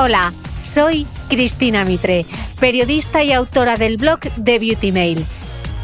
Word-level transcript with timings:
Hola, 0.00 0.32
soy 0.62 1.08
Cristina 1.28 1.84
Mitre, 1.84 2.24
periodista 2.60 3.24
y 3.24 3.32
autora 3.32 3.76
del 3.76 3.96
blog 3.96 4.20
The 4.20 4.60
Beauty 4.60 4.92
Mail. 4.92 5.26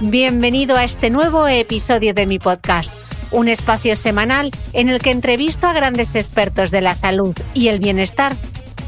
Bienvenido 0.03 0.77
a 0.77 0.85
este 0.85 1.11
nuevo 1.11 1.49
episodio 1.49 2.15
de 2.15 2.25
mi 2.25 2.39
podcast, 2.39 2.95
un 3.33 3.49
espacio 3.49 3.97
semanal 3.97 4.53
en 4.73 4.89
el 4.89 5.01
que 5.01 5.11
entrevisto 5.11 5.67
a 5.67 5.73
grandes 5.73 6.15
expertos 6.15 6.71
de 6.71 6.81
la 6.81 6.95
salud 6.95 7.37
y 7.55 7.67
el 7.67 7.81
bienestar 7.81 8.37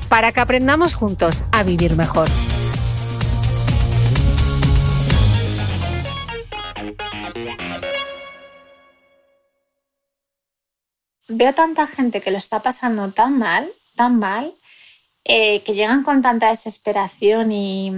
para 0.09 0.31
que 0.31 0.39
aprendamos 0.39 0.95
juntos 0.95 1.43
a 1.51 1.65
vivir 1.65 1.97
mejor. 1.97 2.29
Veo 11.27 11.53
tanta 11.53 11.89
gente 11.89 12.21
que 12.21 12.31
lo 12.31 12.39
está 12.39 12.63
pasando 12.63 13.11
tan 13.11 13.37
mal, 13.41 13.73
tan 13.97 14.21
mal, 14.21 14.55
eh, 15.29 15.65
que 15.65 15.75
llegan 15.75 16.05
con 16.05 16.23
tanta 16.23 16.51
desesperación 16.51 17.51
y, 17.51 17.93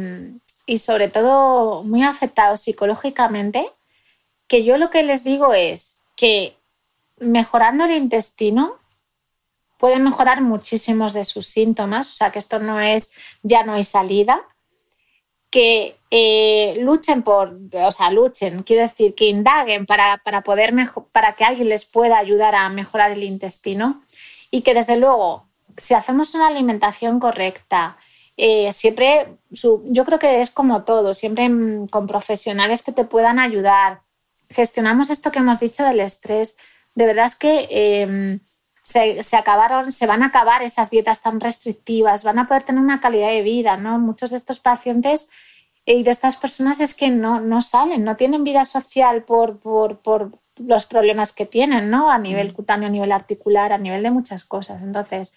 y 0.65 0.78
sobre 0.78 1.09
todo 1.09 1.84
muy 1.84 2.03
afectados 2.03 2.62
psicológicamente, 2.62 3.71
que 4.47 4.65
yo 4.65 4.78
lo 4.78 4.89
que 4.89 5.03
les 5.03 5.25
digo 5.25 5.53
es 5.53 5.99
que 6.17 6.56
mejorando 7.19 7.84
el 7.84 7.91
intestino 7.93 8.77
pueden 9.77 10.05
mejorar 10.05 10.41
muchísimos 10.41 11.12
de 11.12 11.25
sus 11.25 11.47
síntomas, 11.49 12.09
o 12.09 12.12
sea 12.12 12.33
que 12.33 12.38
esto 12.38 12.61
no 12.61 12.81
es 12.81 13.12
ya 13.43 13.62
no 13.62 13.75
hay 13.75 13.84
salida, 13.84 14.41
que 15.50 15.99
eh, 16.11 16.78
luchen 16.81 17.22
por, 17.22 17.59
o 17.75 17.91
sea, 17.91 18.11
luchen, 18.11 18.62
quiero 18.62 18.83
decir, 18.84 19.15
que 19.15 19.27
indaguen 19.27 19.84
para, 19.84 20.17
para 20.25 20.41
poder 20.41 20.72
para 21.12 21.34
que 21.34 21.44
alguien 21.44 21.69
les 21.69 21.84
pueda 21.84 22.17
ayudar 22.17 22.55
a 22.55 22.71
mejorar 22.71 23.11
el 23.11 23.22
intestino 23.22 24.03
y 24.50 24.62
que 24.62 24.72
desde 24.72 24.97
luego 24.97 25.48
si 25.78 25.94
hacemos 25.94 26.34
una 26.34 26.49
alimentación 26.49 27.19
correcta, 27.19 27.97
eh, 28.37 28.72
siempre, 28.72 29.39
yo 29.50 30.05
creo 30.05 30.21
que 30.21 30.41
es 30.41 30.50
como 30.50 30.84
todo, 30.84 31.12
siempre 31.12 31.50
con 31.91 32.06
profesionales 32.06 32.83
que 32.84 32.93
te 32.93 33.05
puedan 33.05 33.41
ayudar. 33.41 34.03
Gestionamos 34.49 35.11
esto 35.11 35.33
que 35.33 35.41
hemos 35.41 35.59
dicho 35.59 35.83
del 35.83 35.99
estrés. 35.99 36.56
De 36.94 37.06
verdad 37.06 37.27
es 37.27 37.34
que 37.34 37.69
em, 37.71 38.41
se, 38.83 39.37
acabaron, 39.37 39.91
se 39.91 40.06
van 40.06 40.22
a 40.22 40.27
acabar 40.27 40.62
esas 40.62 40.88
dietas 40.88 41.21
tan 41.21 41.41
restrictivas, 41.41 42.22
van 42.22 42.38
a 42.38 42.47
poder 42.47 42.62
tener 42.62 42.81
una 42.81 43.00
calidad 43.00 43.28
de 43.28 43.43
vida, 43.43 43.77
¿no? 43.77 43.99
Muchos 43.99 44.31
de 44.31 44.37
estos 44.37 44.61
pacientes 44.61 45.28
y 45.84 46.05
de 46.05 46.11
estas 46.11 46.37
personas 46.37 46.81
es 46.81 46.94
que 46.94 47.11
no, 47.11 47.41
no 47.41 47.61
salen, 47.61 48.05
no 48.05 48.17
tienen 48.17 48.44
vida 48.44 48.65
social 48.65 49.25
por, 49.25 49.59
por, 49.59 49.99
por 49.99 50.38
los 50.56 50.87
problemas 50.87 51.33
que 51.33 51.44
tienen, 51.44 51.91
¿no? 51.91 52.09
A 52.09 52.19
nivel 52.19 52.53
cutáneo, 52.53 52.88
a 52.88 52.93
nivel 52.93 53.11
articular, 53.11 53.72
a 53.72 53.78
nivel 53.78 54.03
de 54.05 54.11
muchas 54.11 54.44
cosas. 54.44 54.81
Entonces, 54.83 55.34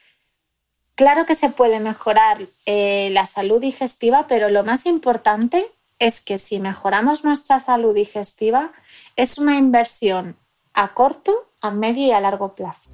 Claro 1.02 1.26
que 1.26 1.34
se 1.34 1.50
puede 1.50 1.80
mejorar 1.80 2.48
eh, 2.68 3.10
la 3.12 3.26
salud 3.26 3.60
digestiva, 3.60 4.28
pero 4.28 4.52
lo 4.52 4.64
más 4.64 4.86
importante 4.86 5.66
es 5.98 6.22
que 6.22 6.38
si 6.38 6.60
mejoramos 6.60 7.24
nuestra 7.24 7.58
salud 7.58 7.96
digestiva, 7.96 8.72
es 9.16 9.40
una 9.40 9.58
inversión 9.58 10.36
a 10.76 10.94
corto, 10.94 11.50
a 11.60 11.72
medio 11.72 12.06
y 12.06 12.12
a 12.12 12.20
largo 12.20 12.54
plazo. 12.54 12.92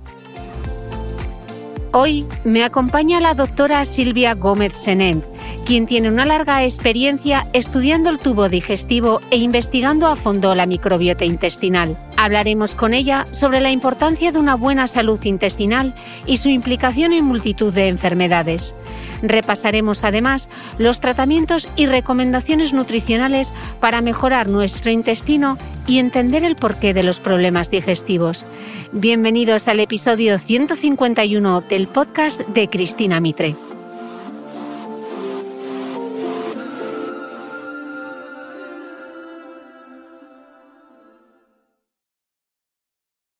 Hoy 1.91 2.25
me 2.45 2.63
acompaña 2.63 3.19
la 3.19 3.33
doctora 3.33 3.83
Silvia 3.83 4.35
Gómez 4.35 4.71
Senent 4.71 5.25
quien 5.65 5.85
tiene 5.85 6.09
una 6.09 6.25
larga 6.25 6.63
experiencia 6.63 7.47
estudiando 7.53 8.09
el 8.09 8.19
tubo 8.19 8.49
digestivo 8.49 9.19
e 9.31 9.37
investigando 9.37 10.07
a 10.07 10.15
fondo 10.15 10.55
la 10.55 10.65
microbiota 10.65 11.25
intestinal. 11.25 11.97
Hablaremos 12.15 12.73
con 12.73 12.93
ella 12.93 13.25
sobre 13.31 13.59
la 13.59 13.71
importancia 13.71 14.31
de 14.31 14.39
una 14.39 14.55
buena 14.55 14.87
salud 14.87 15.23
intestinal 15.23 15.93
y 16.25 16.37
su 16.37 16.49
implicación 16.49 17.13
en 17.13 17.25
multitud 17.25 17.73
de 17.73 17.87
enfermedades. 17.87 18.75
Repasaremos 19.21 20.03
además 20.03 20.49
los 20.77 20.99
tratamientos 20.99 21.67
y 21.75 21.85
recomendaciones 21.85 22.73
nutricionales 22.73 23.53
para 23.79 24.01
mejorar 24.01 24.49
nuestro 24.49 24.91
intestino 24.91 25.57
y 25.85 25.99
entender 25.99 26.43
el 26.43 26.55
porqué 26.55 26.93
de 26.93 27.03
los 27.03 27.19
problemas 27.19 27.71
digestivos. 27.71 28.45
Bienvenidos 28.91 29.67
al 29.67 29.79
episodio 29.79 30.39
151 30.39 31.61
del 31.61 31.87
podcast 31.87 32.41
de 32.47 32.69
Cristina 32.69 33.19
Mitre. 33.19 33.55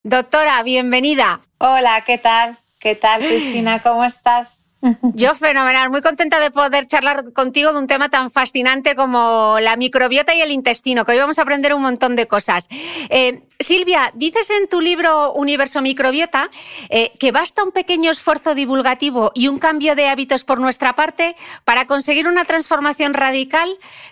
Doctora, 0.08 0.64
bienvenida. 0.64 1.42
Hola, 1.58 2.06
¿qué 2.06 2.18
tal? 2.18 2.58
¿Qué 2.80 2.96
tal, 2.96 3.20
Cristina? 3.20 3.82
¿Cómo 3.82 4.06
estás? 4.06 4.64
Yo 5.02 5.36
fenomenal, 5.36 5.90
muy 5.90 6.00
contenta 6.00 6.40
de 6.40 6.50
poder 6.50 6.88
charlar 6.88 7.34
contigo 7.34 7.74
de 7.74 7.80
un 7.80 7.88
tema 7.88 8.08
tan 8.08 8.32
fascinante 8.32 8.96
como 8.96 9.58
la 9.60 9.76
microbiota 9.76 10.34
y 10.34 10.40
el 10.40 10.52
intestino, 10.52 11.04
que 11.04 11.12
hoy 11.12 11.18
vamos 11.18 11.40
a 11.40 11.42
aprender 11.42 11.74
un 11.74 11.82
montón 11.82 12.16
de 12.16 12.26
cosas. 12.26 12.70
Eh, 13.10 13.44
Silvia, 13.60 14.14
dices 14.16 14.50
en 14.52 14.70
tu 14.70 14.80
libro 14.80 15.34
Universo 15.34 15.82
Microbiota 15.82 16.50
eh, 16.88 17.12
que 17.20 17.34
basta 17.34 17.66
un 17.66 17.74
pequeño 17.74 18.10
esfuerzo 18.10 18.56
divulgativo 18.56 19.34
y 19.36 19.50
un 19.50 19.60
cambio 19.60 19.94
de 19.94 20.08
hábitos 20.08 20.46
por 20.46 20.62
nuestra 20.62 20.96
parte 20.96 21.36
para 21.66 21.86
conseguir 21.86 22.30
una 22.30 22.46
transformación 22.46 23.14
radical 23.14 23.68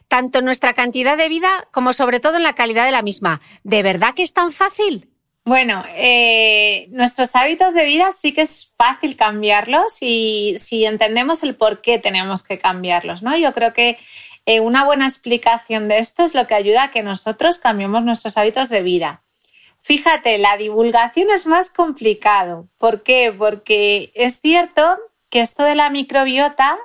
tanto 0.09 0.39
en 0.39 0.45
nuestra 0.45 0.73
cantidad 0.73 1.15
de 1.15 1.29
vida 1.29 1.69
como 1.71 1.93
sobre 1.93 2.19
todo 2.19 2.35
en 2.35 2.43
la 2.43 2.51
calidad 2.51 2.83
de 2.83 2.91
la 2.91 3.01
misma. 3.01 3.39
¿De 3.63 3.81
verdad 3.81 4.13
que 4.13 4.23
es 4.23 4.33
tan 4.33 4.51
fácil? 4.51 5.14
Bueno, 5.47 5.83
eh, 5.95 6.87
nuestros 6.89 7.35
hábitos 7.35 7.75
de 7.75 7.85
vida 7.85 8.11
sí 8.11 8.33
que 8.33 8.41
es 8.41 8.73
fácil 8.75 9.15
cambiarlos 9.15 9.99
y 10.01 10.55
si 10.57 10.85
entendemos 10.85 11.43
el 11.43 11.55
por 11.55 11.81
qué 11.81 11.99
tenemos 11.99 12.41
que 12.41 12.57
cambiarlos, 12.57 13.21
¿no? 13.21 13.37
Yo 13.37 13.53
creo 13.53 13.71
que 13.71 13.99
eh, 14.47 14.59
una 14.59 14.83
buena 14.85 15.05
explicación 15.05 15.87
de 15.87 15.99
esto 15.99 16.25
es 16.25 16.33
lo 16.33 16.47
que 16.47 16.55
ayuda 16.55 16.83
a 16.83 16.91
que 16.91 17.03
nosotros 17.03 17.59
cambiemos 17.59 18.03
nuestros 18.03 18.37
hábitos 18.39 18.69
de 18.69 18.81
vida. 18.81 19.21
Fíjate, 19.79 20.39
la 20.39 20.57
divulgación 20.57 21.29
es 21.29 21.45
más 21.45 21.69
complicado. 21.69 22.67
¿Por 22.79 23.03
qué? 23.03 23.31
Porque 23.31 24.11
es 24.15 24.41
cierto 24.41 24.97
que 25.29 25.41
esto 25.41 25.61
de 25.61 25.75
la 25.75 25.91
microbiota 25.91 26.75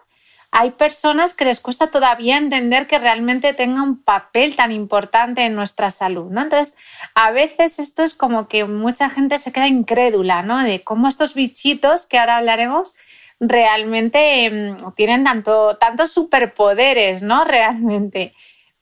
hay 0.52 0.72
personas 0.72 1.34
que 1.34 1.44
les 1.44 1.60
cuesta 1.60 1.90
todavía 1.90 2.36
entender 2.36 2.86
que 2.86 2.98
realmente 2.98 3.54
tenga 3.54 3.82
un 3.82 4.02
papel 4.02 4.56
tan 4.56 4.72
importante 4.72 5.44
en 5.44 5.54
nuestra 5.54 5.90
salud, 5.90 6.30
¿no? 6.30 6.42
Entonces, 6.42 6.76
a 7.14 7.30
veces 7.30 7.78
esto 7.78 8.02
es 8.02 8.14
como 8.14 8.48
que 8.48 8.64
mucha 8.64 9.08
gente 9.10 9.38
se 9.38 9.52
queda 9.52 9.68
incrédula, 9.68 10.42
¿no? 10.42 10.58
De 10.62 10.82
cómo 10.82 11.06
estos 11.06 11.34
bichitos, 11.34 12.06
que 12.06 12.18
ahora 12.18 12.38
hablaremos, 12.38 12.94
realmente 13.38 14.44
em, 14.44 14.76
tienen 14.96 15.24
tanto, 15.24 15.76
tantos 15.78 16.12
superpoderes, 16.12 17.22
¿no? 17.22 17.44
Realmente. 17.44 18.34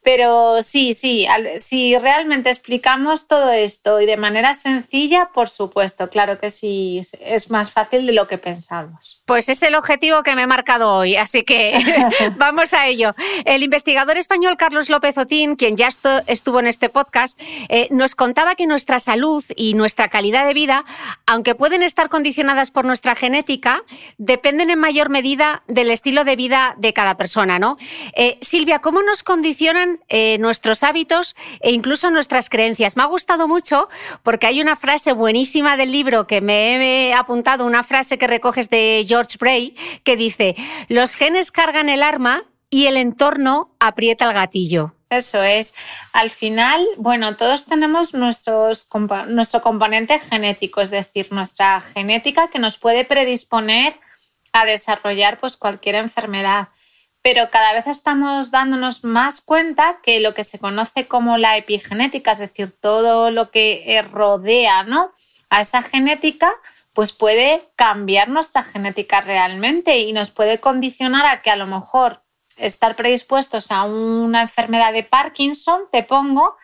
Pero 0.08 0.62
sí, 0.62 0.94
sí, 0.94 1.26
si 1.58 1.98
realmente 1.98 2.48
explicamos 2.48 3.26
todo 3.28 3.50
esto 3.50 4.00
y 4.00 4.06
de 4.06 4.16
manera 4.16 4.54
sencilla, 4.54 5.28
por 5.34 5.50
supuesto, 5.50 6.08
claro 6.08 6.38
que 6.38 6.50
sí, 6.50 7.02
es 7.20 7.50
más 7.50 7.70
fácil 7.70 8.06
de 8.06 8.14
lo 8.14 8.26
que 8.26 8.38
pensamos. 8.38 9.22
Pues 9.26 9.50
es 9.50 9.62
el 9.62 9.74
objetivo 9.74 10.22
que 10.22 10.34
me 10.34 10.44
he 10.44 10.46
marcado 10.46 10.94
hoy, 10.94 11.16
así 11.16 11.42
que 11.42 11.78
vamos 12.36 12.72
a 12.72 12.86
ello. 12.86 13.14
El 13.44 13.62
investigador 13.62 14.16
español 14.16 14.56
Carlos 14.56 14.88
López 14.88 15.18
Otín, 15.18 15.56
quien 15.56 15.76
ya 15.76 15.90
estuvo 16.26 16.58
en 16.58 16.68
este 16.68 16.88
podcast, 16.88 17.38
eh, 17.68 17.88
nos 17.90 18.14
contaba 18.14 18.54
que 18.54 18.66
nuestra 18.66 19.00
salud 19.00 19.44
y 19.56 19.74
nuestra 19.74 20.08
calidad 20.08 20.46
de 20.46 20.54
vida, 20.54 20.86
aunque 21.26 21.54
pueden 21.54 21.82
estar 21.82 22.08
condicionadas 22.08 22.70
por 22.70 22.86
nuestra 22.86 23.14
genética, 23.14 23.82
dependen 24.16 24.70
en 24.70 24.78
mayor 24.78 25.10
medida 25.10 25.64
del 25.66 25.90
estilo 25.90 26.24
de 26.24 26.34
vida 26.34 26.76
de 26.78 26.94
cada 26.94 27.18
persona, 27.18 27.58
¿no? 27.58 27.76
Eh, 28.14 28.38
Silvia, 28.40 28.78
¿cómo 28.78 29.02
nos 29.02 29.22
condicionan 29.22 29.97
eh, 30.08 30.38
nuestros 30.38 30.82
hábitos 30.82 31.36
e 31.60 31.72
incluso 31.72 32.10
nuestras 32.10 32.48
creencias. 32.50 32.96
Me 32.96 33.02
ha 33.02 33.06
gustado 33.06 33.48
mucho 33.48 33.88
porque 34.22 34.46
hay 34.46 34.60
una 34.60 34.76
frase 34.76 35.12
buenísima 35.12 35.76
del 35.76 35.92
libro 35.92 36.26
que 36.26 36.40
me 36.40 36.76
he 36.76 37.14
apuntado, 37.14 37.66
una 37.66 37.84
frase 37.84 38.18
que 38.18 38.26
recoges 38.26 38.70
de 38.70 39.04
George 39.06 39.36
Bray, 39.38 39.76
que 40.04 40.16
dice, 40.16 40.56
los 40.88 41.14
genes 41.14 41.50
cargan 41.50 41.88
el 41.88 42.02
arma 42.02 42.44
y 42.70 42.86
el 42.86 42.96
entorno 42.96 43.74
aprieta 43.80 44.26
el 44.28 44.34
gatillo. 44.34 44.94
Eso 45.10 45.42
es. 45.42 45.74
Al 46.12 46.30
final, 46.30 46.86
bueno, 46.98 47.36
todos 47.36 47.64
tenemos 47.64 48.12
nuestros, 48.12 48.88
nuestro 49.28 49.62
componente 49.62 50.18
genético, 50.18 50.82
es 50.82 50.90
decir, 50.90 51.28
nuestra 51.32 51.80
genética 51.80 52.48
que 52.48 52.58
nos 52.58 52.76
puede 52.76 53.04
predisponer 53.04 53.98
a 54.52 54.66
desarrollar 54.66 55.40
pues, 55.40 55.56
cualquier 55.56 55.94
enfermedad 55.94 56.68
pero 57.30 57.50
cada 57.50 57.74
vez 57.74 57.86
estamos 57.86 58.50
dándonos 58.50 59.04
más 59.04 59.42
cuenta 59.42 59.98
que 60.02 60.18
lo 60.18 60.32
que 60.32 60.44
se 60.44 60.58
conoce 60.58 61.08
como 61.08 61.36
la 61.36 61.58
epigenética, 61.58 62.32
es 62.32 62.38
decir, 62.38 62.74
todo 62.80 63.30
lo 63.30 63.50
que 63.50 63.84
eh, 63.86 64.00
rodea 64.00 64.82
¿no? 64.84 65.12
a 65.50 65.60
esa 65.60 65.82
genética, 65.82 66.54
pues 66.94 67.12
puede 67.12 67.68
cambiar 67.76 68.30
nuestra 68.30 68.62
genética 68.62 69.20
realmente 69.20 69.98
y 69.98 70.14
nos 70.14 70.30
puede 70.30 70.58
condicionar 70.58 71.26
a 71.26 71.42
que 71.42 71.50
a 71.50 71.56
lo 71.56 71.66
mejor 71.66 72.22
estar 72.56 72.96
predispuestos 72.96 73.70
a 73.72 73.84
una 73.84 74.40
enfermedad 74.40 74.94
de 74.94 75.02
Parkinson, 75.02 75.82
te 75.92 76.04
pongo, 76.04 76.56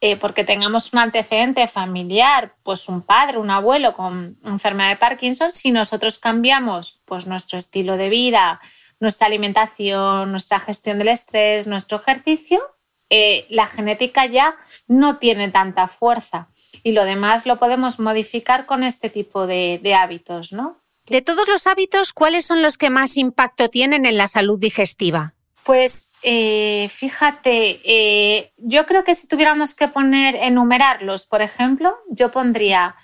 eh, 0.00 0.16
porque 0.16 0.42
tengamos 0.42 0.92
un 0.92 0.98
antecedente 0.98 1.68
familiar, 1.68 2.56
pues 2.64 2.88
un 2.88 3.02
padre, 3.02 3.38
un 3.38 3.50
abuelo 3.50 3.94
con 3.94 4.36
enfermedad 4.44 4.88
de 4.88 4.96
Parkinson, 4.96 5.52
si 5.52 5.70
nosotros 5.70 6.18
cambiamos 6.18 7.00
pues 7.04 7.28
nuestro 7.28 7.56
estilo 7.56 7.96
de 7.96 8.08
vida, 8.08 8.60
nuestra 9.02 9.26
alimentación, 9.26 10.30
nuestra 10.30 10.60
gestión 10.60 10.98
del 10.98 11.08
estrés, 11.08 11.66
nuestro 11.66 11.98
ejercicio, 11.98 12.62
eh, 13.10 13.46
la 13.50 13.66
genética 13.66 14.26
ya 14.26 14.56
no 14.86 15.18
tiene 15.18 15.50
tanta 15.50 15.88
fuerza 15.88 16.48
y 16.84 16.92
lo 16.92 17.04
demás 17.04 17.44
lo 17.44 17.58
podemos 17.58 17.98
modificar 17.98 18.64
con 18.64 18.84
este 18.84 19.10
tipo 19.10 19.48
de, 19.48 19.94
hábitos, 19.94 20.52
¿no? 20.52 20.80
De 21.06 21.20
todos 21.20 21.48
los 21.48 21.66
hábitos, 21.66 22.12
¿cuáles 22.12 22.46
son 22.46 22.62
los 22.62 22.78
que 22.78 22.90
más 22.90 23.16
impacto 23.16 23.68
tienen 23.68 24.06
en 24.06 24.16
la 24.16 24.28
salud 24.28 24.58
digestiva? 24.58 25.34
Pues 25.64 26.08
eh, 26.22 26.88
fíjate, 26.90 27.80
eh, 27.84 28.52
yo 28.56 28.86
creo 28.86 29.02
que 29.02 29.16
si 29.16 29.26
tuviéramos 29.26 29.74
que 29.74 29.88
poner, 29.88 30.36
enumerarlos, 30.36 31.26
por 31.26 31.42
ejemplo, 31.42 31.98
yo 32.08 32.30
pondría 32.30 32.94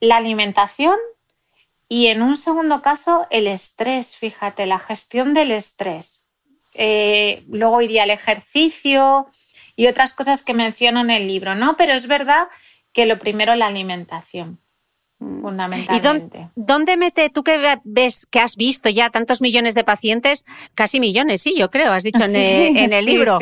la 0.00 0.16
alimentación, 0.16 0.96
y 1.88 2.06
en 2.06 2.22
un 2.22 2.36
segundo 2.36 2.82
caso, 2.82 3.26
el 3.30 3.46
estrés, 3.46 4.16
fíjate, 4.16 4.66
la 4.66 4.78
gestión 4.78 5.34
del 5.34 5.50
estrés. 5.50 6.26
Eh, 6.74 7.44
luego 7.48 7.82
iría 7.82 8.04
el 8.04 8.10
ejercicio 8.10 9.28
y 9.76 9.86
otras 9.86 10.12
cosas 10.12 10.42
que 10.42 10.54
menciono 10.54 11.00
en 11.00 11.10
el 11.10 11.28
libro, 11.28 11.54
¿no? 11.54 11.76
Pero 11.76 11.92
es 11.92 12.06
verdad 12.06 12.48
que 12.92 13.06
lo 13.06 13.18
primero 13.18 13.54
la 13.54 13.66
alimentación. 13.66 14.63
Fundamentalmente. 15.42 16.50
¿Y 16.54 16.62
dónde, 16.62 16.96
mete, 16.96 17.30
tú 17.30 17.42
que 17.42 17.78
ves, 17.84 18.26
que 18.30 18.40
has 18.40 18.56
visto 18.56 18.88
ya 18.88 19.10
tantos 19.10 19.40
millones 19.40 19.74
de 19.74 19.84
pacientes, 19.84 20.44
casi 20.74 21.00
millones, 21.00 21.42
sí, 21.42 21.54
yo 21.56 21.70
creo, 21.70 21.92
has 21.92 22.02
dicho 22.02 22.22
en, 22.22 22.92
el, 22.92 23.04
libro, 23.04 23.38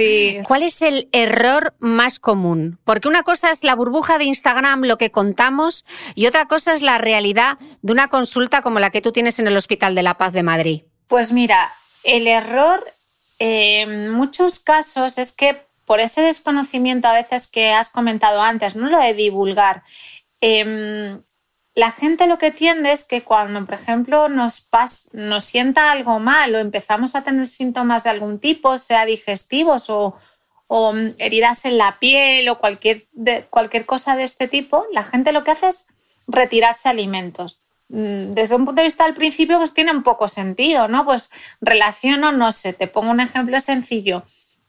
¿cuál 0.46 0.62
es 0.62 0.82
el 0.82 1.08
error 1.12 1.75
más 1.79 2.19
común? 2.19 2.79
Porque 2.84 3.08
una 3.08 3.23
cosa 3.23 3.50
es 3.50 3.64
la 3.64 3.75
burbuja 3.75 4.19
de 4.19 4.25
Instagram, 4.25 4.84
lo 4.84 4.99
que 4.99 5.11
contamos, 5.11 5.84
y 6.14 6.26
otra 6.26 6.46
cosa 6.46 6.75
es 6.75 6.82
la 6.82 6.99
realidad 6.99 7.58
de 7.82 7.93
una 7.93 8.08
consulta 8.08 8.62
como 8.62 8.79
la 8.79 8.90
que 8.90 9.00
tú 9.00 9.12
tienes 9.12 9.38
en 9.38 9.49
el 9.49 9.56
Hospital 9.56 9.94
de 9.94 10.02
la 10.02 10.19
Paz 10.19 10.32
de 10.32 10.43
Madrid. 10.43 10.82
Pues 11.08 11.32
mira, 11.32 11.73
el 12.05 12.26
error 12.26 12.94
eh, 13.38 13.81
en 13.81 14.11
muchos 14.11 14.61
casos 14.61 15.19
es 15.19 15.32
que 15.32 15.67
por 15.84 16.00
ese 16.00 16.23
desconocimiento 16.23 17.08
a 17.08 17.12
veces 17.12 17.49
que 17.49 17.70
has 17.73 17.90
comentado 17.90 18.40
antes, 18.40 18.76
no 18.76 18.88
lo 18.88 18.99
de 18.99 19.14
divulgar, 19.14 19.82
em, 20.40 21.23
la 21.75 21.93
gente 21.93 22.27
lo 22.27 22.39
que 22.39 22.51
tiende 22.51 22.93
es 22.93 23.05
que 23.05 23.23
cuando, 23.23 23.65
por 23.65 23.75
ejemplo, 23.75 24.29
nos, 24.29 24.69
nos 25.13 25.45
sienta 25.45 25.91
algo 25.91 26.19
mal 26.19 26.55
o 26.55 26.59
empezamos 26.59 27.15
a 27.15 27.25
tener 27.25 27.47
síntomas 27.47 28.05
de 28.05 28.11
algún 28.11 28.41
tipo, 28.41 28.77
sea 28.77 29.07
digestivos 29.07 29.89
o, 29.89 30.15
mm, 30.69 31.15
heridas 31.19 31.65
en 31.65 31.79
la 31.79 31.99
piel 31.99 32.49
o 32.51 32.59
cualquier, 32.59 33.07
cualquier 33.49 33.87
cosa 33.87 34.17
de 34.17 34.25
este 34.25 34.49
tipo, 34.49 34.85
la 34.93 35.05
gente 35.05 35.33
lo 35.33 35.45
que 35.45 35.53
hace 35.53 35.69
es 35.69 35.87
retirarse 36.27 36.89
alimentos. 36.89 37.63
Mm, 37.89 38.35
desde 38.35 38.55
un 38.55 38.67
punto 38.67 38.81
de 38.81 38.87
vista 38.87 39.05
al 39.05 39.15
principio, 39.15 39.59
pues 39.59 39.75
tiene 39.75 39.93
un 39.93 40.03
poco 40.03 40.29
sentido, 40.29 40.89
¿no? 40.89 41.05
Pues 41.05 41.31
relaciono, 41.61 42.33
no 42.33 42.53
sé, 42.53 42.75
te 42.75 42.87
pongo 42.87 43.11
un 43.11 43.21
ejemplo 43.21 43.59
sencillo, 43.61 44.25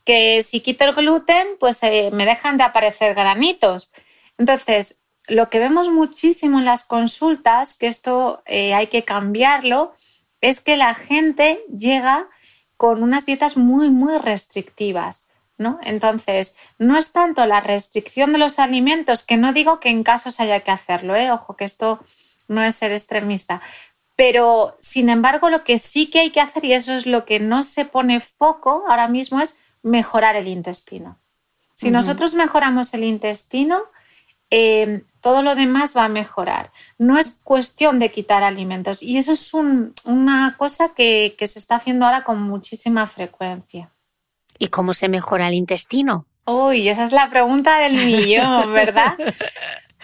que 0.06 0.42
si 0.42 0.62
quito 0.62 0.86
el 0.86 0.94
gluten, 0.94 1.48
pues 1.60 1.84
eh, 1.84 2.10
me 2.14 2.26
dejan 2.26 2.58
de 2.58 2.64
aparecer 2.64 3.14
granitos. 3.16 3.92
Entonces, 4.38 5.03
lo 5.28 5.50
que 5.50 5.60
vemos 5.60 5.90
muchísimo 5.90 6.60
en 6.60 6.66
las 6.66 6.84
consultas, 6.84 7.76
que 7.76 7.88
esto 7.88 8.44
eh, 8.46 8.74
hay 8.74 8.88
que 8.88 9.04
cambiarlo, 9.04 9.94
es 10.42 10.60
que 10.60 10.78
la 10.78 10.94
gente 10.94 11.64
llega 11.76 12.28
con 12.78 13.02
unas 13.02 13.26
dietas 13.26 13.56
muy, 13.56 13.90
muy 13.90 14.18
restrictivas. 14.18 15.26
¿no? 15.58 15.80
Entonces, 15.84 16.56
no 16.80 16.98
es 16.98 17.12
tanto 17.12 17.46
la 17.46 17.62
restricción 17.62 18.34
de 18.34 18.40
los 18.40 18.60
alimentos, 18.60 19.24
que 19.24 19.38
no 19.38 19.54
digo 19.54 19.80
que 19.80 19.90
en 19.90 20.04
casos 20.04 20.40
haya 20.40 20.62
que 20.62 20.72
hacerlo, 20.72 21.16
¿eh? 21.16 21.32
ojo, 21.32 21.56
que 21.56 21.64
esto 21.64 22.04
no 22.48 22.64
es 22.64 22.76
ser 22.76 22.92
extremista, 22.92 23.62
pero 24.16 24.78
sin 24.80 25.10
embargo, 25.10 25.50
lo 25.50 25.64
que 25.64 25.78
sí 25.78 26.10
que 26.10 26.20
hay 26.20 26.32
que 26.32 26.42
hacer, 26.42 26.66
y 26.66 26.74
eso 26.74 26.94
es 26.94 27.06
lo 27.06 27.26
que 27.26 27.40
no 27.40 27.64
se 27.64 27.86
pone 27.86 28.20
foco 28.20 28.84
ahora 28.88 29.08
mismo, 29.08 29.42
es 29.42 29.58
mejorar 29.82 30.36
el 30.36 30.48
intestino. 30.48 31.20
Si 31.74 31.90
nosotros 31.90 32.36
mejoramos 32.36 32.94
el 32.94 33.04
intestino, 33.04 33.82
eh, 34.56 35.02
todo 35.20 35.42
lo 35.42 35.56
demás 35.56 35.98
va 35.98 36.04
a 36.04 36.10
mejorar. 36.10 36.72
No 37.00 37.18
es 37.18 37.40
cuestión 37.44 37.98
de 37.98 38.12
quitar 38.12 38.44
alimentos 38.44 39.02
y 39.02 39.18
eso 39.18 39.32
es 39.32 39.52
una 40.06 40.56
cosa 40.60 40.94
que, 40.94 41.36
se 41.40 41.58
está 41.58 41.78
haciendo 41.78 42.06
ahora 42.06 42.24
con 42.24 42.40
muchísima 42.40 43.08
frecuencia. 43.08 43.90
¿Y 44.60 44.68
cómo 44.68 44.94
se 44.94 45.10
mejora 45.10 45.48
el 45.48 45.56
intestino? 45.56 46.28
Uy, 46.46 46.88
esa 46.88 47.02
es 47.02 47.12
la 47.12 47.32
pregunta 47.32 47.80
del 47.80 47.94
millón, 47.96 48.72
¿verdad? 48.74 49.16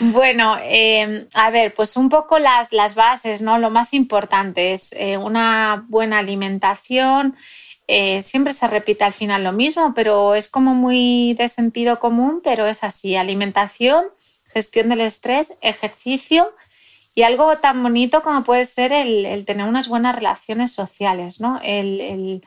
Bueno, 0.01 0.55
em, 0.63 1.27
a 1.33 1.49
ver, 1.49 1.73
pues 1.75 1.97
un 1.97 2.07
poco 2.07 2.39
las, 2.39 2.71
las, 2.71 2.95
bases, 2.95 3.41
¿no? 3.41 3.59
Lo 3.59 3.69
más 3.69 3.93
importante 3.93 4.71
es 4.71 4.93
eh, 4.93 5.17
una 5.17 5.83
buena 5.89 6.19
alimentación. 6.19 7.35
Eh, 7.91 8.21
siempre 8.21 8.53
se 8.53 8.67
repite 8.67 9.03
al 9.03 9.13
final 9.13 9.43
lo 9.43 9.51
mismo, 9.51 9.93
pero 9.95 10.35
es 10.35 10.47
como 10.47 10.75
muy 10.75 11.33
de 11.33 11.49
sentido 11.49 11.99
común, 11.99 12.39
pero 12.43 12.67
es 12.67 12.83
así. 12.83 13.15
Alimentación, 13.15 14.05
gestión 14.59 14.89
del 14.89 14.99
estrés, 14.99 15.57
ejercicio 15.61 16.53
y 17.15 17.23
algo 17.23 17.57
tan 17.59 17.81
bonito 17.81 18.21
como 18.21 18.43
puede 18.43 18.65
ser 18.65 18.91
el, 18.91 19.45
tener 19.45 19.65
unas 19.65 19.87
buenas 19.87 20.13
relaciones 20.13 20.73
sociales, 20.73 21.39
¿no? 21.39 21.61
El, 21.63 22.43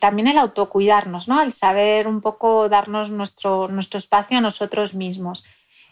también 0.00 0.28
el 0.28 0.38
autocuidarnos, 0.38 1.28
¿no? 1.28 1.42
El 1.42 1.52
saber 1.52 2.08
un 2.08 2.22
poco 2.22 2.70
darnos 2.70 3.10
nuestro, 3.10 3.68
nuestro 3.68 3.98
espacio 3.98 4.38
a 4.38 4.40
nosotros 4.40 4.94
mismos. 4.94 5.44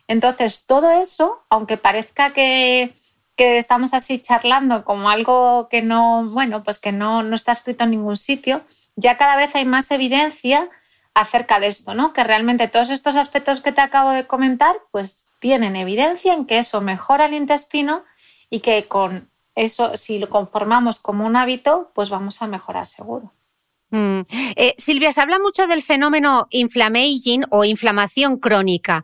Entonces, 0.08 0.64
todo 0.64 0.90
eso, 0.90 1.44
aunque 1.50 1.76
parezca 1.76 2.32
que, 2.32 2.94
que, 3.36 3.58
estamos 3.58 3.92
así 3.92 4.18
charlando 4.18 4.82
como 4.82 5.10
algo 5.10 5.68
que 5.68 5.82
no, 5.82 6.24
bueno, 6.30 6.62
pues 6.62 6.78
que 6.78 6.92
no, 6.92 7.22
no 7.22 7.34
está 7.34 7.52
escrito 7.52 7.84
en 7.84 7.90
ningún 7.90 8.16
sitio, 8.16 8.62
ya 8.96 9.18
cada 9.18 9.36
vez 9.36 9.54
hay 9.54 9.66
más 9.66 9.90
evidencia 9.90 10.70
acerca 11.16 11.58
de 11.60 11.68
esto, 11.68 11.94
¿no? 11.94 12.12
Que 12.12 12.24
realmente 12.24 12.68
todos 12.68 12.90
estos 12.90 13.16
aspectos 13.16 13.62
que 13.62 13.72
te 13.72 13.80
acabo 13.80 14.10
de 14.10 14.26
comentar, 14.26 14.76
pues 14.90 15.24
tienen 15.38 15.74
evidencia 15.74 16.34
en 16.34 16.44
que 16.44 16.58
eso 16.58 16.82
mejora 16.82 17.24
el 17.24 17.32
intestino 17.32 18.04
y 18.50 18.60
que 18.60 18.86
con 18.86 19.30
eso, 19.54 19.96
si 19.96 20.18
lo 20.18 20.28
conformamos 20.28 21.00
como 21.00 21.24
un 21.24 21.36
hábito, 21.36 21.90
pues 21.94 22.10
vamos 22.10 22.42
a 22.42 22.46
mejorar 22.46 22.86
seguro. 22.86 23.32
Mm. 23.88 24.20
Eh, 24.56 24.74
Silvia, 24.76 25.10
se 25.10 25.22
habla 25.22 25.38
mucho 25.38 25.66
del 25.66 25.82
fenómeno 25.82 26.48
inflammaging 26.50 27.46
o 27.48 27.64
inflamación 27.64 28.36
crónica 28.36 29.02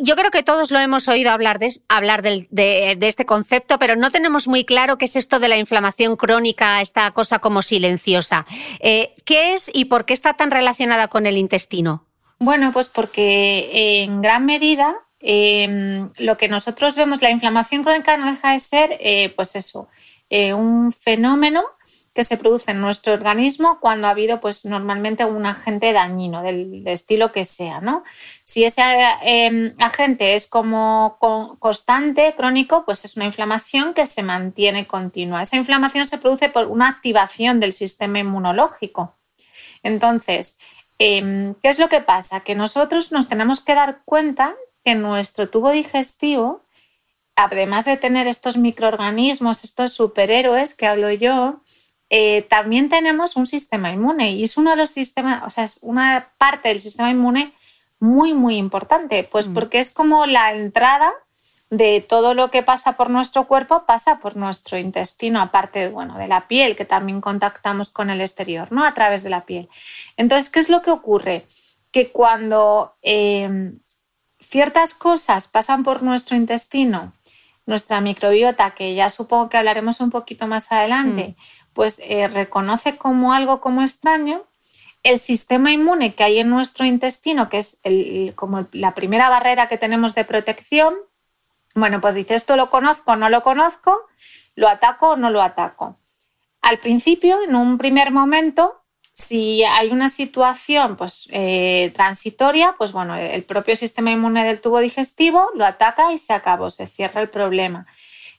yo 0.00 0.16
creo 0.16 0.30
que 0.30 0.42
todos 0.42 0.70
lo 0.70 0.78
hemos 0.78 1.08
oído 1.08 1.30
hablar, 1.30 1.58
de, 1.58 1.72
hablar 1.88 2.22
de, 2.22 2.98
este 3.00 3.26
concepto, 3.26 3.78
pero 3.78 3.96
no 3.96 4.10
tenemos 4.10 4.48
muy 4.48 4.64
claro 4.64 4.98
qué 4.98 5.04
es 5.04 5.16
esto 5.16 5.38
de 5.38 5.48
la 5.48 5.58
inflamación 5.58 6.16
crónica, 6.16 6.80
esta 6.80 7.10
cosa 7.12 7.38
como 7.38 7.62
silenciosa. 7.62 8.46
Eh, 8.80 9.14
¿Qué 9.24 9.54
es 9.54 9.70
y 9.72 9.86
por 9.86 10.04
qué 10.04 10.14
está 10.14 10.34
tan 10.34 10.50
relacionada 10.50 11.08
con 11.08 11.26
el 11.26 11.36
intestino? 11.36 12.06
Bueno, 12.38 12.72
pues 12.72 12.88
porque 12.88 14.02
en 14.02 14.22
gran 14.22 14.46
medida 14.46 14.96
em, 15.20 16.10
lo 16.18 16.36
que 16.38 16.48
nosotros 16.48 16.96
vemos, 16.96 17.20
la 17.20 17.30
inflamación 17.30 17.84
crónica 17.84 18.16
no 18.16 18.30
deja 18.30 18.52
de 18.52 18.60
ser, 18.60 18.96
eh, 19.00 19.32
pues 19.36 19.54
eso, 19.56 19.88
eh, 20.30 20.54
un 20.54 20.92
fenómeno 20.92 21.64
que 22.20 22.24
se 22.24 22.36
produce 22.36 22.72
en 22.72 22.82
nuestro 22.82 23.14
organismo 23.14 23.78
cuando 23.80 24.06
ha 24.06 24.10
habido 24.10 24.42
pues 24.42 24.66
normalmente 24.66 25.24
un 25.24 25.46
agente 25.46 25.90
dañino 25.94 26.42
del, 26.42 26.86
estilo 26.86 27.32
que 27.32 27.46
sea, 27.46 27.80
¿no? 27.80 28.04
Si 28.44 28.62
ese 28.62 28.82
em, 29.22 29.74
agente 29.78 30.34
es 30.34 30.46
como 30.46 31.16
constante, 31.58 32.34
crónico, 32.36 32.84
pues 32.84 33.06
es 33.06 33.16
una 33.16 33.24
inflamación 33.24 33.94
que 33.94 34.04
se 34.04 34.22
mantiene 34.22 34.86
continua. 34.86 35.40
Esa 35.40 35.56
inflamación 35.56 36.06
se 36.06 36.18
produce 36.18 36.50
por 36.50 36.66
una 36.66 36.90
activación 36.90 37.58
del 37.58 37.72
sistema 37.72 38.18
inmunológico. 38.18 39.16
Entonces, 39.82 40.58
em, 40.98 41.54
¿qué 41.62 41.70
es 41.70 41.78
lo 41.78 41.88
que 41.88 42.02
pasa? 42.02 42.40
Que 42.40 42.54
nosotros 42.54 43.12
nos 43.12 43.30
tenemos 43.30 43.62
que 43.62 43.74
dar 43.74 44.02
cuenta 44.04 44.56
que 44.84 44.94
nuestro 44.94 45.48
tubo 45.48 45.70
digestivo, 45.70 46.66
además 47.34 47.86
de 47.86 47.96
tener 47.96 48.26
estos 48.26 48.58
microorganismos, 48.58 49.64
estos 49.64 49.94
superhéroes 49.94 50.74
que 50.74 50.86
hablo 50.86 51.10
yo, 51.10 51.62
eh, 52.12 52.42
también 52.42 52.88
tenemos 52.88 53.36
un 53.36 53.46
sistema 53.46 53.92
inmune 53.92 54.32
y 54.32 54.42
es 54.42 54.56
uno 54.56 54.70
de 54.70 54.76
los 54.76 54.90
sistemas, 54.90 55.44
o 55.46 55.50
sea, 55.50 55.62
es 55.62 55.78
una 55.80 56.32
parte 56.38 56.68
del 56.68 56.80
sistema 56.80 57.08
inmune 57.08 57.54
muy, 58.00 58.34
muy 58.34 58.56
importante, 58.56 59.22
pues 59.22 59.46
mm. 59.46 59.54
porque 59.54 59.78
es 59.78 59.92
como 59.92 60.26
la 60.26 60.52
entrada 60.52 61.12
de 61.70 62.04
todo 62.06 62.34
lo 62.34 62.50
que 62.50 62.64
pasa 62.64 62.96
por 62.96 63.10
nuestro 63.10 63.46
cuerpo 63.46 63.84
pasa 63.86 64.18
por 64.18 64.34
nuestro 64.34 64.76
intestino, 64.76 65.40
aparte 65.40 65.88
bueno, 65.88 66.18
de 66.18 66.26
la 66.26 66.48
piel, 66.48 66.74
que 66.74 66.84
también 66.84 67.20
contactamos 67.20 67.92
con 67.92 68.10
el 68.10 68.20
exterior, 68.20 68.72
¿no? 68.72 68.84
A 68.84 68.92
través 68.92 69.22
de 69.22 69.30
la 69.30 69.44
piel. 69.44 69.68
Entonces, 70.16 70.50
¿qué 70.50 70.58
es 70.58 70.68
lo 70.68 70.82
que 70.82 70.90
ocurre? 70.90 71.46
Que 71.92 72.10
cuando 72.10 72.96
em, 73.02 73.78
ciertas 74.40 74.94
cosas 74.94 75.46
pasan 75.46 75.84
por 75.84 76.02
nuestro 76.02 76.36
intestino, 76.36 77.12
nuestra 77.66 78.00
microbiota, 78.00 78.74
que 78.74 78.96
ya 78.96 79.08
supongo 79.08 79.48
que 79.48 79.56
hablaremos 79.56 80.00
un 80.00 80.10
poquito 80.10 80.48
más 80.48 80.72
adelante, 80.72 81.36
mm 81.38 81.59
pues 81.72 82.00
eh, 82.04 82.28
reconoce 82.28 82.96
como 82.96 83.32
algo 83.32 83.60
como 83.60 83.82
extraño 83.82 84.44
el 85.02 85.18
sistema 85.18 85.72
inmune 85.72 86.14
que 86.14 86.24
hay 86.24 86.38
en 86.38 86.50
nuestro 86.50 86.84
intestino, 86.84 87.48
que 87.48 87.58
es 87.58 87.80
como 88.34 88.68
la 88.72 88.94
primera 88.94 89.30
barrera 89.30 89.68
que 89.68 89.78
tenemos 89.78 90.14
de 90.14 90.24
protección, 90.24 90.94
bueno, 91.74 92.00
pues 92.00 92.14
dice 92.14 92.34
esto 92.34 92.56
lo 92.56 92.70
conozco, 92.70 93.16
no 93.16 93.28
lo 93.28 93.42
conozco, 93.42 93.96
lo 94.56 94.68
ataco 94.68 95.10
o 95.10 95.16
no 95.16 95.30
lo 95.30 95.40
ataco. 95.40 95.96
Al 96.60 96.78
principio, 96.78 97.42
en 97.42 97.54
un 97.54 97.78
primer 97.78 98.10
momento, 98.10 98.82
si 99.12 99.64
hay 99.64 99.90
una 99.90 100.08
situación 100.08 100.96
pues, 100.96 101.28
eh, 101.30 101.92
transitoria, 101.94 102.74
pues 102.76 102.92
bueno, 102.92 103.16
el 103.16 103.44
propio 103.44 103.76
sistema 103.76 104.10
inmune 104.10 104.44
del 104.44 104.60
tubo 104.60 104.80
digestivo 104.80 105.50
lo 105.54 105.64
ataca 105.64 106.12
y 106.12 106.18
se 106.18 106.32
acabó, 106.32 106.68
se 106.68 106.86
cierra 106.86 107.22
el 107.22 107.30
problema. 107.30 107.86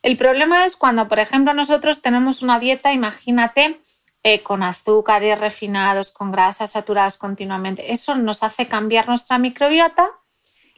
El 0.01 0.17
problema 0.17 0.65
es 0.65 0.75
cuando, 0.75 1.07
por 1.07 1.19
ejemplo, 1.19 1.53
nosotros 1.53 2.01
tenemos 2.01 2.41
una 2.41 2.59
dieta, 2.59 2.91
imagínate, 2.91 3.79
eh, 4.23 4.41
con 4.41 4.63
azúcares 4.63 5.39
refinados, 5.39 6.11
con 6.11 6.31
grasas 6.31 6.71
saturadas 6.71 7.17
continuamente. 7.17 7.91
Eso 7.91 8.15
nos 8.15 8.41
hace 8.41 8.67
cambiar 8.67 9.07
nuestra 9.07 9.37
microbiota. 9.37 10.09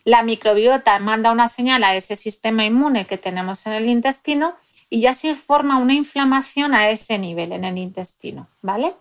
La 0.04 0.24
microbiota 0.24 1.00
manda 1.00 1.32
una 1.32 1.48
señal 1.48 1.84
a 1.86 1.96
ese 1.96 2.18
sistema 2.18 2.66
inmune 2.66 3.06
que 3.06 3.18
tenemos 3.18 3.66
en 3.66 3.74
el 3.74 3.88
intestino 3.88 4.56
y 4.90 5.00
ya 5.00 5.14
se 5.14 5.36
forma 5.36 5.78
una 5.78 5.94
inflamación 5.94 6.76
a 6.76 6.90
ese 6.90 7.18
nivel 7.18 7.54
en 7.54 7.64
el 7.64 7.78
intestino, 7.78 8.48
¿vale? 8.62 8.94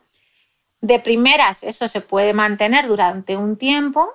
De 0.81 1.01
primeras, 1.01 1.65
eso 1.65 1.89
se 1.89 2.01
puede 2.01 2.33
mantener 2.33 2.87
durante 2.87 3.37
un 3.37 3.57
tiempo, 3.57 4.09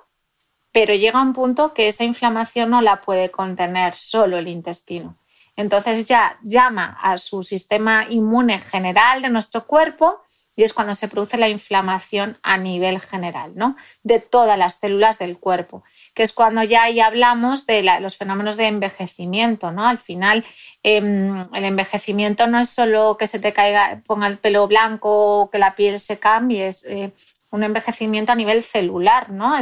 pero 0.72 0.94
llega 0.94 1.20
un 1.20 1.34
punto 1.34 1.74
que 1.74 1.88
esa 1.88 2.04
inflamación 2.04 2.70
no 2.70 2.80
la 2.80 3.02
puede 3.02 3.30
contener 3.30 3.94
solo 3.94 4.38
el 4.38 4.48
intestino. 4.48 5.17
Entonces 5.58 6.04
ya 6.04 6.38
llama 6.44 6.96
a 7.02 7.18
su 7.18 7.42
sistema 7.42 8.06
inmune 8.08 8.60
general 8.60 9.22
de 9.22 9.28
nuestro 9.28 9.66
cuerpo 9.66 10.22
y 10.54 10.62
es 10.62 10.72
cuando 10.72 10.94
se 10.94 11.08
produce 11.08 11.36
la 11.36 11.48
inflamación 11.48 12.38
a 12.44 12.58
nivel 12.58 13.00
general, 13.00 13.52
¿no? 13.56 13.76
De 14.04 14.20
todas 14.20 14.56
las 14.56 14.74
células 14.74 15.18
del 15.18 15.36
cuerpo, 15.38 15.82
que 16.14 16.22
es 16.22 16.32
cuando 16.32 16.62
ya 16.62 16.84
ahí 16.84 17.00
hablamos 17.00 17.66
de 17.66 17.82
los 18.00 18.16
fenómenos 18.16 18.56
de 18.56 18.68
envejecimiento, 18.68 19.72
¿no? 19.72 19.86
Al 19.86 19.98
final, 19.98 20.44
em, 20.84 21.42
el 21.52 21.64
envejecimiento 21.64 22.46
no 22.46 22.60
es 22.60 22.70
solo 22.70 23.16
que 23.18 23.26
se 23.26 23.40
te 23.40 23.52
caiga, 23.52 24.00
ponga 24.06 24.28
el 24.28 24.38
pelo 24.38 24.68
blanco 24.68 25.42
o 25.42 25.50
que 25.50 25.58
la 25.58 25.74
piel 25.74 25.98
se 25.98 26.20
cambie, 26.20 26.68
es, 26.68 26.84
eh, 26.84 27.12
un 27.50 27.62
envejecimiento 27.62 28.32
a 28.32 28.34
nivel 28.34 28.62
celular, 28.62 29.30
¿no? 29.30 29.54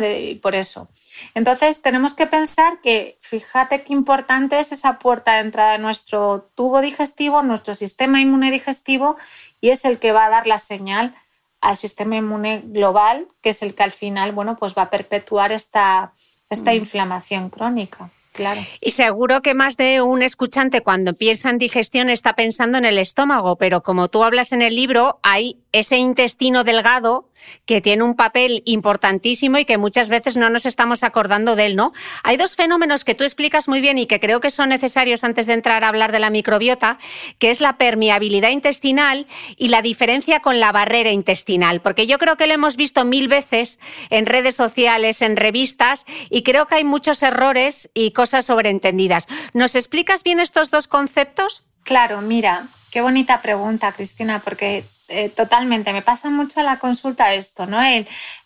por 0.42 0.54
eso. 0.54 0.88
Entonces, 1.34 1.82
tenemos 1.82 2.14
que 2.14 2.26
pensar 2.26 2.80
que, 2.80 3.18
fíjate 3.20 3.84
qué 3.84 3.92
importante 3.92 4.58
es 4.58 4.72
esa 4.72 4.98
puerta 4.98 5.34
de 5.34 5.40
entrada 5.40 5.72
de 5.72 5.78
nuestro 5.78 6.50
tubo 6.54 6.80
digestivo, 6.80 7.42
nuestro 7.42 7.74
sistema 7.74 8.20
inmune 8.20 8.50
digestivo, 8.50 9.16
y 9.60 9.70
es 9.70 9.84
el 9.84 9.98
que 9.98 10.12
va 10.12 10.26
a 10.26 10.30
dar 10.30 10.46
la 10.46 10.58
señal 10.58 11.14
al 11.60 11.76
sistema 11.76 12.16
inmune 12.16 12.62
global, 12.66 13.28
que 13.40 13.50
es 13.50 13.62
el 13.62 13.74
que 13.74 13.82
al 13.82 13.92
final, 13.92 14.32
bueno, 14.32 14.56
pues 14.56 14.74
va 14.76 14.82
a 14.82 14.90
perpetuar 14.90 15.52
esta, 15.52 16.12
esta 16.50 16.72
mm. 16.72 16.76
inflamación 16.76 17.50
crónica. 17.50 18.10
Claro. 18.32 18.60
Y 18.82 18.90
seguro 18.90 19.40
que 19.40 19.54
más 19.54 19.78
de 19.78 20.02
un 20.02 20.20
escuchante 20.20 20.82
cuando 20.82 21.14
piensa 21.14 21.48
en 21.48 21.56
digestión 21.56 22.10
está 22.10 22.34
pensando 22.34 22.76
en 22.76 22.84
el 22.84 22.98
estómago, 22.98 23.56
pero 23.56 23.82
como 23.82 24.08
tú 24.08 24.22
hablas 24.24 24.52
en 24.52 24.60
el 24.60 24.76
libro, 24.76 25.18
hay 25.22 25.58
ese 25.72 25.96
intestino 25.96 26.62
delgado 26.62 27.30
que 27.64 27.80
tiene 27.80 28.02
un 28.02 28.14
papel 28.14 28.62
importantísimo 28.66 29.58
y 29.58 29.64
que 29.64 29.78
muchas 29.78 30.08
veces 30.08 30.36
no 30.36 30.50
nos 30.50 30.66
estamos 30.66 31.02
acordando 31.02 31.56
de 31.56 31.66
él, 31.66 31.76
¿no? 31.76 31.92
Hay 32.22 32.36
dos 32.36 32.56
fenómenos 32.56 33.04
que 33.04 33.14
tú 33.14 33.24
explicas 33.24 33.68
muy 33.68 33.80
bien 33.80 33.98
y 33.98 34.06
que 34.06 34.20
creo 34.20 34.40
que 34.40 34.50
son 34.50 34.68
necesarios 34.68 35.24
antes 35.24 35.46
de 35.46 35.54
entrar 35.54 35.84
a 35.84 35.88
hablar 35.88 36.12
de 36.12 36.18
la 36.18 36.30
microbiota, 36.30 36.98
que 37.38 37.50
es 37.50 37.60
la 37.60 37.78
permeabilidad 37.78 38.50
intestinal 38.50 39.26
y 39.56 39.68
la 39.68 39.82
diferencia 39.82 40.40
con 40.40 40.60
la 40.60 40.72
barrera 40.72 41.10
intestinal, 41.10 41.80
porque 41.80 42.06
yo 42.06 42.18
creo 42.18 42.36
que 42.36 42.46
lo 42.46 42.54
hemos 42.54 42.76
visto 42.76 43.04
mil 43.04 43.28
veces 43.28 43.78
en 44.10 44.26
redes 44.26 44.54
sociales, 44.54 45.22
en 45.22 45.36
revistas, 45.36 46.04
y 46.30 46.42
creo 46.42 46.66
que 46.66 46.76
hay 46.76 46.84
muchos 46.84 47.22
errores 47.22 47.90
y 47.94 48.12
cosas 48.12 48.46
sobreentendidas. 48.46 49.26
¿Nos 49.52 49.74
explicas 49.74 50.22
bien 50.22 50.40
estos 50.40 50.70
dos 50.70 50.88
conceptos? 50.88 51.64
Claro, 51.82 52.20
mira, 52.20 52.68
qué 52.96 53.02
bonita 53.02 53.42
pregunta, 53.42 53.92
Cristina, 53.92 54.40
porque 54.40 54.86
eh, 55.08 55.28
totalmente. 55.28 55.92
Me 55.92 56.00
pasa 56.00 56.30
mucho 56.30 56.60
en 56.60 56.64
la 56.64 56.78
consulta 56.78 57.34
esto, 57.34 57.66
¿no? 57.66 57.78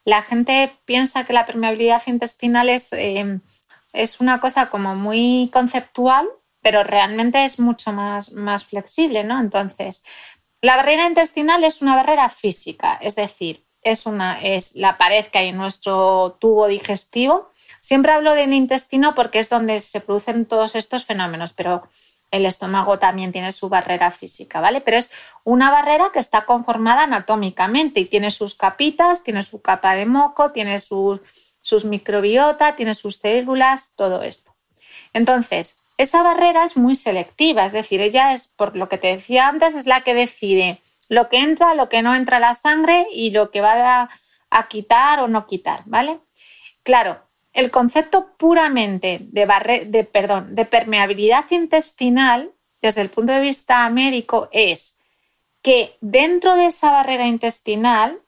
la 0.04 0.22
gente 0.22 0.76
piensa 0.84 1.24
que 1.24 1.32
la 1.32 1.46
permeabilidad 1.46 2.02
intestinal 2.06 2.68
es, 2.68 2.92
eh, 2.92 3.38
es 3.92 4.18
una 4.18 4.40
cosa 4.40 4.68
como 4.68 4.96
muy 4.96 5.50
conceptual, 5.52 6.26
pero 6.62 6.82
realmente 6.82 7.44
es 7.44 7.60
mucho 7.60 7.92
más, 7.92 8.32
más 8.32 8.64
flexible, 8.64 9.22
¿no? 9.22 9.38
Entonces, 9.38 10.02
la 10.60 10.74
barrera 10.74 11.06
intestinal 11.06 11.62
es 11.62 11.80
una 11.80 11.94
barrera 11.94 12.28
física, 12.28 12.98
es 13.00 13.14
decir, 13.14 13.64
es, 13.82 14.04
una, 14.04 14.40
es 14.40 14.74
la 14.74 14.98
pared 14.98 15.26
que 15.26 15.38
hay 15.38 15.48
en 15.50 15.58
nuestro 15.58 16.38
tubo 16.40 16.66
digestivo. 16.66 17.52
Siempre 17.78 18.10
hablo 18.10 18.34
del 18.34 18.52
intestino 18.52 19.14
porque 19.14 19.38
es 19.38 19.48
donde 19.48 19.78
se 19.78 20.00
producen 20.00 20.44
todos 20.44 20.74
estos 20.74 21.06
fenómenos, 21.06 21.52
pero 21.52 21.84
el 22.30 22.46
estómago 22.46 22.98
también 22.98 23.32
tiene 23.32 23.52
su 23.52 23.68
barrera 23.68 24.10
física, 24.10 24.60
¿vale? 24.60 24.80
Pero 24.80 24.98
es 24.98 25.10
una 25.44 25.70
barrera 25.70 26.10
que 26.12 26.20
está 26.20 26.44
conformada 26.44 27.04
anatómicamente 27.04 28.00
y 28.00 28.04
tiene 28.04 28.30
sus 28.30 28.54
capitas, 28.54 29.22
tiene 29.22 29.42
su 29.42 29.60
capa 29.60 29.94
de 29.94 30.06
moco, 30.06 30.52
tiene 30.52 30.78
sus, 30.78 31.20
microbiota, 31.84 32.76
tiene 32.76 32.94
sus 32.94 33.16
células, 33.16 33.94
todo 33.96 34.22
esto. 34.22 34.54
Entonces, 35.12 35.76
esa 35.98 36.22
barrera 36.22 36.64
es 36.64 36.76
muy 36.76 36.94
selectiva, 36.94 37.66
es 37.66 37.72
decir, 37.72 38.00
ella 38.00 38.32
es, 38.32 38.46
por 38.46 38.76
lo 38.76 38.88
que 38.88 38.98
te 38.98 39.08
decía 39.08 39.48
antes, 39.48 39.74
es 39.74 39.86
la 39.86 40.02
que 40.02 40.14
decide 40.14 40.80
lo 41.08 41.28
que 41.28 41.38
entra, 41.38 41.74
lo 41.74 41.88
que 41.88 42.02
no 42.02 42.14
entra 42.14 42.36
a 42.36 42.40
la 42.40 42.54
sangre 42.54 43.06
y 43.12 43.32
lo 43.32 43.50
que 43.50 43.60
va 43.60 44.08
a 44.50 44.68
quitar 44.68 45.20
o 45.20 45.28
no 45.28 45.46
quitar, 45.46 45.82
¿vale? 45.86 46.20
Claro, 46.84 47.20
el 47.52 47.70
concepto 47.70 48.36
puramente 48.36 49.20
de, 49.22 49.46
de, 49.86 50.04
perdón, 50.04 50.54
de 50.54 50.64
permeabilidad 50.64 51.44
intestinal, 51.50 52.52
desde 52.80 53.02
el 53.02 53.10
punto 53.10 53.32
de 53.32 53.40
vista 53.40 53.88
médico, 53.90 54.48
es 54.52 54.96
que 55.62 55.96
dentro 56.00 56.54
de 56.54 56.66
esa 56.66 56.90
barrera 56.90 57.26
intestinal 57.26 58.22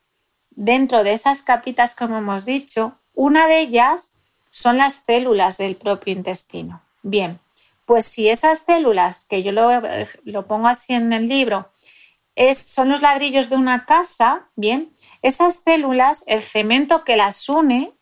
dentro 0.55 1.03
de 1.03 1.13
esas 1.13 1.41
capitas, 1.41 1.95
como 1.95 2.17
hemos 2.17 2.45
dicho, 2.45 2.99
una 3.13 3.47
de 3.47 3.61
ellas 3.61 4.13
son 4.49 4.77
las 4.77 5.03
células 5.05 5.57
del 5.57 5.75
propio 5.75 6.13
intestino. 6.13 6.81
Bien, 7.01 7.39
pues 7.85 8.05
si 8.05 8.29
esas 8.29 8.59
células, 8.59 9.19
que 9.27 9.43
yo 9.43 9.51
lo, 9.51 10.47
pongo 10.47 10.67
así 10.67 10.93
en 10.93 11.11
el 11.13 11.27
libro, 11.27 11.69
es, 12.35 12.57
son 12.57 12.89
los 12.89 13.01
ladrillos 13.01 13.49
de 13.49 13.57
una 13.57 13.85
casa, 13.85 14.47
bien, 14.55 14.93
esas 15.21 15.61
células, 15.63 16.23
el 16.27 16.41
cemento 16.41 17.03
que 17.03 17.15
las 17.15 17.47
une, 17.49 17.93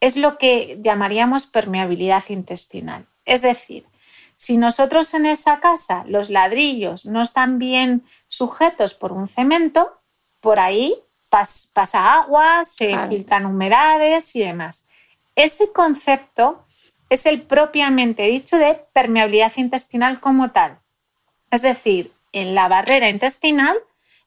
es 0.00 0.16
lo 0.16 0.38
que 0.38 0.78
llamaríamos 0.82 1.46
permeabilidad 1.46 2.24
intestinal. 2.28 3.06
Es 3.24 3.42
decir, 3.42 3.86
si 4.36 4.56
nosotros 4.56 5.12
en 5.14 5.26
esa 5.26 5.60
casa 5.60 6.04
los 6.06 6.30
ladrillos 6.30 7.04
no 7.04 7.22
están 7.22 7.58
bien 7.58 8.04
sujetos 8.28 8.94
por 8.94 9.12
un 9.12 9.26
cemento, 9.26 10.00
por 10.40 10.60
ahí 10.60 10.94
pasa 11.28 12.14
agua, 12.14 12.64
se 12.64 12.96
filtran 13.08 13.46
humedades 13.46 14.34
y 14.36 14.40
demás. 14.40 14.86
Ese 15.34 15.72
concepto 15.72 16.64
es 17.10 17.26
el 17.26 17.42
propiamente 17.42 18.22
dicho 18.24 18.56
de 18.56 18.80
permeabilidad 18.92 19.52
intestinal 19.56 20.20
como 20.20 20.50
tal. 20.50 20.78
Es 21.50 21.62
decir, 21.62 22.12
en 22.32 22.54
la 22.54 22.68
barrera 22.68 23.08
intestinal, 23.08 23.76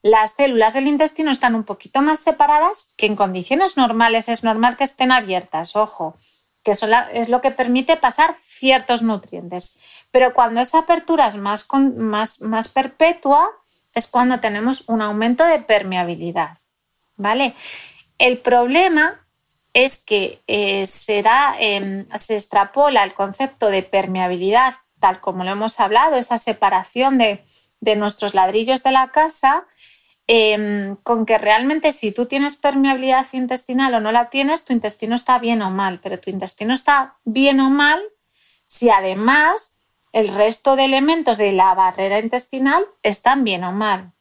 las 0.03 0.31
células 0.31 0.74
del 0.74 0.88
intestino 0.88 1.31
están 1.31 1.55
un 1.55 1.63
poquito 1.63 2.01
más 2.01 2.20
separadas, 2.20 2.91
que 2.98 3.05
en 3.05 3.15
condiciones 3.15 3.77
normales 3.77 4.29
es 4.29 4.43
normal 4.43 4.77
que 4.77 4.84
estén 4.84 5.12
abiertas, 5.12 5.75
ojo, 5.75 6.15
que 6.63 6.72
es 6.72 7.29
lo 7.29 7.41
que 7.41 7.51
permite 7.51 7.98
pasar 7.98 8.36
ciertos 8.36 9.01
nutrientes. 9.01 9.75
Pero 10.12 10.34
cuando 10.34 10.62
esa 10.62 10.79
apertura 10.79 11.27
es 11.27 11.36
más, 11.36 11.67
más, 11.74 12.41
más 12.41 12.67
perpetua, 12.67 13.50
es 13.93 14.08
cuando 14.08 14.39
tenemos 14.39 14.88
un 14.88 15.01
aumento 15.01 15.46
de 15.46 15.60
permeabilidad. 15.60 16.58
¿Vale? 17.17 17.55
El 18.17 18.39
problema 18.39 19.25
es 19.74 20.03
que 20.03 20.41
eh, 20.48 20.86
se, 20.86 21.24
em, 21.60 22.05
se 22.15 22.36
extrapola 22.36 23.03
el 23.03 23.13
concepto 23.13 23.67
de 23.67 23.84
permeabilidad, 23.84 24.75
tal 25.00 25.20
como 25.22 25.43
lo 25.43 25.51
hemos 25.51 25.79
hablado, 25.79 26.17
esa 26.17 26.38
separación 26.38 27.17
de, 27.17 27.43
nuestros 27.96 28.34
ladrillos 28.36 28.84
de 28.84 28.91
la 28.91 29.10
casa, 29.10 29.65
em, 30.34 30.96
con 31.04 31.26
que 31.26 31.38
realmente 31.38 31.92
si 31.92 32.14
tú 32.14 32.26
tienes 32.26 32.56
permeabilidad 32.56 33.28
intestinal 33.34 33.94
o 33.96 34.00
no 34.00 34.14
la 34.14 34.30
tienes, 34.30 34.64
tu 34.64 34.72
intestino 34.72 35.14
está 35.14 35.40
bien 35.40 35.62
o 35.62 35.72
mal, 35.72 36.00
pero 36.00 36.22
tu 36.22 36.30
intestino 36.30 36.74
está 36.74 37.18
bien 37.26 37.60
o 37.60 37.70
mal 37.70 38.02
si 38.66 38.90
además 38.90 39.78
el 40.14 40.30
resto 40.30 40.78
de 40.78 40.86
elementos 40.86 41.38
de 41.38 41.52
la 41.52 41.74
barrera 41.74 42.20
intestinal 42.20 42.86
están 43.04 43.44
bien 43.44 43.66
o 43.66 43.74
mal. 43.74 44.14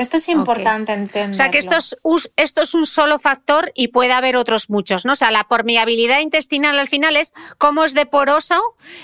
Esto 0.00 0.16
es 0.16 0.30
importante 0.30 0.94
entender. 0.94 1.30
O 1.32 1.34
sea, 1.34 1.50
que 1.50 1.58
esto 1.58 1.76
es, 1.76 1.94
esto 2.36 2.62
es 2.62 2.72
un 2.72 2.86
solo 2.86 3.18
factor 3.18 3.70
y 3.74 3.88
puede 3.88 4.12
haber 4.14 4.34
otros 4.34 4.70
muchos, 4.70 5.04
¿no? 5.04 5.12
O 5.12 5.16
sea, 5.16 5.30
la 5.30 5.44
permeabilidad 5.44 6.20
intestinal 6.20 6.78
al 6.78 6.88
final 6.88 7.16
es 7.16 7.34
cómo 7.58 7.84
es 7.84 7.92
de 7.92 8.06
poroso 8.06 8.58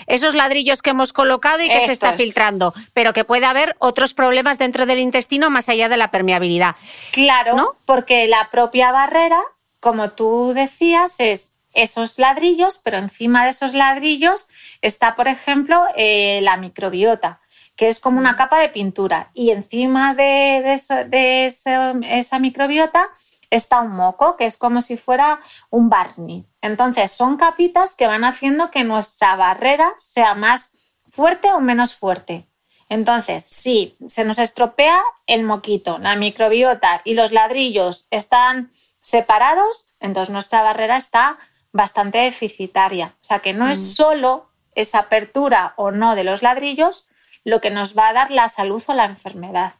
esos 0.06 0.34
ladrillos 0.34 0.80
que 0.80 0.90
hemos 0.90 1.12
colocado 1.12 1.62
y 1.62 1.68
que 1.68 1.84
se 1.84 1.92
está 1.92 2.14
filtrando, 2.14 2.72
pero 2.94 3.12
que 3.12 3.24
puede 3.24 3.44
haber 3.44 3.76
otros 3.78 4.14
problemas 4.14 4.56
dentro 4.56 4.86
del 4.86 4.98
intestino 4.98 5.50
más 5.50 5.68
allá 5.68 5.90
de 5.90 5.98
la 5.98 6.10
permeabilidad. 6.10 6.76
Claro, 7.12 7.56
¿no? 7.56 7.76
porque 7.84 8.26
la 8.26 8.48
propia 8.50 8.90
barrera, 8.90 9.42
como 9.80 10.12
tú 10.12 10.54
decías, 10.54 11.20
es 11.20 11.50
esos 11.74 12.18
ladrillos, 12.18 12.80
pero 12.82 12.96
encima 12.96 13.44
de 13.44 13.50
esos 13.50 13.74
ladrillos 13.74 14.48
está, 14.80 15.14
por 15.14 15.28
ejemplo, 15.28 15.84
eh, 15.94 16.40
la 16.42 16.56
microbiota 16.56 17.40
que 17.76 17.88
es 17.88 18.00
como 18.00 18.18
una 18.18 18.32
mm. 18.32 18.36
capa 18.36 18.58
de 18.58 18.70
pintura. 18.70 19.30
Y 19.34 19.50
encima 19.50 20.14
de, 20.14 20.74
esa 20.74 22.38
microbiota 22.38 23.08
está 23.50 23.80
un 23.80 23.92
moco, 23.92 24.36
que 24.36 24.46
es 24.46 24.56
como 24.56 24.80
si 24.80 24.96
fuera 24.96 25.40
un 25.70 25.88
barniz. 25.88 26.46
Entonces, 26.60 27.12
son 27.12 27.36
capitas 27.36 27.94
que 27.94 28.06
van 28.06 28.24
haciendo 28.24 28.70
que 28.70 28.82
nuestra 28.82 29.36
barrera 29.36 29.92
sea 29.98 30.34
más 30.34 30.72
fuerte 31.06 31.52
o 31.52 31.60
menos 31.60 31.94
fuerte. 31.94 32.48
Entonces, 32.88 33.44
si 33.44 33.96
se 34.06 34.24
nos 34.24 34.38
estropea 34.38 35.02
el 35.26 35.42
moquito, 35.42 35.98
la 35.98 36.16
microbiota 36.16 37.02
y 37.04 37.14
los 37.14 37.32
ladrillos 37.32 38.06
están 38.10 38.70
separados, 39.00 39.88
entonces 40.00 40.32
nuestra 40.32 40.62
barrera 40.62 40.96
está 40.96 41.38
bastante 41.72 42.18
deficitaria. 42.18 43.14
O 43.20 43.24
sea 43.24 43.40
que 43.40 43.52
no 43.52 43.68
es 43.68 43.78
mm. 43.78 43.82
solo 43.82 44.50
esa 44.74 45.00
apertura 45.00 45.74
o 45.76 45.90
no 45.90 46.14
de 46.14 46.24
los 46.24 46.42
ladrillos, 46.42 47.06
lo 47.46 47.60
que 47.60 47.70
nos 47.70 47.96
va 47.96 48.08
a 48.08 48.12
dar 48.12 48.30
la 48.32 48.48
salud 48.48 48.82
o 48.88 48.92
la 48.92 49.04
enfermedad. 49.04 49.74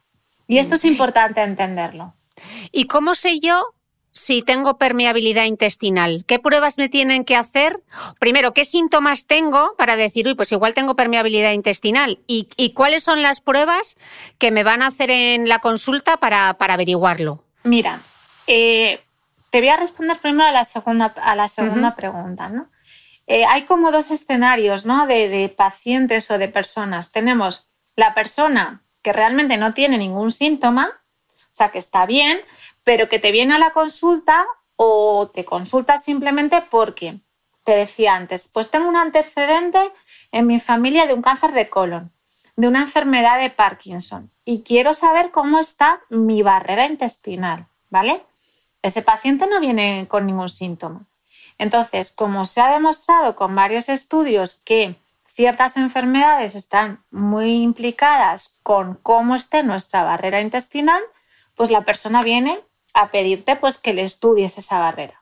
Y 0.47 0.57
esto 0.57 0.75
es 0.75 0.85
mm. 0.85 0.87
importante 0.87 1.43
entenderlo. 1.43 2.15
¿Y 2.71 2.85
cómo 2.85 3.13
sé 3.13 3.41
yo 3.41 3.61
si 4.13 4.41
tengo 4.41 4.77
permeabilidad 4.77 5.43
intestinal? 5.43 6.23
¿Qué 6.27 6.39
pruebas 6.39 6.77
me 6.77 6.87
tienen 6.87 7.25
que 7.25 7.35
hacer? 7.35 7.83
Primero, 8.19 8.53
¿qué 8.53 8.63
síntomas 8.63 9.27
tengo 9.27 9.75
para 9.77 9.97
decir, 9.97 10.25
uy, 10.27 10.35
pues 10.35 10.53
igual 10.53 10.73
tengo 10.73 10.95
permeabilidad 10.95 11.51
intestinal? 11.51 12.19
¿Y, 12.25 12.47
cuáles 12.73 13.03
son 13.03 13.21
las 13.21 13.41
pruebas 13.41 13.97
que 14.37 14.49
me 14.49 14.63
van 14.63 14.81
a 14.81 14.87
hacer 14.87 15.11
en 15.11 15.49
la 15.49 15.59
consulta 15.59 16.15
para, 16.17 16.51
averiguarlo? 16.51 17.43
Mira, 17.63 18.01
eh, 18.47 19.01
te 19.49 19.59
voy 19.59 19.69
a 19.69 19.75
responder 19.75 20.17
primero 20.19 20.47
a 20.47 20.53
la 20.53 20.63
segunda, 20.63 21.07
a 21.07 21.35
la 21.35 21.49
segunda 21.49 21.95
pregunta, 21.95 22.47
¿no? 22.47 22.69
Eh, 23.27 23.43
hay 23.45 23.65
como 23.65 23.91
dos 23.91 24.09
escenarios 24.09 24.85
¿no? 24.85 25.05
de, 25.05 25.53
pacientes 25.55 26.31
o 26.31 26.37
de 26.37 26.47
personas. 26.47 27.11
Tenemos 27.11 27.67
la 27.95 28.13
persona 28.13 28.83
que 29.01 29.13
realmente 29.13 29.57
no 29.57 29.73
tiene 29.73 29.97
ningún 29.97 30.31
síntoma, 30.31 31.01
o 31.27 31.53
sea, 31.57 31.69
que 31.69 31.77
está 31.77 32.05
bien, 32.05 32.39
pero 32.83 33.09
que 33.09 33.19
te 33.19 33.31
viene 33.31 33.55
a 33.55 33.59
la 33.59 33.73
consulta 33.73 34.45
o 34.77 35.29
te 35.33 35.43
consulta 35.43 35.99
simplemente 35.99 36.63
porque, 36.69 37.19
te 37.63 37.73
decía 37.73 38.15
antes, 38.15 38.49
pues 38.53 38.71
tengo 38.71 38.87
un 38.87 38.95
antecedente 38.95 39.91
en 40.31 40.47
mi 40.47 40.59
familia 40.59 41.05
de 41.05 41.13
un 41.13 41.21
cáncer 41.21 41.51
de 41.51 41.69
colon, 41.69 42.13
de 42.55 42.67
una 42.67 42.81
enfermedad 42.81 43.39
de 43.39 43.49
Parkinson 43.49 44.31
y 44.45 44.61
quiero 44.61 44.93
saber 44.93 45.31
cómo 45.31 45.59
está 45.59 46.01
mi 46.09 46.41
barrera 46.43 46.85
intestinal, 46.85 47.67
¿vale? 47.89 48.23
Ese 48.81 49.01
paciente 49.01 49.47
no 49.47 49.59
viene 49.59 50.07
con 50.07 50.25
ningún 50.25 50.47
síntoma. 50.47 51.07
Entonces, 51.57 52.11
como 52.11 52.45
se 52.45 52.61
ha 52.61 52.71
demostrado 52.71 53.35
con 53.35 53.55
varios 53.55 53.89
estudios 53.89 54.55
que 54.63 54.95
ciertas 55.27 55.77
enfermedades 55.77 56.55
están 56.55 57.03
muy 57.11 57.61
implicadas 57.61 58.57
con 58.63 58.95
cómo 58.95 59.35
esté 59.35 59.63
nuestra 59.63 60.03
barrera 60.03 60.41
intestinal, 60.41 61.01
pues 61.55 61.69
la 61.71 61.81
persona 61.85 62.23
viene 62.23 62.59
a 62.93 63.11
pedirte 63.11 63.55
pues 63.55 63.77
que 63.77 63.93
le 63.93 64.03
estudies 64.03 64.57
esa 64.57 64.79
barrera. 64.79 65.21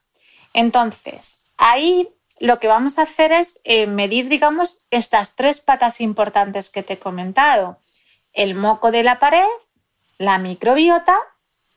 Entonces, 0.53 1.43
ahí 1.57 2.09
lo 2.39 2.59
que 2.59 2.67
vamos 2.67 2.97
a 2.97 3.03
hacer 3.03 3.31
es 3.31 3.59
eh, 3.63 3.87
medir, 3.87 4.29
digamos, 4.29 4.79
estas 4.89 5.35
tres 5.35 5.59
patas 5.59 5.99
importantes 5.99 6.69
que 6.69 6.83
te 6.83 6.93
he 6.93 6.99
comentado. 6.99 7.79
El 8.31 8.55
moco 8.55 8.91
de 8.91 9.03
la 9.03 9.19
pared, 9.19 9.45
la 10.17 10.37
microbiota 10.37 11.17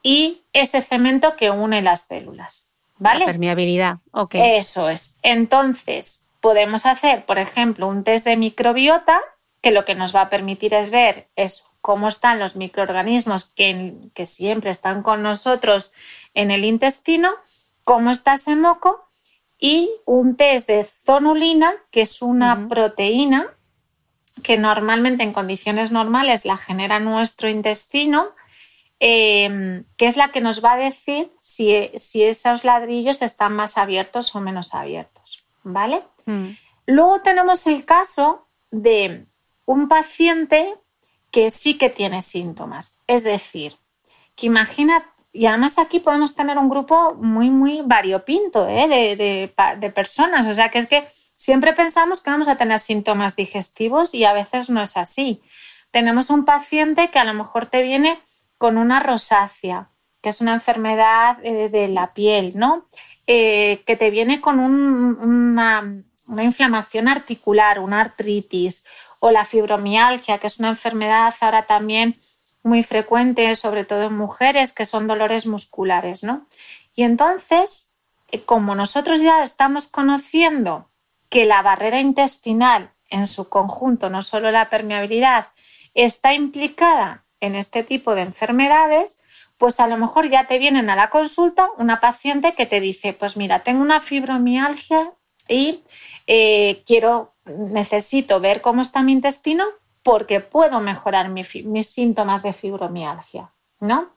y 0.03 0.45
ese 0.53 0.83
cemento 0.83 1.37
que 1.37 1.51
une 1.51 1.83
las 1.83 2.03
células. 2.03 2.68
¿Vale? 2.99 3.25
permeabilidad, 3.25 3.99
ok. 4.13 4.35
Eso 4.35 4.89
es. 4.89 5.15
Entonces, 5.23 6.23
podemos 6.41 6.87
hacer, 6.87 7.25
por 7.27 7.39
ejemplo, 7.39 7.87
un 7.87 8.05
test 8.05 8.27
de 8.27 8.37
microbiota, 8.37 9.21
que 9.61 9.71
lo 9.71 9.85
que 9.85 9.95
nos 9.95 10.15
va 10.15 10.23
a 10.23 10.31
permitir 10.31 10.75
es 10.75 10.91
ver 10.91 11.29
es 11.37 11.65
cómo 11.81 12.09
están 12.09 12.39
los 12.39 12.57
microorganismos 12.57 13.45
que, 13.45 13.95
que 14.15 14.27
siempre 14.27 14.71
están 14.71 15.03
con 15.03 15.23
nosotros 15.23 15.93
en 16.35 16.51
el 16.51 16.65
intestino, 16.65 17.31
cómo 17.85 18.11
está 18.11 18.35
ese 18.35 18.57
moco, 18.57 19.09
y 19.59 19.91
un 20.05 20.37
test 20.37 20.69
de 20.69 20.85
zonulina, 20.85 21.75
que 21.91 22.03
es 22.03 22.23
una 22.23 22.69
proteína 22.69 23.49
que 24.43 24.57
normalmente 24.57 25.25
en 25.25 25.33
condiciones 25.33 25.91
normales 25.91 26.45
la 26.45 26.57
genera 26.57 27.01
nuestro 27.01 27.49
intestino 27.49 28.31
Em, 29.01 29.85
que 29.97 30.09
es 30.09 30.17
la 30.17 30.33
que 30.33 30.41
nos 30.41 30.65
va 30.65 30.73
a 30.73 30.77
decir 30.77 31.31
si, 31.39 31.73
esos 31.73 32.65
ladrillos 32.65 33.23
están 33.23 33.53
más 33.53 33.79
abiertos 33.79 34.35
o 34.35 34.41
menos 34.41 34.75
abiertos. 34.75 35.45
¿Vale? 35.63 36.03
Mm. 36.27 36.49
Luego 36.87 37.21
tenemos 37.21 37.67
el 37.69 37.85
caso 37.85 38.49
de 38.71 39.27
un 39.67 39.87
paciente 39.87 40.75
que 41.31 41.51
sí 41.51 41.79
que 41.79 41.91
tiene 41.91 42.23
síntomas. 42.23 42.99
Es 43.07 43.23
decir, 43.23 43.77
que 44.35 44.47
imagina, 44.47 45.05
y 45.33 45.47
además 45.47 45.79
aquí 45.79 46.01
podemos 46.01 46.35
tener 46.35 46.59
un 46.59 46.69
grupo 46.69 47.15
muy, 47.15 47.51
muy 47.51 47.83
variopinto 47.85 48.67
¿eh? 48.67 48.89
de, 48.89 49.53
de, 49.79 49.91
personas. 49.91 50.47
O 50.47 50.55
sea, 50.55 50.71
que 50.71 50.79
es 50.79 50.87
que 50.87 51.07
siempre 51.37 51.73
pensamos 51.73 52.21
que 52.21 52.31
vamos 52.31 52.49
a 52.49 52.57
tener 52.57 52.81
síntomas 52.81 53.37
digestivos 53.37 54.13
y 54.13 54.25
a 54.25 54.33
veces 54.33 54.71
no 54.71 54.83
es 54.83 54.97
así. 54.97 55.41
Tenemos 55.93 56.31
un 56.31 56.45
paciente 56.45 57.09
que 57.09 57.19
a 57.19 57.25
lo 57.25 57.35
mejor 57.35 57.67
te 57.67 57.83
viene 57.83 58.19
con 58.59 58.77
una 58.77 59.01
rosácea, 59.01 59.91
que 60.21 60.29
es 60.29 60.41
una 60.41 60.55
enfermedad 60.55 61.39
eh, 61.45 61.69
de 61.69 61.89
la 61.89 62.13
piel, 62.13 62.53
¿no? 62.57 62.87
Eh, 63.27 63.83
que 63.87 63.97
te 63.97 64.11
viene 64.11 64.41
con 64.41 64.59
una, 64.59 66.03
inflamación 66.43 67.09
articular, 67.09 67.79
una 67.79 68.01
artritis, 68.01 68.85
o 69.21 69.31
la 69.31 69.45
fibromialgia, 69.45 70.39
que 70.39 70.47
es 70.49 70.59
una 70.59 70.69
enfermedad 70.69 71.35
ahora 71.41 71.67
también 71.67 72.17
muy 72.63 72.83
frecuente, 72.83 73.55
sobre 73.57 73.85
todo 73.85 74.03
en 74.03 74.17
mujeres, 74.17 74.73
que 74.73 74.87
son 74.87 75.07
dolores 75.07 75.47
musculares, 75.47 76.23
¿no? 76.23 76.47
Y 76.95 77.05
entonces, 77.05 77.91
eh, 78.31 78.45
como 78.45 78.75
nosotros 78.75 79.21
ya 79.21 79.45
estamos 79.45 79.89
conociendo 79.89 80.91
que 81.29 81.47
la 81.47 81.63
barrera 81.63 82.01
intestinal 82.01 82.93
en 83.11 83.27
su 83.27 83.49
conjunto, 83.49 84.11
no 84.11 84.23
solo 84.23 84.51
la 84.51 84.69
permeabilidad, 84.71 85.49
está 85.95 86.35
implicada 86.35 87.25
en 87.41 87.55
este 87.55 87.83
tipo 87.83 88.15
de 88.15 88.23
enfermedades, 88.23 89.19
pues 89.57 89.81
a 89.81 89.87
lo 89.87 89.97
mejor 89.97 90.31
ya 90.31 90.47
te 90.47 90.59
vienen 90.59 90.91
a 90.91 90.97
la 90.97 91.11
consulta 91.11 91.69
una 91.79 92.01
paciente 92.01 92.55
que 92.55 92.67
te 92.67 92.81
dice, 92.81 93.13
pues 93.13 93.37
mira, 93.37 93.63
tengo 93.63 93.83
una 93.83 94.01
fibromialgia 94.01 95.13
y 95.49 95.83
eh, 96.27 96.83
quiero, 96.87 97.35
necesito 97.45 98.41
ver 98.41 98.61
cómo 98.61 98.83
está 98.83 99.03
mi 99.03 99.13
intestino 99.13 99.65
porque 100.03 100.41
puedo 100.41 100.81
mejorar 100.81 101.29
mis 101.29 101.91
síntomas 101.91 102.43
de 102.43 102.53
fibromialgia, 102.53 103.53
¿no? 103.81 104.11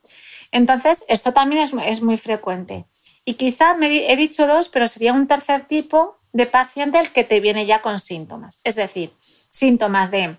Entonces, 0.51 1.05
esto 1.07 1.33
también 1.33 1.63
es, 1.79 2.01
muy 2.01 2.17
frecuente. 2.17 2.85
Y 3.25 3.35
quizá 3.35 3.75
he 3.81 4.15
dicho 4.15 4.47
dos, 4.47 4.69
pero 4.69 4.87
sería 4.87 5.13
un 5.13 5.27
tercer 5.27 5.65
tipo 5.65 6.17
de 6.33 6.45
paciente 6.45 6.99
el 6.99 7.11
que 7.11 7.23
te 7.23 7.39
viene 7.39 7.65
ya 7.65 7.81
con 7.81 7.99
síntomas. 7.99 8.59
Es 8.63 8.75
decir, 8.75 9.13
síntomas 9.49 10.11
de, 10.11 10.37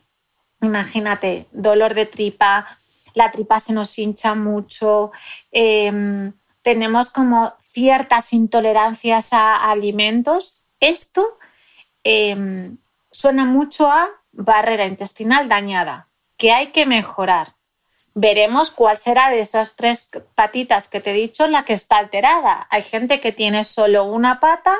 imagínate, 0.62 1.46
dolor 1.52 1.94
de 1.94 2.06
tripa, 2.06 2.66
la 3.14 3.30
tripa 3.30 3.60
se 3.60 3.72
nos 3.72 3.98
hincha 3.98 4.34
mucho, 4.34 5.12
em, 5.50 6.32
tenemos 6.62 7.10
como 7.10 7.54
ciertas 7.72 8.32
intolerancias 8.32 9.32
a 9.32 9.70
alimentos. 9.70 10.62
Esto 10.80 11.38
em, 12.04 12.78
suena 13.10 13.44
mucho 13.44 13.90
a 13.90 14.08
barrera 14.32 14.86
intestinal 14.86 15.48
dañada, 15.48 16.08
que 16.36 16.52
hay 16.52 16.68
que 16.68 16.86
mejorar. 16.86 17.54
Veremos 18.14 18.70
cuál 18.70 18.98
será 18.98 19.30
de 19.30 19.40
esas 19.40 19.74
tres 19.76 20.08
patitas 20.34 20.88
que 20.88 21.00
te 21.00 21.10
he 21.10 21.14
dicho 21.14 21.46
la 21.46 21.64
que 21.64 21.72
está 21.72 21.98
alterada. 21.98 22.66
Hay 22.70 22.82
gente 22.82 23.20
que 23.20 23.32
tiene 23.32 23.64
solo 23.64 24.04
una 24.04 24.38
pata, 24.38 24.76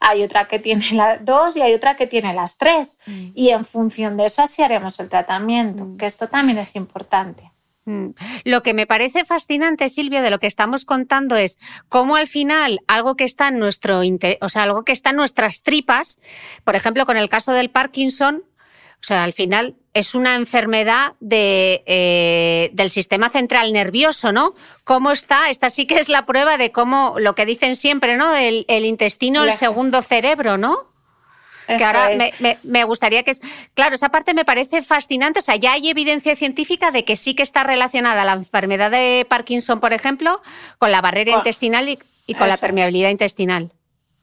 hay 0.00 0.22
otra 0.22 0.48
que 0.48 0.58
tiene 0.58 0.92
las 0.92 1.24
dos 1.24 1.56
y 1.56 1.62
hay 1.62 1.74
otra 1.74 1.96
que 1.96 2.06
tiene 2.06 2.34
las 2.34 2.56
tres. 2.56 2.98
Mm. 3.06 3.26
Y 3.34 3.50
en 3.50 3.64
función 3.64 4.16
de 4.16 4.26
eso 4.26 4.42
así 4.42 4.62
haremos 4.62 4.98
el 5.00 5.08
tratamiento, 5.08 5.84
mm. 5.84 5.96
que 5.96 6.06
esto 6.06 6.28
también 6.28 6.58
es 6.58 6.76
importante. 6.76 7.52
Mm. 7.88 8.10
Lo 8.44 8.62
que 8.62 8.74
me 8.74 8.86
parece 8.86 9.24
fascinante, 9.24 9.88
Silvia, 9.88 10.20
de 10.20 10.30
lo 10.30 10.38
que 10.38 10.46
estamos 10.46 10.84
contando 10.84 11.36
es 11.36 11.58
cómo 11.88 12.16
al 12.16 12.26
final 12.26 12.80
algo 12.86 13.16
que 13.16 13.24
está 13.24 13.48
en 13.48 13.58
nuestro, 13.58 14.00
o 14.40 14.48
sea, 14.48 14.62
algo 14.64 14.84
que 14.84 14.92
está 14.92 15.10
en 15.10 15.16
nuestras 15.16 15.62
tripas, 15.62 16.18
por 16.64 16.76
ejemplo, 16.76 17.06
con 17.06 17.16
el 17.16 17.30
caso 17.30 17.52
del 17.52 17.70
Parkinson, 17.70 18.44
o 19.00 19.06
sea, 19.06 19.24
al 19.24 19.32
final 19.32 19.76
es 19.98 20.14
una 20.14 20.34
enfermedad 20.34 21.14
de, 21.20 21.82
eh, 21.86 22.70
del 22.72 22.90
sistema 22.90 23.28
central 23.28 23.72
nervioso, 23.72 24.32
¿no? 24.32 24.54
¿Cómo 24.84 25.10
está? 25.10 25.50
Esta 25.50 25.70
sí 25.70 25.86
que 25.86 25.96
es 25.96 26.08
la 26.08 26.26
prueba 26.26 26.56
de 26.56 26.72
cómo, 26.72 27.16
lo 27.18 27.34
que 27.34 27.46
dicen 27.46 27.76
siempre, 27.76 28.16
¿no? 28.16 28.34
El, 28.34 28.64
el 28.68 28.84
intestino, 28.84 29.44
el 29.44 29.52
segundo 29.52 30.02
cerebro, 30.02 30.56
¿no? 30.56 30.88
que 31.76 31.84
ahora 31.84 32.10
me, 32.62 32.84
gustaría 32.84 33.22
que 33.22 33.32
es. 33.32 33.42
Claro, 33.74 33.94
esa 33.94 34.08
parte 34.08 34.32
me 34.32 34.44
parece 34.44 34.82
fascinante. 34.82 35.40
O 35.40 35.42
sea, 35.42 35.56
ya 35.56 35.72
hay 35.72 35.90
evidencia 35.90 36.34
científica 36.34 36.90
de 36.90 37.04
que 37.04 37.16
sí 37.16 37.34
que 37.34 37.42
está 37.42 37.62
relacionada 37.62 38.24
la 38.24 38.32
enfermedad 38.32 38.90
de 38.90 39.26
Parkinson, 39.28 39.80
por 39.80 39.92
ejemplo, 39.92 40.40
con 40.78 40.90
la 40.90 41.02
barrera 41.02 41.32
intestinal 41.32 41.88
y, 41.88 42.34
con 42.34 42.48
la 42.48 42.56
permeabilidad 42.56 43.10
intestinal. 43.10 43.70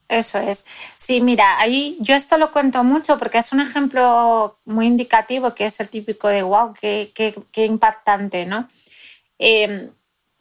Eso 0.07 0.37
es. 0.37 0.65
Sí, 0.97 1.19
mira, 1.21 1.59
ahí 1.59 1.97
yo 1.99 2.15
esto 2.15 2.37
lo 2.37 2.51
cuento 2.51 2.83
mucho 2.83 3.17
porque 3.17 3.39
es 3.39 3.51
un 3.51 3.59
ejemplo 3.59 4.59
muy 4.65 4.85
indicativo 4.85 5.55
que 5.55 5.65
es 5.65 5.79
el 5.79 5.89
típico 5.89 6.27
de 6.27 6.43
wow, 6.43 6.73
qué, 6.79 7.11
qué, 7.51 7.65
impactante, 7.65 8.45
¿no? 8.45 8.69
Em, 9.39 9.91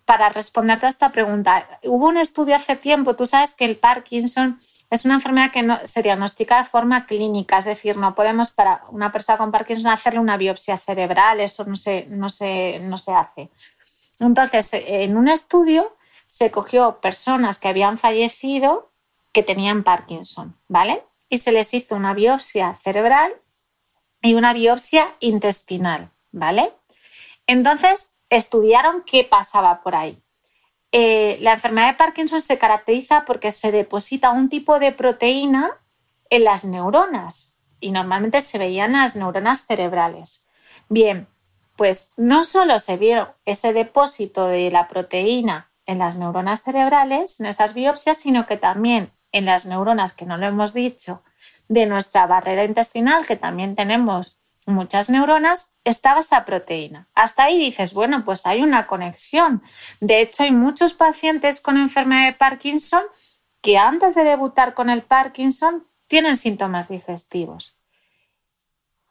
para 0.04 0.28
responderte 0.28 0.86
a 0.86 0.90
esta 0.90 1.12
pregunta, 1.12 1.66
hubo 1.84 2.08
un 2.08 2.18
estudio 2.18 2.56
hace 2.56 2.76
tiempo, 2.76 3.16
tú 3.16 3.24
sabes 3.24 3.54
que 3.54 3.64
el 3.64 3.76
Parkinson 3.78 4.58
es 4.90 5.06
una 5.06 5.14
enfermedad 5.14 5.50
que 5.50 5.62
no, 5.62 5.78
se 5.84 6.02
diagnostica 6.02 6.58
de 6.58 6.68
forma 6.68 7.06
clínica, 7.06 7.56
es 7.58 7.64
decir, 7.64 7.96
no 7.96 8.14
podemos 8.14 8.50
para 8.50 8.82
una 8.90 9.10
persona 9.12 9.38
con 9.38 9.50
Parkinson 9.50 9.90
hacerle 9.90 10.20
una 10.20 10.36
biopsia 10.36 10.76
cerebral, 10.76 11.40
eso 11.40 11.64
no 11.64 11.76
se, 11.76 12.04
no 12.10 12.28
se, 12.28 12.80
no 12.80 12.98
se 12.98 13.12
hace. 13.12 13.50
Entonces, 14.20 14.70
en 14.74 15.16
un 15.16 15.28
estudio 15.28 15.96
se 16.28 16.50
cogió 16.50 17.00
personas 17.00 17.58
que 17.58 17.68
habían 17.68 17.96
fallecido 17.96 18.90
que 19.34 19.42
tenían 19.42 19.82
Parkinson, 19.82 20.56
¿vale? 20.68 21.04
Y 21.28 21.38
se 21.38 21.52
les 21.52 21.74
hizo 21.74 21.96
una 21.96 22.14
biopsia 22.14 22.78
cerebral 22.82 23.34
y 24.22 24.34
una 24.34 24.54
biopsia 24.54 25.16
intestinal, 25.18 26.12
¿vale? 26.30 26.72
Entonces, 27.46 28.14
estudiaron 28.30 29.02
qué 29.04 29.24
pasaba 29.24 29.82
por 29.82 29.96
ahí. 29.96 30.22
Eh, 30.92 31.38
la 31.40 31.54
enfermedad 31.54 31.88
de 31.88 31.98
Parkinson 31.98 32.40
se 32.40 32.58
caracteriza 32.58 33.24
porque 33.24 33.50
se 33.50 33.72
deposita 33.72 34.30
un 34.30 34.48
tipo 34.48 34.78
de 34.78 34.92
proteína 34.92 35.72
en 36.30 36.44
las 36.44 36.64
neuronas 36.64 37.56
y 37.80 37.90
normalmente 37.90 38.40
se 38.40 38.58
veían 38.58 38.92
las 38.92 39.16
neuronas 39.16 39.66
cerebrales. 39.66 40.44
Bien, 40.88 41.26
pues 41.76 42.12
no 42.16 42.44
solo 42.44 42.78
se 42.78 42.96
vio 42.96 43.34
ese 43.44 43.72
depósito 43.72 44.46
de 44.46 44.70
la 44.70 44.86
proteína 44.86 45.72
en 45.86 45.98
las 45.98 46.16
neuronas 46.16 46.62
cerebrales, 46.62 47.40
en 47.40 47.46
esas 47.46 47.74
biopsias, 47.74 48.18
sino 48.18 48.46
que 48.46 48.56
también 48.56 49.12
en 49.34 49.44
las 49.44 49.66
neuronas, 49.66 50.12
que 50.12 50.24
no 50.24 50.38
lo 50.38 50.46
hemos 50.46 50.72
dicho, 50.72 51.22
de 51.68 51.86
nuestra 51.86 52.26
barrera 52.26 52.64
intestinal, 52.64 53.26
que 53.26 53.36
también 53.36 53.74
tenemos 53.74 54.38
muchas 54.64 55.10
neuronas, 55.10 55.70
estaba 55.82 56.20
esa 56.20 56.44
proteína. 56.44 57.08
Hasta 57.14 57.44
ahí 57.44 57.58
dices, 57.58 57.92
bueno, 57.92 58.24
pues 58.24 58.46
hay 58.46 58.62
una 58.62 58.86
conexión. 58.86 59.62
De 60.00 60.20
hecho, 60.20 60.44
hay 60.44 60.52
muchos 60.52 60.94
pacientes 60.94 61.60
con 61.60 61.76
enfermedad 61.76 62.26
de 62.26 62.32
Parkinson 62.34 63.02
que 63.60 63.76
antes 63.76 64.14
de 64.14 64.22
debutar 64.22 64.74
con 64.74 64.88
el 64.88 65.02
Parkinson 65.02 65.84
tienen 66.06 66.36
síntomas 66.36 66.88
digestivos. 66.88 67.76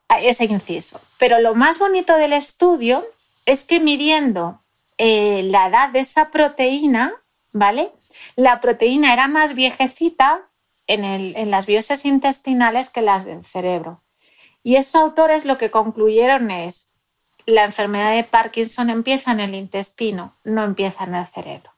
Ese 0.08 0.46
inciso. 0.46 1.02
Pero 1.20 1.40
lo 1.40 1.54
más 1.54 1.80
bonito 1.80 2.16
del 2.16 2.34
estudio 2.34 3.06
es 3.46 3.66
que 3.66 3.82
midiendo 3.82 4.62
eh, 4.98 5.44
la 5.44 5.68
edad 5.68 5.90
de 5.90 6.00
esa 6.00 6.32
proteína, 6.32 7.14
¿vale? 7.54 7.92
La 8.36 8.60
proteína 8.60 9.14
era 9.14 9.28
más 9.28 9.56
viejecita 9.56 10.50
en, 10.88 11.06
en 11.06 11.52
las 11.52 11.66
biopsias 11.66 12.04
intestinales 12.04 12.90
que 12.90 13.02
las 13.02 13.24
del 13.24 13.46
cerebro. 13.46 14.04
Y 14.64 14.76
esos 14.76 14.96
autores 14.96 15.46
lo 15.46 15.58
que 15.58 15.72
concluyeron 15.72 16.52
es, 16.52 16.90
la 17.46 17.64
enfermedad 17.64 18.14
de 18.14 18.24
Parkinson 18.24 18.90
empieza 18.90 19.32
en 19.32 19.40
el 19.40 19.56
intestino, 19.56 20.36
no 20.44 20.64
empieza 20.64 21.06
en 21.06 21.16
el 21.16 21.26
cerebro 21.26 21.73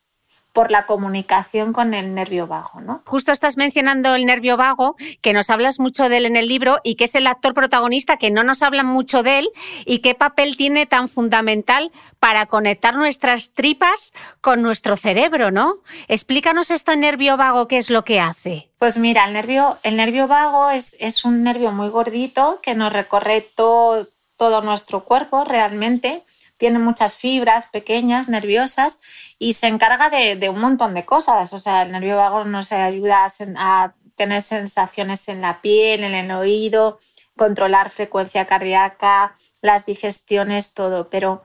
por 0.56 0.72
la 0.72 0.86
comunicación 0.86 1.74
con 1.74 1.94
el 1.94 2.16
nervio 2.16 2.48
vago, 2.48 2.80
¿no? 2.80 3.02
Justo 3.06 3.34
estás 3.34 3.58
mencionando 3.58 4.16
el 4.16 4.26
nervio 4.26 4.56
vago, 4.56 4.96
que 5.22 5.34
nos 5.34 5.50
hablas 5.50 5.82
mucho 5.82 6.08
de 6.08 6.16
él 6.16 6.26
en 6.26 6.38
el 6.38 6.48
libro 6.48 6.80
y 6.82 6.96
que 6.96 7.04
es 7.04 7.16
el 7.16 7.28
actor 7.28 7.54
protagonista 7.54 8.16
que 8.16 8.32
no 8.32 8.42
nos 8.42 8.62
hablan 8.62 8.86
mucho 8.86 9.22
de 9.22 9.40
él 9.40 9.50
y 9.86 10.00
qué 10.00 10.16
papel 10.16 10.56
tiene 10.56 10.86
tan 10.86 11.10
fundamental 11.10 11.92
para 12.20 12.46
conectar 12.46 12.96
nuestras 12.96 13.52
tripas 13.52 14.14
con 14.40 14.62
nuestro 14.62 14.96
cerebro, 14.96 15.52
¿no? 15.52 15.80
Explícanos 16.08 16.72
esto 16.72 16.94
en 16.94 17.02
nervio 17.02 17.36
vago, 17.36 17.68
qué 17.68 17.76
es 17.76 17.90
lo 17.90 18.06
que 18.06 18.22
hace. 18.22 18.72
Pues 18.80 18.98
mira, 18.98 19.26
el 19.26 19.34
nervio, 19.34 19.78
el 19.84 19.98
nervio 19.98 20.30
vago 20.30 20.70
es, 20.70 20.96
es 21.02 21.26
un 21.26 21.44
nervio 21.44 21.74
muy 21.74 21.90
gordito 21.90 22.62
que 22.64 22.76
nos 22.76 22.94
recorre 22.94 23.42
todo, 23.42 24.08
todo 24.38 24.62
nuestro 24.62 25.04
cuerpo 25.04 25.44
realmente 25.44 26.24
tiene 26.58 26.80
muchas 26.80 27.18
fibras 27.18 27.68
pequeñas, 27.68 28.30
nerviosas, 28.30 29.00
y 29.38 29.54
se 29.54 29.68
encarga 29.68 30.10
de, 30.10 30.50
un 30.50 30.60
montón 30.60 30.94
de 30.94 31.06
cosas. 31.06 31.52
O 31.54 31.60
sea, 31.60 31.84
el 31.84 31.92
nervio 31.92 32.18
vago 32.18 32.44
nos 32.44 32.72
ayuda 32.72 33.28
a, 33.58 33.94
tener 34.16 34.42
sensaciones 34.42 35.28
en 35.28 35.42
la 35.42 35.60
piel, 35.62 36.06
en 36.06 36.14
el 36.14 36.32
oído, 36.32 37.00
controlar 37.36 37.90
frecuencia 37.90 38.46
cardíaca, 38.46 39.34
las 39.62 39.86
digestiones, 39.86 40.74
todo. 40.74 41.10
Pero 41.10 41.44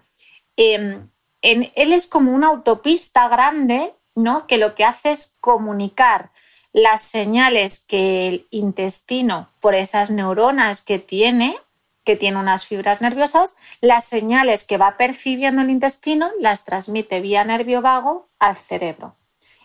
em, 0.57 1.11
él 1.43 1.93
es 1.93 2.07
como 2.07 2.33
una 2.33 2.47
autopista 2.47 3.27
grande, 3.27 3.93
¿no? 4.15 4.47
Que 4.47 4.57
lo 4.57 4.77
que 4.77 4.85
hace 4.85 5.11
es 5.11 5.37
comunicar 5.41 6.31
las 6.73 7.03
señales 7.03 7.81
que 7.81 8.29
el 8.29 8.47
intestino, 8.51 9.51
por 9.59 9.75
esas 9.75 10.11
neuronas 10.11 10.83
que 10.83 11.01
tiene, 11.01 11.59
que 12.05 12.17
tiene 12.17 12.39
unas 12.39 12.65
fibras 12.67 13.01
nerviosas, 13.01 13.57
las 13.81 14.05
señales 14.05 14.65
que 14.65 14.79
va 14.79 14.97
percibiendo 14.97 15.63
el 15.63 15.71
intestino 15.71 16.31
las 16.41 16.65
transmite 16.65 17.21
vía 17.21 17.45
nervio 17.45 17.83
vago 17.83 18.29
al 18.39 18.57
cerebro. 18.57 19.17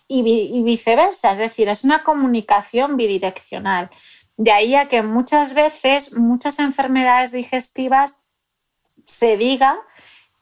Y, 0.08 0.62
viceversa, 0.62 1.32
es 1.32 1.40
decir, 1.40 1.68
es 1.68 1.84
una 1.84 2.04
comunicación 2.04 2.96
bidireccional. 2.96 3.90
De 4.38 4.52
ahí 4.52 4.76
a 4.76 4.88
que 4.88 5.02
muchas 5.02 5.56
veces, 5.56 6.14
muchas 6.14 6.60
enfermedades 6.60 7.32
digestivas 7.32 8.18
se 9.04 9.38
diga 9.38 9.80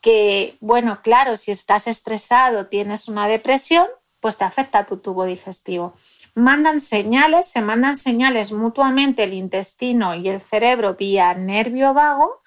que, 0.01 0.57
bueno, 0.59 0.99
claro, 1.01 1.37
si 1.37 1.51
estás 1.51 1.87
estresado, 1.87 2.67
tienes 2.67 3.07
una 3.07 3.27
depresión, 3.27 3.87
pues 4.19 4.35
te 4.35 4.43
afecta 4.43 4.85
tu 4.85 4.97
tubo 4.97 5.23
digestivo 5.23 5.93
mandan 6.35 6.79
señales, 6.79 7.49
se 7.49 7.61
mandan 7.61 7.97
señales 7.97 8.51
mutuamente 8.51 9.23
el 9.23 9.33
intestino 9.33 10.15
y 10.15 10.29
el 10.29 10.39
cerebro 10.39 10.95
vía 10.95 11.33
nervio 11.33 11.93
vago 11.93 12.43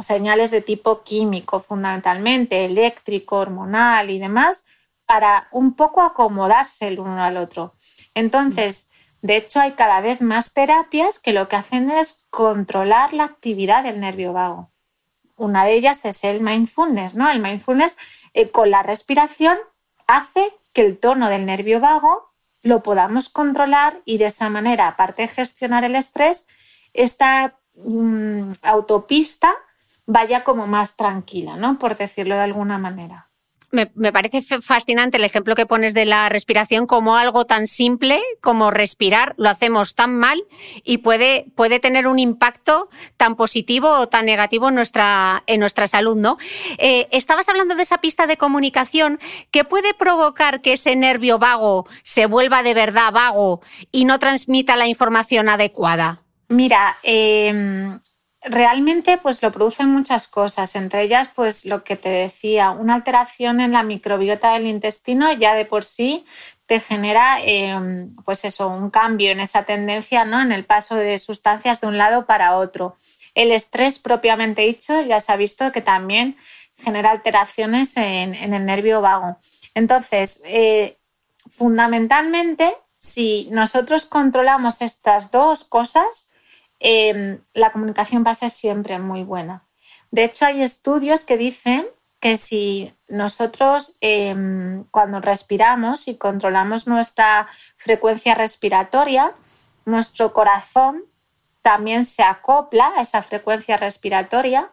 señales 0.00 0.50
de 0.50 0.60
tipo 0.60 1.02
químico 1.02 1.60
fundamentalmente, 1.60 2.64
eléctrico, 2.64 3.36
hormonal 3.36 4.10
y 4.10 4.18
demás, 4.18 4.64
para 5.06 5.48
un 5.52 5.74
poco 5.74 6.02
acomodarse 6.02 6.88
el 6.88 6.98
uno 6.98 7.22
al 7.22 7.36
otro. 7.36 7.74
Entonces, 8.14 8.88
de 9.20 9.36
hecho, 9.36 9.60
hay 9.60 9.72
cada 9.72 10.00
vez 10.00 10.20
más 10.20 10.52
terapias 10.52 11.20
que 11.20 11.32
lo 11.32 11.48
que 11.48 11.56
hacen 11.56 11.90
es 11.90 12.24
controlar 12.30 13.12
la 13.12 13.24
actividad 13.24 13.84
del 13.84 14.00
nervio 14.00 14.32
vago. 14.32 14.68
Una 15.36 15.64
de 15.64 15.74
ellas 15.74 16.04
es 16.04 16.24
el 16.24 16.40
mindfulness, 16.40 17.14
¿no? 17.14 17.30
El 17.30 17.40
mindfulness 17.40 17.96
eh, 18.34 18.50
con 18.50 18.70
la 18.70 18.82
respiración 18.82 19.58
hace 20.06 20.52
que 20.72 20.82
el 20.82 20.98
tono 20.98 21.28
del 21.28 21.46
nervio 21.46 21.80
vago 21.80 22.31
lo 22.62 22.82
podamos 22.82 23.28
controlar 23.28 24.00
y 24.04 24.18
de 24.18 24.26
esa 24.26 24.48
manera, 24.48 24.88
aparte 24.88 25.22
de 25.22 25.28
gestionar 25.28 25.84
el 25.84 25.96
estrés, 25.96 26.46
esta 26.92 27.58
mm, 27.74 28.52
autopista 28.62 29.54
vaya 30.06 30.44
como 30.44 30.66
más 30.66 30.96
tranquila, 30.96 31.56
¿no? 31.56 31.78
Por 31.78 31.96
decirlo 31.96 32.36
de 32.36 32.42
alguna 32.42 32.78
manera 32.78 33.31
me, 33.72 34.12
parece 34.12 34.42
fascinante 34.42 35.16
el 35.16 35.24
ejemplo 35.24 35.54
que 35.54 35.66
pones 35.66 35.94
de 35.94 36.04
la 36.04 36.28
respiración 36.28 36.86
como 36.86 37.16
algo 37.16 37.46
tan 37.46 37.66
simple 37.66 38.20
como 38.40 38.70
respirar, 38.70 39.34
lo 39.38 39.48
hacemos 39.48 39.94
tan 39.94 40.14
mal 40.14 40.44
y 40.84 40.98
puede, 40.98 41.46
puede 41.56 41.80
tener 41.80 42.06
un 42.06 42.18
impacto 42.18 42.90
tan 43.16 43.34
positivo 43.34 43.90
o 43.90 44.08
tan 44.08 44.26
negativo 44.26 44.68
en 44.68 44.74
nuestra, 44.74 45.42
en 45.46 45.60
nuestra 45.60 45.88
salud, 45.88 46.16
¿no? 46.16 46.36
Eh, 46.78 47.08
estabas 47.10 47.48
hablando 47.48 47.74
de 47.74 47.82
esa 47.82 47.98
pista 47.98 48.26
de 48.26 48.36
comunicación 48.36 49.18
que 49.50 49.64
puede 49.64 49.94
provocar 49.94 50.60
que 50.60 50.74
ese 50.74 50.94
nervio 50.94 51.38
vago 51.38 51.88
se 52.02 52.26
vuelva 52.26 52.62
de 52.62 52.74
verdad 52.74 53.12
vago 53.12 53.62
y 53.90 54.04
no 54.04 54.18
transmita 54.18 54.76
la 54.76 54.86
información 54.86 55.48
adecuada. 55.48 56.22
Mira, 56.48 56.98
eh, 57.02 57.98
realmente 58.44 59.18
pues 59.18 59.42
lo 59.42 59.52
producen 59.52 59.88
muchas 59.88 60.26
cosas, 60.26 60.74
entre 60.74 61.02
ellas 61.02 61.28
pues 61.34 61.64
lo 61.64 61.84
que 61.84 61.96
te 61.96 62.08
decía, 62.08 62.70
una 62.70 62.94
alteración 62.94 63.60
en 63.60 63.72
la 63.72 63.82
microbiota 63.82 64.54
del 64.54 64.66
intestino 64.66 65.32
ya 65.32 65.54
de 65.54 65.64
por 65.64 65.84
sí 65.84 66.24
te 66.66 66.80
genera 66.80 67.42
em, 67.42 68.14
pues 68.24 68.44
eso, 68.44 68.68
un 68.68 68.90
cambio 68.90 69.30
en 69.30 69.40
esa 69.40 69.64
tendencia, 69.64 70.24
¿no? 70.24 70.40
En 70.40 70.52
el 70.52 70.64
paso 70.64 70.96
de 70.96 71.18
sustancias 71.18 71.80
de 71.80 71.86
un 71.86 71.98
lado 71.98 72.26
para 72.26 72.56
otro. 72.56 72.96
El 73.34 73.52
estrés 73.52 73.98
propiamente 73.98 74.62
dicho 74.62 75.02
ya 75.02 75.20
se 75.20 75.32
ha 75.32 75.36
visto 75.36 75.70
que 75.72 75.82
también 75.82 76.36
genera 76.78 77.10
alteraciones 77.10 77.96
en, 77.96 78.34
el 78.34 78.64
nervio 78.64 79.00
vago. 79.00 79.36
Entonces, 79.74 80.42
eh, 80.44 80.98
fundamentalmente, 81.46 82.74
si 82.96 83.48
nosotros 83.50 84.06
controlamos 84.06 84.80
estas 84.82 85.30
dos 85.30 85.64
cosas, 85.64 86.31
Em, 86.84 87.38
la 87.54 87.70
comunicación 87.70 88.24
va 88.26 88.32
a 88.32 88.34
ser 88.34 88.50
siempre 88.50 88.98
muy 88.98 89.22
buena. 89.22 89.68
De 90.10 90.24
hecho, 90.24 90.46
hay 90.46 90.62
estudios 90.62 91.24
que 91.24 91.36
dicen 91.36 91.86
que 92.18 92.36
si 92.36 92.92
nosotros 93.06 93.94
em, 94.00 94.82
cuando 94.90 95.20
respiramos 95.20 96.08
y 96.08 96.16
controlamos 96.16 96.88
nuestra 96.88 97.46
frecuencia 97.76 98.34
respiratoria, 98.34 99.32
nuestro 99.84 100.32
corazón 100.32 101.04
también 101.62 102.02
se 102.02 102.24
acopla 102.24 102.92
a 102.96 103.02
esa 103.02 103.22
frecuencia 103.22 103.76
respiratoria 103.76 104.72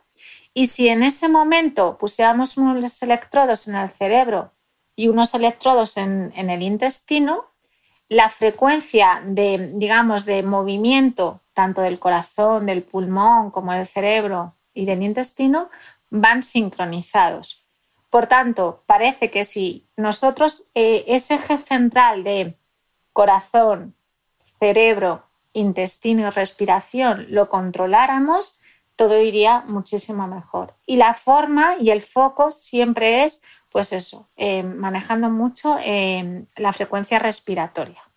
y 0.56 0.66
si 0.66 0.88
en 0.88 1.04
ese 1.04 1.30
momento 1.30 2.00
pusiéramos 2.00 2.58
unos 2.58 3.04
electrodos 3.04 3.68
en 3.68 3.76
el 3.76 3.92
cerebro 3.92 4.52
y 4.96 5.10
unos 5.10 5.36
electrodos 5.36 5.96
en, 5.98 6.34
en 6.36 6.50
el 6.50 6.64
intestino, 6.64 7.46
la 8.08 8.30
frecuencia 8.30 9.22
de, 9.24 9.74
digamos, 9.76 10.26
de 10.26 10.42
movimiento 10.42 11.42
tanto 11.60 11.82
del 11.82 12.00
corazón, 12.00 12.68
del 12.68 12.84
pulmón 12.84 13.52
como 13.52 13.74
del 13.74 13.86
cerebro 13.86 14.54
y 14.74 14.86
del 14.86 15.04
intestino 15.04 15.70
van 16.10 16.42
sincronizados. 16.42 17.66
Por 18.10 18.28
tanto, 18.28 18.82
parece 18.86 19.30
que 19.30 19.44
si 19.44 19.86
nosotros 19.98 20.70
eh, 20.74 21.04
ese 21.08 21.36
eje 21.36 21.58
central 21.58 22.24
de 22.24 22.56
corazón, 23.12 23.94
cerebro, 24.58 25.26
intestino 25.52 26.28
y 26.28 26.30
respiración 26.30 27.26
lo 27.28 27.50
controláramos, 27.50 28.58
todo 28.96 29.22
iría 29.22 29.60
muchísimo 29.68 30.28
mejor. 30.28 30.76
Y 30.86 30.96
la 30.96 31.14
forma 31.14 31.76
y 31.78 31.90
el 31.90 32.04
foco 32.04 32.52
siempre 32.52 33.26
es, 33.26 33.42
pues 33.70 33.92
eso, 33.92 34.30
eh, 34.38 34.64
manejando 34.64 35.30
mucho 35.30 35.78
eh, 35.84 36.46
la 36.56 36.72
frecuencia 36.72 37.20
respiratoria. 37.20 38.09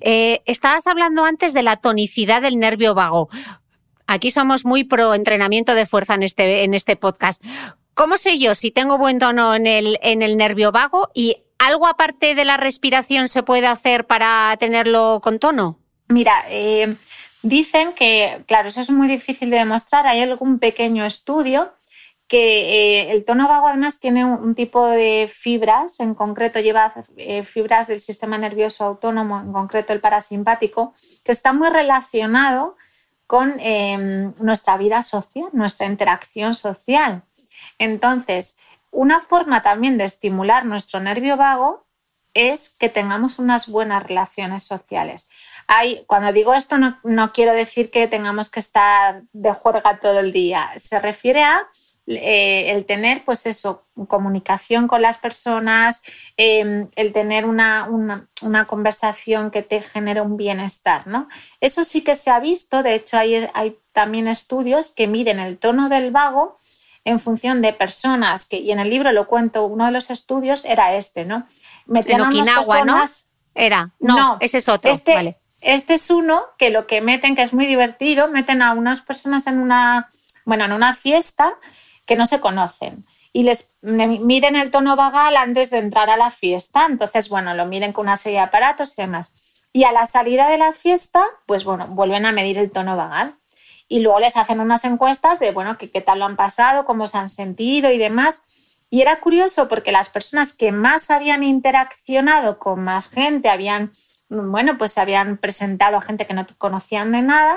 Eh, 0.00 0.42
estabas 0.46 0.86
hablando 0.86 1.24
antes 1.24 1.54
de 1.54 1.62
la 1.62 1.76
tonicidad 1.76 2.42
del 2.42 2.58
nervio 2.58 2.94
vago. 2.94 3.28
Aquí 4.06 4.30
somos 4.30 4.64
muy 4.64 4.84
pro 4.84 5.14
entrenamiento 5.14 5.74
de 5.74 5.86
fuerza 5.86 6.14
en 6.14 6.22
este, 6.22 6.64
en 6.64 6.74
este 6.74 6.96
podcast. 6.96 7.42
¿Cómo 7.94 8.16
sé 8.16 8.38
yo 8.38 8.54
si 8.54 8.70
tengo 8.70 8.98
buen 8.98 9.18
tono 9.18 9.54
en 9.54 9.66
el, 9.66 9.98
en 10.02 10.22
el 10.22 10.36
nervio 10.36 10.72
vago 10.72 11.08
y 11.14 11.44
algo 11.58 11.86
aparte 11.86 12.34
de 12.34 12.44
la 12.44 12.56
respiración 12.56 13.28
se 13.28 13.42
puede 13.42 13.66
hacer 13.66 14.06
para 14.06 14.56
tenerlo 14.58 15.20
con 15.22 15.38
tono? 15.38 15.78
Mira, 16.08 16.44
eh, 16.48 16.96
dicen 17.42 17.94
que, 17.94 18.42
claro, 18.46 18.68
eso 18.68 18.80
es 18.80 18.90
muy 18.90 19.08
difícil 19.08 19.48
de 19.50 19.58
demostrar. 19.58 20.06
Hay 20.06 20.20
algún 20.20 20.58
pequeño 20.58 21.04
estudio 21.04 21.72
que 22.26 23.02
eh, 23.02 23.12
el 23.12 23.24
tono 23.24 23.48
vago 23.48 23.68
además 23.68 24.00
tiene 24.00 24.24
un, 24.24 24.54
tipo 24.54 24.86
de 24.86 25.30
fibras, 25.32 26.00
en 26.00 26.14
concreto 26.14 26.60
lleva 26.60 26.94
eh, 27.16 27.44
fibras 27.44 27.86
del 27.86 28.00
sistema 28.00 28.38
nervioso 28.38 28.84
autónomo, 28.84 29.40
en 29.40 29.52
concreto 29.52 29.92
el 29.92 30.00
parasimpático, 30.00 30.94
que 31.22 31.32
está 31.32 31.52
muy 31.52 31.68
relacionado 31.68 32.76
con 33.26 33.58
em, 33.60 34.34
nuestra 34.40 34.76
vida 34.76 35.02
social, 35.02 35.48
nuestra 35.52 35.86
interacción 35.86 36.54
social. 36.54 37.22
Entonces, 37.78 38.56
una 38.90 39.20
forma 39.20 39.62
también 39.62 39.98
de 39.98 40.04
estimular 40.04 40.64
nuestro 40.64 41.00
nervio 41.00 41.36
vago 41.36 41.84
es 42.32 42.70
que 42.70 42.88
tengamos 42.88 43.38
unas 43.38 43.68
buenas 43.68 44.02
relaciones 44.02 44.64
sociales. 44.64 45.28
Hay, 45.66 46.04
cuando 46.06 46.32
digo 46.32 46.54
esto 46.54 46.78
no, 46.78 46.98
no 47.04 47.32
quiero 47.32 47.52
decir 47.52 47.90
que 47.90 48.08
tengamos 48.08 48.50
que 48.50 48.60
estar 48.60 49.22
de 49.32 49.52
juerga 49.52 50.00
todo 50.00 50.20
el 50.20 50.32
día, 50.32 50.70
se 50.76 50.98
refiere 50.98 51.42
a 51.42 51.68
eh, 52.06 52.72
el 52.72 52.84
tener, 52.84 53.24
pues 53.24 53.46
eso, 53.46 53.86
comunicación 54.08 54.88
con 54.88 55.00
las 55.00 55.16
personas, 55.16 56.02
em, 56.36 56.88
el 56.96 57.12
tener 57.12 57.46
una, 57.46 57.88
conversación 58.66 59.50
que 59.50 59.62
te 59.62 59.80
genere 59.80 60.20
un 60.20 60.36
bienestar, 60.36 61.06
¿no? 61.06 61.28
Eso 61.60 61.82
sí 61.82 62.02
que 62.02 62.14
se 62.14 62.30
ha 62.30 62.40
visto, 62.40 62.82
de 62.82 62.94
hecho 62.94 63.16
hay, 63.16 63.48
hay 63.54 63.78
también 63.92 64.28
estudios 64.28 64.90
que 64.90 65.06
miden 65.06 65.38
el 65.38 65.56
tono 65.56 65.88
del 65.88 66.10
vago 66.10 66.58
en 67.04 67.20
función 67.20 67.62
de 67.62 67.72
personas 67.72 68.46
que, 68.46 68.58
y 68.58 68.70
en 68.70 68.80
el 68.80 68.90
libro 68.90 69.10
lo 69.12 69.26
cuento, 69.26 69.64
uno 69.64 69.86
de 69.86 69.92
los 69.92 70.10
estudios 70.10 70.66
era 70.66 70.94
este, 70.96 71.24
¿no? 71.24 71.46
Metían 71.86 72.20
a 72.20 72.84
¿no? 72.84 73.04
Era, 73.54 73.94
no, 73.98 74.36
ese 74.40 74.58
es 74.58 74.68
otro, 74.68 74.90
este, 74.90 75.38
Este 75.62 75.94
es 75.94 76.10
uno 76.10 76.42
que 76.58 76.68
lo 76.68 76.86
que 76.86 77.00
meten, 77.00 77.34
que 77.34 77.42
es 77.42 77.54
muy 77.54 77.66
divertido, 77.66 78.28
meten 78.28 78.60
a 78.60 78.72
unas 78.72 79.00
personas 79.00 79.46
en 79.46 79.58
una, 79.58 80.08
bueno, 80.44 80.64
en 80.64 80.72
una 80.72 80.94
fiesta 80.94 81.54
que 82.06 82.16
no 82.16 82.26
se 82.26 82.40
conocen 82.40 83.06
y 83.36 83.42
les 83.42 83.74
miden 83.82 84.54
el 84.54 84.70
tono 84.70 84.94
vagal 84.94 85.36
antes 85.36 85.70
de 85.70 85.78
entrar 85.78 86.08
a 86.08 86.16
la 86.16 86.30
fiesta. 86.30 86.86
Entonces, 86.88 87.28
bueno, 87.28 87.52
lo 87.54 87.66
miden 87.66 87.92
con 87.92 88.06
una 88.06 88.14
serie 88.14 88.38
de 88.38 88.44
aparatos 88.44 88.96
y 88.96 89.02
demás. 89.02 89.66
Y 89.72 89.82
a 89.82 89.90
la 89.90 90.06
salida 90.06 90.48
de 90.48 90.56
la 90.56 90.72
fiesta, 90.72 91.26
pues 91.44 91.64
bueno, 91.64 91.88
vuelven 91.88 92.26
a 92.26 92.32
medir 92.32 92.58
el 92.58 92.70
tono 92.70 92.96
vagal. 92.96 93.34
Y 93.88 94.00
luego 94.00 94.20
les 94.20 94.36
hacen 94.36 94.60
unas 94.60 94.84
encuestas 94.84 95.40
de, 95.40 95.50
bueno, 95.50 95.76
qué 95.78 96.00
tal 96.00 96.20
lo 96.20 96.26
han 96.26 96.36
pasado, 96.36 96.84
cómo 96.84 97.08
se 97.08 97.18
han 97.18 97.28
sentido 97.28 97.90
y 97.90 97.98
demás. 97.98 98.80
Y 98.88 99.02
era 99.02 99.18
curioso 99.18 99.66
porque 99.68 99.90
las 99.90 100.10
personas 100.10 100.52
que 100.52 100.70
más 100.70 101.10
habían 101.10 101.42
interaccionado 101.42 102.60
con 102.60 102.84
más 102.84 103.10
gente, 103.10 103.48
habían, 103.48 103.90
bueno, 104.28 104.78
pues 104.78 104.92
se 104.92 105.00
habían 105.00 105.38
presentado 105.38 105.96
a 105.96 106.02
gente 106.02 106.28
que 106.28 106.34
no 106.34 106.46
conocían 106.56 107.10
de 107.10 107.22
nada, 107.22 107.56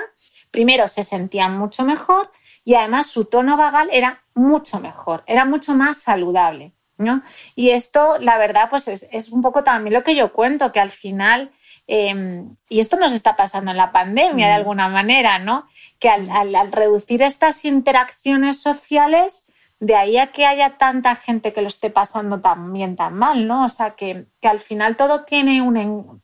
primero 0.50 0.88
se 0.88 1.04
sentían 1.04 1.56
mucho 1.56 1.84
mejor 1.84 2.32
y 2.67 2.75
además 2.75 3.08
su 3.08 3.23
tono 3.23 3.56
vagal 3.56 3.88
era 3.93 4.25
mucho 4.34 4.82
mejor, 4.82 5.23
era 5.25 5.45
mucho 5.45 5.73
más 5.73 5.99
saludable. 6.01 6.73
¿no? 6.97 7.23
Y 7.56 7.69
esto, 7.69 8.17
la 8.19 8.38
verdad, 8.38 8.69
pues 8.69 8.89
es, 8.89 9.30
un 9.30 9.41
poco 9.41 9.63
también 9.63 9.93
lo 9.93 10.03
que 10.03 10.15
yo 10.15 10.34
cuento, 10.34 10.73
que 10.73 10.82
al 10.82 10.91
final, 10.91 11.51
em, 11.88 12.53
y 12.67 12.82
esto 12.82 12.97
nos 12.97 13.13
está 13.13 13.38
pasando 13.38 13.71
en 13.71 13.77
la 13.77 13.93
pandemia 13.93 14.47
de 14.47 14.53
alguna 14.53 14.89
manera, 14.89 15.39
¿no? 15.39 15.65
Que 15.97 16.10
al, 16.10 16.71
reducir 16.73 17.21
estas 17.21 17.63
interacciones 17.63 18.62
sociales, 18.62 19.47
de 19.80 19.95
ahí 19.95 20.17
a 20.17 20.34
que 20.34 20.45
haya 20.45 20.77
tanta 20.77 21.15
gente 21.15 21.53
que 21.53 21.62
lo 21.62 21.67
esté 21.67 21.89
pasando 21.89 22.41
también 22.41 22.97
tan 22.97 23.13
mal, 23.13 23.47
¿no? 23.47 23.63
O 23.63 23.69
sea, 23.69 23.95
que, 23.95 24.25
que 24.41 24.49
al 24.49 24.60
final 24.60 24.97
todo 24.97 25.23
tiene 25.23 25.62
un, 25.62 26.21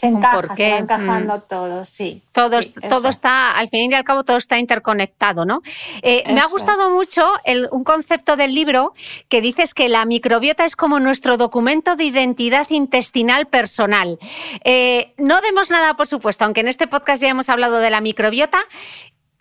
se 0.00 0.06
encaja, 0.06 0.54
se 0.54 0.70
va 0.70 0.78
encajando 0.78 1.36
mm. 1.36 1.42
todo, 1.46 1.84
sí. 1.84 2.22
Todo, 2.32 2.58
todo 2.88 3.10
está, 3.10 3.58
al 3.58 3.68
fin 3.68 3.92
y 3.92 3.94
al 3.94 4.02
cabo, 4.02 4.24
todo 4.24 4.38
está 4.38 4.58
interconectado, 4.58 5.44
¿no? 5.44 5.60
Eh, 6.00 6.24
me 6.32 6.40
ha 6.40 6.46
gustado 6.46 6.90
mucho 6.90 7.22
un 7.70 7.84
concepto 7.84 8.36
del 8.36 8.54
libro 8.54 8.94
que 9.28 9.42
dices 9.42 9.74
que 9.74 9.90
la 9.90 10.06
microbiota 10.06 10.64
es 10.64 10.74
como 10.74 11.00
nuestro 11.00 11.36
documento 11.36 11.96
de 11.96 12.04
identidad 12.04 12.70
intestinal 12.70 13.46
personal. 13.46 14.18
Eh, 14.64 15.12
no 15.18 15.42
demos 15.42 15.70
nada, 15.70 15.94
por 15.98 16.06
supuesto, 16.06 16.46
aunque 16.46 16.60
en 16.60 16.68
este 16.68 16.86
podcast 16.86 17.20
ya 17.20 17.28
hemos 17.28 17.50
hablado 17.50 17.78
de 17.78 17.90
la 17.90 18.00
microbiota, 18.00 18.60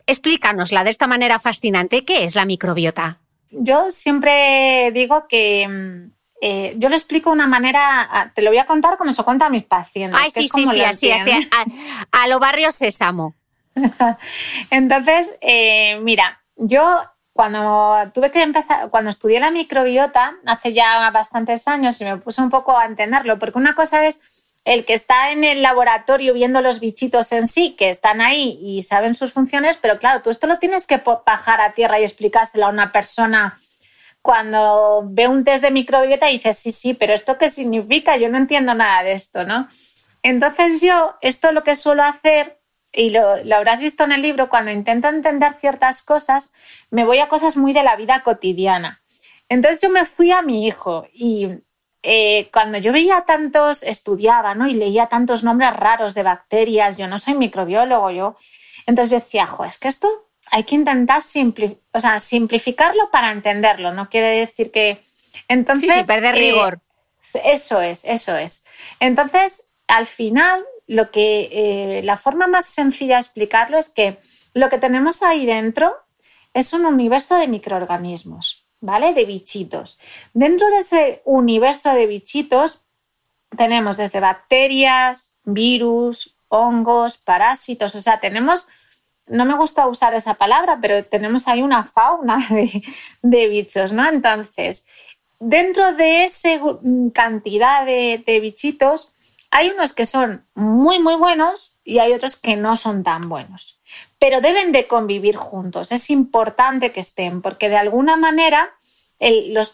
explícanosla 0.07 0.83
de 0.83 0.89
esta 0.89 1.07
manera 1.07 1.39
fascinante. 1.39 2.03
¿Qué 2.03 2.25
es 2.25 2.35
la 2.35 2.43
microbiota? 2.45 3.19
Yo 3.49 3.91
siempre 3.91 4.91
digo 4.91 5.25
que 5.29 5.67
mm, 5.69 6.18
eh, 6.41 6.75
yo 6.77 6.89
lo 6.89 6.95
explico 6.95 7.29
de 7.29 7.35
una 7.35 7.47
manera, 7.47 8.31
te 8.33 8.41
lo 8.41 8.49
voy 8.49 8.59
a 8.59 8.65
contar 8.65 8.97
como 8.97 9.11
se 9.13 9.23
cuenta 9.23 9.47
a 9.47 9.49
mis 9.49 9.63
pacientes. 9.63 10.19
Ay, 10.21 10.31
sí, 10.31 10.47
sí, 10.47 10.65
sí, 10.65 10.81
así, 10.81 11.11
así, 11.11 11.31
a, 12.11 12.27
lo 12.27 12.39
barrio 12.39 12.71
sésamo. 12.71 13.35
Entonces, 14.69 15.37
eh, 15.41 15.99
mira, 16.01 16.41
yo 16.55 17.03
cuando 17.33 18.11
tuve 18.13 18.31
que 18.31 18.41
empezar, 18.41 18.89
cuando 18.89 19.09
estudié 19.09 19.39
la 19.39 19.51
microbiota 19.51 20.35
hace 20.45 20.73
ya 20.73 21.09
bastantes 21.11 21.67
años 21.67 21.99
y 22.01 22.05
me 22.05 22.17
puse 22.17 22.41
un 22.41 22.49
poco 22.49 22.77
a 22.77 22.85
entenderlo, 22.85 23.37
porque 23.39 23.57
una 23.57 23.75
cosa 23.75 24.05
es 24.05 24.19
el 24.65 24.85
que 24.85 24.93
está 24.93 25.31
en 25.31 25.43
el 25.43 25.61
laboratorio 25.61 26.33
viendo 26.33 26.61
los 26.61 26.79
bichitos 26.79 27.31
en 27.31 27.47
sí, 27.47 27.75
que 27.77 27.89
están 27.89 28.21
ahí 28.21 28.59
y 28.61 28.81
saben 28.81 29.15
sus 29.15 29.33
funciones, 29.33 29.77
pero 29.77 29.99
claro, 29.99 30.21
tú 30.21 30.29
esto 30.29 30.47
lo 30.47 30.59
tienes 30.59 30.85
que 30.85 31.01
bajar 31.25 31.61
a 31.61 31.73
tierra 31.73 31.99
y 31.99 32.03
explicárselo 32.03 32.65
a 32.65 32.69
una 32.69 32.91
persona 32.91 33.55
cuando 34.21 35.03
ve 35.05 35.27
un 35.27 35.43
test 35.43 35.63
de 35.63 35.71
microbiota 35.71 36.27
dice, 36.27 36.53
sí, 36.53 36.71
sí, 36.71 36.93
pero 36.93 37.13
¿esto 37.13 37.37
qué 37.37 37.49
significa? 37.49 38.17
Yo 38.17 38.29
no 38.29 38.37
entiendo 38.37 38.73
nada 38.73 39.03
de 39.03 39.13
esto, 39.13 39.43
¿no? 39.43 39.67
Entonces 40.23 40.81
yo, 40.81 41.15
esto 41.21 41.51
lo 41.51 41.63
que 41.63 41.75
suelo 41.75 42.03
hacer, 42.03 42.59
y 42.91 43.11
lo, 43.11 43.35
habrás 43.55 43.81
visto 43.81 44.03
en 44.03 44.11
el 44.11 44.21
libro, 44.21 44.49
cuando 44.49 44.71
intento 44.71 45.07
entender 45.07 45.53
ciertas 45.59 46.03
cosas, 46.03 46.53
me 46.89 47.05
voy 47.05 47.19
a 47.19 47.29
cosas 47.29 47.55
muy 47.55 47.73
de 47.73 47.83
la 47.83 47.95
vida 47.95 48.23
cotidiana. 48.23 49.01
Entonces 49.47 49.81
yo 49.81 49.89
me 49.89 50.05
fui 50.05 50.31
a 50.31 50.41
mi 50.41 50.67
hijo 50.67 51.07
y 51.13 51.49
eh, 52.03 52.49
cuando 52.51 52.77
yo 52.77 52.91
veía 52.91 53.21
tantos, 53.25 53.83
estudiaba, 53.83 54.55
¿no? 54.55 54.67
Y 54.67 54.73
leía 54.73 55.07
tantos 55.07 55.43
nombres 55.43 55.75
raros 55.75 56.13
de 56.13 56.23
bacterias, 56.23 56.97
yo 56.97 57.07
no 57.07 57.19
soy 57.19 57.35
microbiólogo, 57.35 58.11
yo. 58.11 58.37
Entonces 58.85 59.23
decía, 59.23 59.45
jo, 59.47 59.65
es 59.65 59.77
que 59.77 59.87
esto 59.87 60.28
hay 60.51 60.63
que 60.63 60.75
intentar 60.75 61.21
simplificarlo 61.21 63.09
para 63.11 63.31
entenderlo, 63.31 63.93
no 63.93 64.09
quiere 64.09 64.39
decir 64.39 64.71
que... 64.71 65.01
Entonces, 65.47 65.91
sí, 65.93 66.03
perder 66.07 66.35
eh, 66.35 66.39
rigor. 66.39 66.79
Eso 67.43 67.81
es, 67.81 68.03
eso 68.05 68.35
es. 68.35 68.63
Entonces, 68.99 69.65
al 69.87 70.05
final, 70.05 70.63
lo 70.87 71.11
que, 71.11 71.49
eh, 71.51 72.01
la 72.03 72.17
forma 72.17 72.47
más 72.47 72.65
sencilla 72.65 73.15
de 73.15 73.21
explicarlo 73.21 73.77
es 73.77 73.89
que 73.89 74.19
lo 74.53 74.69
que 74.69 74.77
tenemos 74.77 75.21
ahí 75.21 75.45
dentro 75.45 75.95
es 76.53 76.73
un 76.73 76.85
universo 76.85 77.37
de 77.37 77.47
microorganismos, 77.47 78.65
¿vale? 78.81 79.13
De 79.13 79.25
bichitos. 79.25 79.99
Dentro 80.33 80.67
de 80.69 80.79
ese 80.79 81.21
universo 81.25 81.93
de 81.93 82.07
bichitos 82.07 82.85
tenemos 83.55 83.97
desde 83.97 84.19
bacterias, 84.19 85.37
virus, 85.43 86.35
hongos, 86.47 87.17
parásitos, 87.17 87.93
o 87.95 88.01
sea, 88.01 88.19
tenemos 88.19 88.67
no 89.29 89.45
me 89.45 89.55
gusta 89.55 89.87
usar 89.87 90.13
esa 90.13 90.33
palabra, 90.33 90.79
pero 90.81 91.05
tenemos 91.05 91.47
ahí 91.47 91.61
una 91.61 91.83
fauna 91.85 92.45
de, 93.21 93.47
bichos, 93.47 93.91
¿no? 93.91 94.07
Entonces, 94.07 94.85
dentro 95.39 95.93
de 95.93 96.25
esa 96.25 96.49
cantidad 97.13 97.85
de, 97.85 98.39
bichitos, 98.41 99.13
hay 99.51 99.69
unos 99.69 99.93
que 99.93 100.05
son 100.05 100.45
muy, 100.53 100.99
muy 100.99 101.15
buenos 101.15 101.79
y 101.83 101.99
hay 101.99 102.13
otros 102.13 102.35
que 102.35 102.55
no 102.55 102.75
son 102.75 103.03
tan 103.03 103.29
buenos. 103.29 103.79
Pero 104.19 104.41
deben 104.41 104.71
de 104.71 104.87
convivir 104.87 105.37
juntos. 105.37 105.91
Es 105.91 106.09
importante 106.09 106.91
que 106.91 106.99
estén, 106.99 107.41
porque 107.41 107.69
de 107.69 107.77
alguna 107.77 108.15
manera 108.15 108.75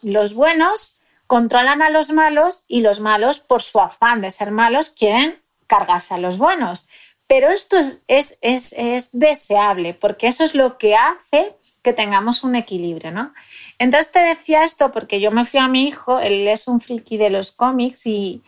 los 0.04 0.34
buenos 0.34 1.00
controlan 1.28 1.82
a 1.82 1.90
los 1.90 2.12
malos 2.12 2.64
y 2.68 2.82
los 2.82 3.00
malos, 3.00 3.40
por 3.40 3.62
su 3.62 3.80
afán 3.80 4.22
de 4.22 4.32
ser 4.32 4.52
malos, 4.52 4.92
quieren 4.92 5.42
cargarse 5.68 6.14
a 6.14 6.20
los 6.20 6.38
buenos. 6.38 6.88
Pero 7.28 7.50
esto 7.50 7.78
es, 8.08 8.38
es, 8.42 9.10
deseable 9.12 9.94
porque 9.94 10.28
eso 10.28 10.44
es 10.44 10.54
lo 10.54 10.78
que 10.78 10.96
hace 10.96 11.56
que 11.82 11.94
tengamos 11.94 12.44
un 12.44 12.56
equilibrio, 12.56 13.12
¿no? 13.12 13.34
Entonces 13.80 14.12
te 14.12 14.20
decía 14.20 14.64
esto 14.64 14.92
porque 14.92 15.20
yo 15.20 15.32
me 15.32 15.46
fui 15.46 15.60
a 15.60 15.68
mi 15.68 15.88
hijo, 15.88 16.20
él 16.20 16.48
es 16.48 16.68
un 16.68 16.80
friki 16.80 17.18
de 17.18 17.30
los 17.30 17.52
cómics 17.52 18.06
y 18.06 18.42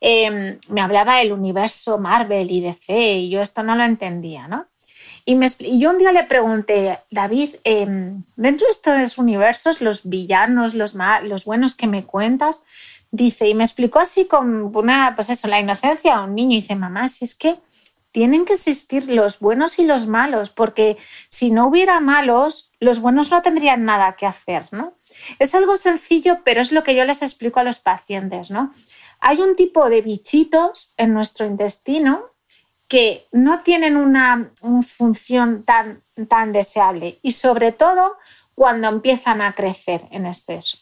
em, 0.00 0.58
me 0.68 0.80
hablaba 0.80 1.18
del 1.18 1.32
universo 1.32 1.98
Marvel 1.98 2.50
y 2.50 2.60
DC 2.60 3.14
y 3.18 3.30
yo 3.30 3.40
esto 3.40 3.62
no 3.62 3.76
lo 3.76 3.84
entendía, 3.84 4.48
¿no? 4.48 4.66
Y, 5.24 5.38
yo 5.78 5.90
un 5.90 5.98
día 5.98 6.12
le 6.12 6.24
pregunté, 6.24 6.98
David, 7.10 7.56
em, 7.64 8.24
dentro 8.36 8.66
de 8.66 8.72
estos 8.72 9.18
universos, 9.18 9.80
los 9.80 10.08
villanos, 10.08 10.74
los, 10.74 10.94
los 11.22 11.44
buenos 11.44 11.74
que 11.74 11.86
me 11.86 12.04
cuentas, 12.04 12.62
dice, 13.10 13.48
y 13.48 13.54
me 13.54 13.64
explicó 13.64 14.00
así 14.00 14.26
con 14.26 14.76
una, 14.76 15.14
pues 15.14 15.30
eso, 15.30 15.48
la 15.48 15.60
inocencia 15.60 16.16
a 16.16 16.24
un 16.24 16.34
niño, 16.34 16.56
y 16.56 16.60
dice, 16.60 16.74
mamá, 16.74 17.08
si 17.08 17.24
es 17.24 17.34
que 17.34 17.56
tienen 18.14 18.44
que 18.44 18.52
existir 18.52 19.10
los 19.10 19.40
buenos 19.40 19.80
y 19.80 19.84
los 19.84 20.06
malos, 20.06 20.48
porque 20.48 20.96
si 21.26 21.50
no 21.50 21.66
hubiera 21.66 21.98
malos, 21.98 22.70
los 22.78 23.00
buenos 23.00 23.28
no 23.32 23.42
tendrían 23.42 23.84
nada 23.84 24.14
que 24.14 24.24
hacer, 24.24 24.68
¿no? 24.70 24.94
Es 25.40 25.52
algo 25.56 25.76
sencillo, 25.76 26.38
pero 26.44 26.60
es 26.60 26.70
lo 26.70 26.84
que 26.84 26.94
yo 26.94 27.04
les 27.04 27.22
explico 27.22 27.58
a 27.58 27.64
los 27.64 27.80
pacientes, 27.80 28.52
¿no? 28.52 28.72
Hay 29.18 29.40
un 29.40 29.56
tipo 29.56 29.90
de 29.90 30.00
bichitos 30.00 30.94
en 30.96 31.12
nuestro 31.12 31.44
intestino 31.44 32.26
que 32.86 33.26
no 33.32 33.62
tienen 33.62 33.96
una, 33.96 34.52
función 34.86 35.64
tan, 35.64 36.04
tan 36.28 36.52
deseable 36.52 37.18
y 37.20 37.32
sobre 37.32 37.72
todo 37.72 38.16
cuando 38.54 38.86
empiezan 38.90 39.42
a 39.42 39.56
crecer 39.56 40.02
en 40.12 40.26
exceso. 40.26 40.78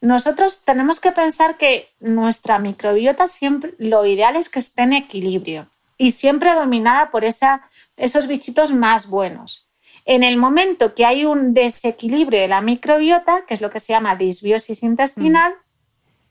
Nosotros 0.00 0.62
tenemos 0.64 1.00
que 1.00 1.10
pensar 1.10 1.56
que 1.56 1.88
nuestra 1.98 2.60
microbiota 2.60 3.26
siempre, 3.26 3.74
lo 3.78 4.06
ideal 4.06 4.36
es 4.36 4.48
que 4.48 4.60
esté 4.60 4.82
en 4.82 4.92
equilibrio 4.92 5.68
y 6.00 6.12
siempre 6.12 6.54
dominada 6.54 7.10
por 7.10 7.26
esa, 7.26 7.68
esos 7.98 8.26
bichitos 8.26 8.72
más 8.72 9.06
buenos. 9.06 9.68
En 10.06 10.24
el 10.24 10.38
momento 10.38 10.94
que 10.94 11.04
hay 11.04 11.26
un 11.26 11.52
desequilibrio 11.52 12.40
de 12.40 12.48
la 12.48 12.62
microbiota, 12.62 13.44
que 13.46 13.52
es 13.52 13.60
lo 13.60 13.68
que 13.68 13.80
se 13.80 13.92
llama 13.92 14.16
disbiosis 14.16 14.82
intestinal, 14.82 15.52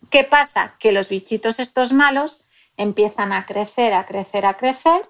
¿qué 0.09 0.23
pasa? 0.23 0.73
Que 0.79 0.91
los 0.91 1.07
bichitos 1.07 1.59
estos 1.59 1.93
malos 1.93 2.47
empiezan 2.77 3.31
a 3.31 3.45
crecer, 3.45 3.93
a 3.93 4.07
crecer, 4.07 4.47
a 4.47 4.57
crecer, 4.57 5.07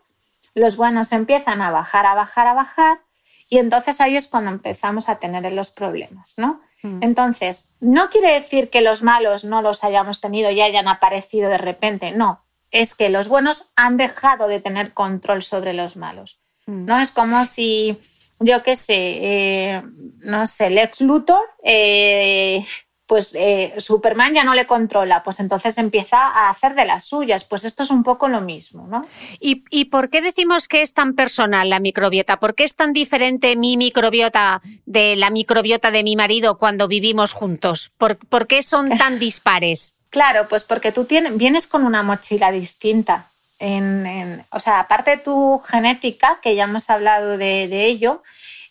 los 0.55 0.75
buenos 0.75 1.13
empiezan 1.13 1.61
a 1.61 1.71
bajar, 1.71 2.05
a 2.05 2.13
bajar, 2.13 2.47
a 2.47 2.53
bajar, 2.53 2.99
y 3.47 3.59
entonces 3.59 4.01
ahí 4.01 4.17
es 4.17 4.27
cuando 4.27 4.51
empezamos 4.51 5.07
a 5.07 5.19
tener 5.19 5.49
los 5.53 5.71
problemas, 5.71 6.33
¿no? 6.35 6.59
Mm. 6.83 7.01
Entonces, 7.01 7.71
no 7.79 8.09
quiere 8.09 8.33
decir 8.33 8.69
que 8.69 8.81
los 8.81 9.03
malos 9.03 9.45
no 9.45 9.61
los 9.61 9.85
hayamos 9.85 10.19
tenido 10.19 10.51
y 10.51 10.59
hayan 10.59 10.89
aparecido 10.89 11.49
de 11.49 11.57
repente, 11.59 12.11
no, 12.11 12.43
es 12.71 12.95
que 12.95 13.09
los 13.09 13.27
buenos 13.27 13.71
han 13.75 13.97
dejado 13.97 14.47
de 14.47 14.59
tener 14.59 14.93
control 14.93 15.41
sobre 15.41 15.73
los 15.73 15.95
malos. 15.95 16.39
Mm. 16.65 16.85
¿no? 16.85 16.99
Es 16.99 17.11
como 17.11 17.45
si, 17.45 17.97
yo 18.39 18.63
qué 18.63 18.75
sé, 18.75 18.95
eh, 18.97 19.83
no 20.19 20.45
sé, 20.45 20.69
Lex 20.69 21.01
Luthor, 21.01 21.43
eh, 21.63 22.65
pues 23.09 23.31
eh, 23.33 23.73
Superman 23.79 24.35
ya 24.35 24.43
no 24.43 24.53
le 24.53 24.67
controla, 24.67 25.23
pues 25.23 25.39
entonces 25.39 25.79
empieza 25.79 26.17
a 26.27 26.51
hacer 26.51 26.75
de 26.75 26.85
las 26.85 27.05
suyas. 27.05 27.43
Pues 27.43 27.65
esto 27.65 27.81
es 27.81 27.89
un 27.89 28.03
poco 28.03 28.27
lo 28.27 28.39
mismo, 28.39 28.85
¿no? 28.85 29.01
¿Y, 29.39 29.63
y 29.71 29.85
por 29.85 30.11
qué 30.11 30.21
decimos 30.21 30.67
que 30.67 30.83
es 30.83 30.93
tan 30.93 31.15
personal 31.15 31.71
la 31.71 31.79
microbiota? 31.79 32.39
¿Por 32.39 32.53
qué 32.53 32.65
es 32.65 32.75
tan 32.75 32.93
diferente 32.93 33.55
mi 33.55 33.77
microbiota 33.77 34.61
de 34.85 35.15
la 35.15 35.31
microbiota 35.31 35.89
de 35.89 36.03
mi 36.03 36.15
marido 36.15 36.59
cuando 36.59 36.87
vivimos 36.87 37.33
juntos? 37.33 37.91
¿Por, 37.97 38.19
por 38.27 38.45
qué 38.45 38.61
son 38.61 38.95
tan 38.95 39.17
dispares? 39.19 39.95
Claro, 40.09 40.47
pues 40.47 40.63
porque 40.63 40.91
tú 40.91 41.05
tienes, 41.05 41.37
vienes 41.37 41.67
con 41.67 41.85
una 41.85 42.03
mochila 42.03 42.51
distinta. 42.51 43.29
En, 43.59 44.45
o 44.51 44.59
sea, 44.59 44.79
aparte 44.79 45.11
de 45.11 45.17
tu 45.17 45.59
genética, 45.59 46.39
que 46.41 46.55
ya 46.55 46.63
hemos 46.63 46.89
hablado 46.89 47.37
de, 47.37 47.85
ello, 47.85 48.23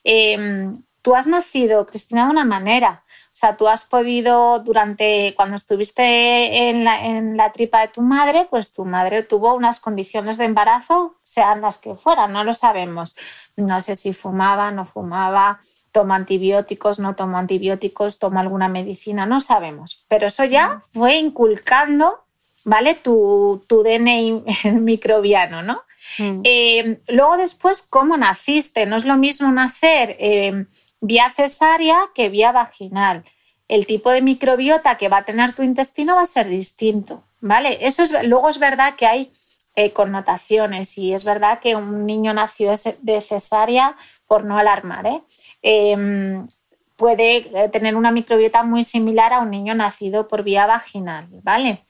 em, 0.03 0.75
tú 1.03 1.15
has 1.15 1.27
nacido, 1.27 1.87
Cristina, 1.87 2.25
de 2.25 2.31
una 2.31 2.45
manera. 2.45 3.03
O 3.27 3.41
sea, 3.41 3.57
tú 3.57 3.69
has 3.69 3.85
podido, 3.85 4.59
durante, 4.61 5.35
cuando 5.37 5.55
estuviste 5.57 6.71
en 6.71 6.85
la, 6.85 7.05
en 7.07 7.37
la, 7.37 7.53
tripa 7.53 7.83
de 7.83 7.89
tu 7.89 8.03
madre, 8.03 8.49
pues 8.51 8.73
tu 8.73 8.85
madre 8.85 9.23
tuvo 9.23 9.55
unas 9.55 9.79
condiciones 9.79 10.39
de 10.39 10.47
embarazo, 10.47 11.15
sean 11.23 11.61
las 11.61 11.79
que 11.79 11.95
fueran, 11.95 12.33
no 12.33 12.43
lo 12.43 12.53
sabemos. 12.53 13.15
No 13.57 13.81
sé 13.81 13.95
si 13.95 14.13
fumaba, 14.13 14.73
no 14.73 14.87
fumaba, 14.87 15.61
toma 15.99 16.15
antibióticos, 16.15 17.01
no 17.01 17.17
toma 17.17 17.41
antibióticos, 17.41 18.21
toma 18.21 18.39
alguna 18.39 18.69
medicina, 18.69 19.27
no 19.27 19.41
sabemos. 19.41 20.05
Pero 20.07 20.29
eso 20.29 20.45
ya 20.45 20.81
fue 20.93 21.17
inculcando, 21.17 22.21
¿vale? 22.63 22.95
Tu, 22.95 23.65
tu 23.67 23.83
DNI 23.83 24.45
microbiano, 24.75 25.65
¿no? 25.65 25.83
Mm. 26.21 26.43
Eh, 26.45 27.01
luego 27.09 27.37
después, 27.37 27.83
¿cómo 27.83 28.17
naciste? 28.17 28.87
No 28.87 28.95
es 28.95 29.05
lo 29.05 29.17
mismo 29.17 29.51
nacer 29.51 30.15
eh, 30.21 30.67
vía 31.01 31.31
cesárea 31.31 31.99
que 32.15 32.29
vía 32.29 32.53
vaginal. 32.53 33.25
El 33.67 33.85
tipo 33.85 34.13
de 34.13 34.23
microbiota 34.23 34.99
que 34.99 35.09
va 35.09 35.19
a 35.19 35.25
tener 35.25 35.53
tu 35.53 35.65
intestino 35.65 36.15
va 36.15 36.23
a 36.23 36.27
ser 36.27 36.49
distinto, 36.49 37.25
¿vale? 37.41 37.79
Eso 37.81 38.05
es, 38.05 38.13
luego 38.23 38.49
es 38.51 38.61
verdad 38.61 38.95
que 38.95 39.07
hay 39.07 39.33
eh, 39.75 39.93
connotaciones 39.93 40.97
y 40.97 41.13
es 41.13 41.25
verdad 41.25 41.59
que 41.59 41.75
un 41.75 42.07
niño 42.07 42.33
nacido 42.35 42.73
de 43.01 43.21
cesárea, 43.21 43.97
por 44.29 44.45
no 44.45 44.59
alarmar, 44.59 45.07
¿eh? 45.07 45.23
Em, 45.63 46.47
puede 46.95 47.37
eh, 47.37 47.69
tener 47.71 47.97
una 47.97 48.13
microbiota 48.13 48.63
muy 48.63 48.85
similar 48.85 49.33
a 49.33 49.41
un 49.41 49.51
niño 49.51 49.75
nacido 49.75 50.29
por 50.29 50.45
vía 50.45 50.67
vaginal, 50.67 51.29
¿vale? 51.43 51.83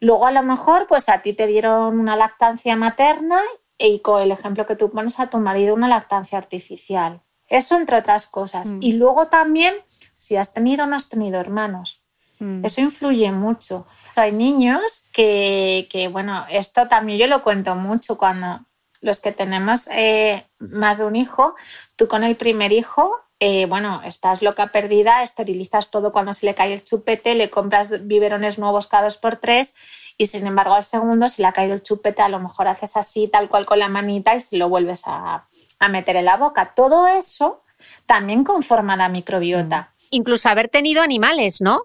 Luego 0.00 0.26
a 0.26 0.32
lo 0.32 0.42
mejor 0.42 0.86
pues 0.88 1.08
a 1.08 1.22
ti 1.22 1.32
te 1.32 1.46
dieron 1.46 1.98
una 1.98 2.16
lactancia 2.16 2.76
materna 2.76 3.40
y 3.78 4.00
con 4.00 4.20
el 4.20 4.32
ejemplo 4.32 4.66
que 4.66 4.76
tú 4.76 4.90
pones 4.90 5.18
a 5.20 5.30
tu 5.30 5.38
marido 5.38 5.74
una 5.74 5.88
lactancia 5.88 6.36
artificial. 6.36 7.22
Eso 7.48 7.76
entre 7.76 7.98
otras 7.98 8.26
cosas. 8.26 8.72
Mm. 8.72 8.82
Y 8.82 8.92
luego 8.94 9.28
también 9.28 9.74
si 10.14 10.36
has 10.36 10.52
tenido 10.52 10.84
o 10.84 10.86
no 10.86 10.96
has 10.96 11.08
tenido 11.08 11.38
hermanos. 11.38 12.02
Mm. 12.40 12.64
Eso 12.64 12.80
influye 12.80 13.30
mucho. 13.32 13.86
Hay 14.16 14.32
niños 14.32 15.02
que, 15.12 15.86
que, 15.90 16.08
bueno, 16.08 16.46
esto 16.48 16.88
también 16.88 17.18
yo 17.18 17.26
lo 17.26 17.42
cuento 17.42 17.74
mucho 17.76 18.16
cuando 18.16 18.60
los 19.00 19.20
que 19.20 19.32
tenemos 19.32 19.88
eh, 19.88 20.46
más 20.58 20.98
de 20.98 21.04
un 21.04 21.16
hijo, 21.16 21.54
tú 21.96 22.08
con 22.08 22.24
el 22.24 22.36
primer 22.36 22.72
hijo, 22.72 23.16
eh, 23.38 23.66
bueno, 23.66 24.00
estás 24.04 24.42
loca 24.42 24.68
perdida, 24.68 25.22
esterilizas 25.22 25.90
todo 25.90 26.10
cuando 26.10 26.32
se 26.32 26.46
le 26.46 26.54
cae 26.54 26.72
el 26.72 26.84
chupete, 26.84 27.34
le 27.34 27.50
compras 27.50 27.90
biberones 28.06 28.58
nuevos 28.58 28.88
cada 28.88 29.04
dos 29.04 29.18
por 29.18 29.36
tres 29.36 29.74
y 30.16 30.26
sin 30.26 30.46
embargo 30.46 30.74
al 30.74 30.84
segundo, 30.84 31.28
si 31.28 31.42
le 31.42 31.48
ha 31.48 31.52
caído 31.52 31.74
el 31.74 31.82
chupete, 31.82 32.22
a 32.22 32.30
lo 32.30 32.40
mejor 32.40 32.68
haces 32.68 32.96
así, 32.96 33.28
tal 33.28 33.48
cual 33.48 33.66
con 33.66 33.78
la 33.78 33.88
manita 33.88 34.34
y 34.34 34.40
se 34.40 34.56
lo 34.56 34.68
vuelves 34.70 35.02
a, 35.04 35.46
a 35.78 35.88
meter 35.88 36.16
en 36.16 36.24
la 36.24 36.38
boca. 36.38 36.72
Todo 36.74 37.06
eso 37.06 37.62
también 38.06 38.42
conforma 38.42 38.96
la 38.96 39.10
microbiota. 39.10 39.92
Incluso 40.10 40.48
haber 40.48 40.68
tenido 40.68 41.02
animales, 41.02 41.60
¿no? 41.60 41.82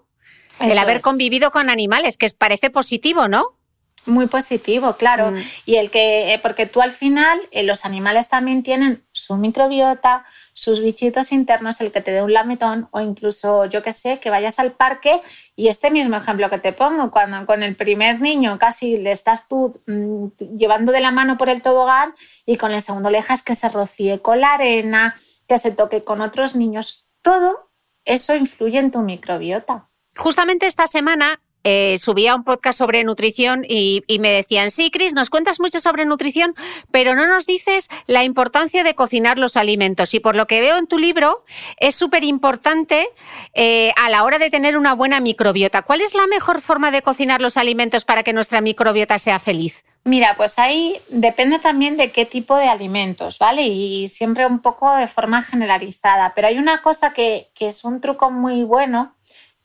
el 0.60 0.78
haber 0.78 0.98
es. 0.98 1.04
convivido 1.04 1.50
con 1.50 1.70
animales, 1.70 2.16
que 2.16 2.28
parece 2.36 2.70
positivo, 2.70 3.28
¿no? 3.28 3.58
Muy 4.04 4.26
positivo, 4.26 4.96
claro. 4.96 5.30
Mm. 5.30 5.36
Y 5.64 5.76
el 5.76 5.90
que, 5.90 6.34
eh, 6.34 6.38
porque 6.40 6.66
tú 6.66 6.80
al 6.80 6.90
final, 6.90 7.40
eh, 7.52 7.62
los 7.62 7.84
animales 7.84 8.28
también 8.28 8.64
tienen 8.64 9.04
su 9.12 9.36
microbiota, 9.36 10.24
sus 10.54 10.80
bichitos 10.80 11.30
internos, 11.30 11.80
el 11.80 11.92
que 11.92 12.00
te 12.00 12.10
dé 12.10 12.20
un 12.20 12.32
lametón 12.32 12.88
o 12.90 13.00
incluso, 13.00 13.64
yo 13.66 13.82
que 13.82 13.92
sé, 13.92 14.18
que 14.18 14.28
vayas 14.28 14.58
al 14.58 14.72
parque 14.72 15.22
y 15.54 15.68
este 15.68 15.90
mismo 15.90 16.16
ejemplo 16.16 16.50
que 16.50 16.58
te 16.58 16.72
pongo, 16.72 17.12
cuando 17.12 17.46
con 17.46 17.62
el 17.62 17.76
primer 17.76 18.20
niño 18.20 18.58
casi 18.58 18.98
le 18.98 19.12
estás 19.12 19.46
tú 19.46 19.80
mm, 19.86 20.56
llevando 20.56 20.90
de 20.90 21.00
la 21.00 21.12
mano 21.12 21.38
por 21.38 21.48
el 21.48 21.62
tobogán 21.62 22.14
y 22.44 22.56
con 22.56 22.72
el 22.72 22.82
segundo 22.82 23.08
le 23.08 23.18
dejas 23.18 23.44
que 23.44 23.54
se 23.54 23.68
rocíe 23.68 24.20
con 24.20 24.40
la 24.40 24.54
arena, 24.54 25.14
que 25.46 25.58
se 25.58 25.70
toque 25.70 26.02
con 26.02 26.20
otros 26.20 26.56
niños, 26.56 27.06
todo 27.22 27.70
eso 28.04 28.34
influye 28.34 28.78
en 28.78 28.90
tu 28.90 29.00
microbiota. 29.00 29.88
Justamente 30.16 30.66
esta 30.66 30.88
semana 30.88 31.40
eh, 31.64 31.96
subía 31.98 32.34
un 32.34 32.44
podcast 32.44 32.78
sobre 32.78 33.04
nutrición 33.04 33.64
y, 33.68 34.04
me 34.20 34.30
decían, 34.30 34.70
sí, 34.70 34.90
Cris, 34.90 35.12
nos 35.12 35.30
cuentas 35.30 35.60
mucho 35.60 35.80
sobre 35.80 36.04
nutrición, 36.04 36.54
pero 36.90 37.14
no 37.14 37.26
nos 37.26 37.46
dices 37.46 37.88
la 38.06 38.24
importancia 38.24 38.84
de 38.84 38.94
cocinar 38.94 39.38
los 39.38 39.56
alimentos. 39.56 40.14
Y 40.14 40.20
por 40.20 40.36
lo 40.36 40.46
que 40.46 40.60
veo 40.60 40.78
en 40.78 40.86
tu 40.86 40.98
libro, 40.98 41.44
es 41.78 41.94
súper 41.94 42.24
importante 42.24 43.08
eh, 43.54 43.92
a 43.96 44.10
la 44.10 44.24
hora 44.24 44.38
de 44.38 44.50
tener 44.50 44.76
una 44.76 44.94
buena 44.94 45.20
microbiota. 45.20 45.82
¿Cuál 45.82 46.00
es 46.00 46.14
la 46.14 46.26
mejor 46.26 46.60
forma 46.60 46.90
de 46.90 47.02
cocinar 47.02 47.40
los 47.40 47.56
alimentos 47.56 48.04
para 48.04 48.22
que 48.22 48.32
nuestra 48.32 48.60
microbiota 48.60 49.18
sea 49.18 49.38
feliz? 49.38 49.84
Mira, 50.04 50.34
pues 50.36 50.58
ahí 50.58 51.00
depende 51.10 51.60
también 51.60 51.96
de 51.96 52.10
qué 52.10 52.26
tipo 52.26 52.56
de 52.56 52.66
alimentos, 52.66 53.38
¿vale? 53.38 53.62
Y 53.62 54.08
siempre 54.08 54.46
un 54.46 54.60
poco 54.60 54.92
de 54.96 55.06
forma 55.06 55.42
generalizada. 55.42 56.32
Pero 56.34 56.48
hay 56.48 56.58
una 56.58 56.82
cosa 56.82 57.12
que 57.12 57.50
es 57.60 57.84
un 57.84 58.00
truco 58.00 58.30
muy 58.30 58.64
bueno 58.64 59.14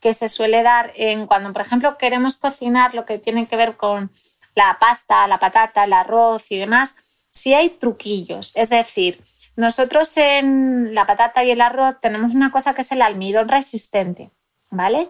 que 0.00 0.14
se 0.14 0.28
suele 0.28 0.62
dar 0.62 0.92
en 0.94 1.26
cuando, 1.26 1.52
por 1.52 1.62
ejemplo, 1.62 1.98
queremos 1.98 2.38
cocinar 2.38 2.94
lo 2.94 3.04
que 3.04 3.18
tiene 3.18 3.46
que 3.48 3.56
ver 3.56 3.76
con 3.76 4.10
la 4.54 4.78
pasta, 4.80 5.26
la 5.26 5.38
patata, 5.38 5.84
el 5.84 5.92
arroz 5.92 6.50
y 6.50 6.58
demás, 6.58 6.96
sí 7.30 7.54
hay 7.54 7.70
truquillos. 7.70 8.52
Es 8.54 8.70
decir, 8.70 9.22
nosotros 9.56 10.16
en 10.16 10.94
la 10.94 11.06
patata 11.06 11.44
y 11.44 11.50
el 11.50 11.60
arroz 11.60 12.00
tenemos 12.00 12.34
una 12.34 12.50
cosa 12.50 12.74
que 12.74 12.82
es 12.82 12.92
el 12.92 13.02
almidón 13.02 13.48
resistente, 13.48 14.30
¿vale? 14.70 15.08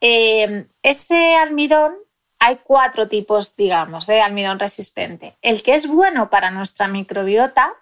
Eh, 0.00 0.66
ese 0.82 1.36
almidón 1.36 1.94
hay 2.38 2.58
cuatro 2.64 3.06
tipos, 3.06 3.54
digamos, 3.54 4.06
de 4.06 4.20
almidón 4.20 4.58
resistente. 4.58 5.36
El 5.42 5.62
que 5.62 5.74
es 5.74 5.86
bueno 5.86 6.28
para 6.28 6.50
nuestra 6.50 6.88
microbiota 6.88 7.72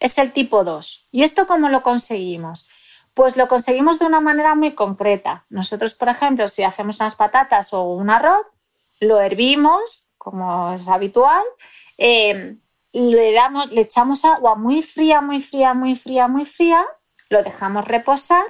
es 0.00 0.18
el 0.18 0.32
tipo 0.32 0.64
2. 0.64 1.06
¿Y 1.12 1.22
esto 1.22 1.46
cómo 1.46 1.68
lo 1.68 1.82
conseguimos? 1.82 2.68
Pues 3.18 3.36
lo 3.36 3.48
conseguimos 3.48 3.98
de 3.98 4.06
una 4.06 4.20
manera 4.20 4.54
muy 4.54 4.76
concreta. 4.76 5.44
Nosotros, 5.48 5.92
por 5.92 6.08
ejemplo, 6.08 6.46
si 6.46 6.62
hacemos 6.62 7.00
unas 7.00 7.16
patatas 7.16 7.72
o 7.72 7.82
un 7.82 8.10
arroz, 8.10 8.46
lo 9.00 9.18
hervimos, 9.18 10.06
como 10.18 10.72
es 10.74 10.86
habitual, 10.86 11.42
eh, 11.96 12.58
le, 12.92 13.32
damos, 13.32 13.72
le 13.72 13.80
echamos 13.80 14.24
agua 14.24 14.54
muy 14.54 14.84
fría, 14.84 15.20
muy 15.20 15.40
fría, 15.40 15.74
muy 15.74 15.96
fría, 15.96 16.28
muy 16.28 16.46
fría, 16.46 16.86
lo 17.28 17.42
dejamos 17.42 17.88
reposar, 17.88 18.44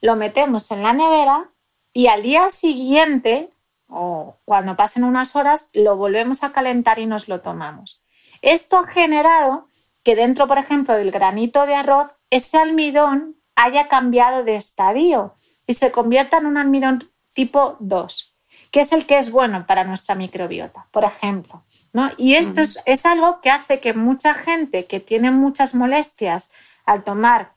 lo 0.00 0.16
metemos 0.16 0.72
en 0.72 0.82
la 0.82 0.94
nevera 0.94 1.52
y 1.92 2.08
al 2.08 2.24
día 2.24 2.50
siguiente 2.50 3.52
o 3.86 4.36
cuando 4.44 4.74
pasen 4.74 5.04
unas 5.04 5.36
horas 5.36 5.70
lo 5.74 5.96
volvemos 5.96 6.42
a 6.42 6.50
calentar 6.50 6.98
y 6.98 7.06
nos 7.06 7.28
lo 7.28 7.40
tomamos. 7.40 8.02
Esto 8.40 8.78
ha 8.78 8.84
generado 8.88 9.68
que 10.02 10.16
dentro, 10.16 10.48
por 10.48 10.58
ejemplo, 10.58 10.96
del 10.96 11.12
granito 11.12 11.66
de 11.66 11.76
arroz, 11.76 12.10
ese 12.30 12.58
almidón 12.58 13.36
haya 13.54 13.88
cambiado 13.88 14.44
de 14.44 14.56
estadio 14.56 15.34
y 15.66 15.74
se 15.74 15.92
convierta 15.92 16.38
en 16.38 16.46
un 16.46 16.56
almidón 16.56 17.10
tipo 17.32 17.76
2, 17.80 18.36
que 18.70 18.80
es 18.80 18.92
el 18.92 19.06
que 19.06 19.18
es 19.18 19.30
bueno 19.30 19.66
para 19.66 19.84
nuestra 19.84 20.14
microbiota, 20.14 20.86
por 20.90 21.04
ejemplo. 21.04 21.62
¿no? 21.92 22.10
Y 22.16 22.34
esto 22.34 22.60
es, 22.60 22.78
es 22.86 23.06
algo 23.06 23.40
que 23.40 23.50
hace 23.50 23.80
que 23.80 23.94
mucha 23.94 24.34
gente 24.34 24.86
que 24.86 25.00
tiene 25.00 25.30
muchas 25.30 25.74
molestias 25.74 26.50
al 26.84 27.04
tomar 27.04 27.52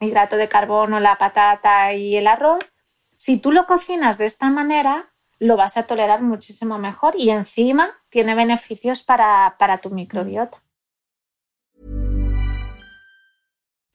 hidrato 0.00 0.36
de 0.36 0.48
carbono, 0.48 1.00
la 1.00 1.18
patata 1.18 1.94
y 1.94 2.16
el 2.16 2.26
arroz, 2.26 2.64
si 3.16 3.36
tú 3.36 3.52
lo 3.52 3.66
cocinas 3.66 4.18
de 4.18 4.26
esta 4.26 4.50
manera, 4.50 5.12
lo 5.38 5.56
vas 5.56 5.76
a 5.76 5.84
tolerar 5.84 6.22
muchísimo 6.22 6.78
mejor 6.78 7.14
y 7.16 7.30
encima 7.30 7.90
tiene 8.08 8.34
beneficios 8.34 9.02
para, 9.02 9.56
para 9.58 9.78
tu 9.78 9.90
microbiota. 9.90 10.62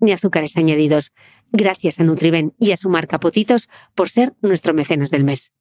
ni 0.00 0.12
azúcares 0.12 0.56
añadidos. 0.56 1.12
Gracias 1.52 2.00
a 2.00 2.04
Nutriben 2.04 2.54
y 2.58 2.72
a 2.72 2.76
su 2.76 2.88
marca 2.90 3.20
Potitos 3.20 3.68
por 3.94 4.10
ser 4.10 4.34
nuestro 4.40 4.74
mecenas 4.74 5.10
del 5.10 5.24
mes. 5.24 5.52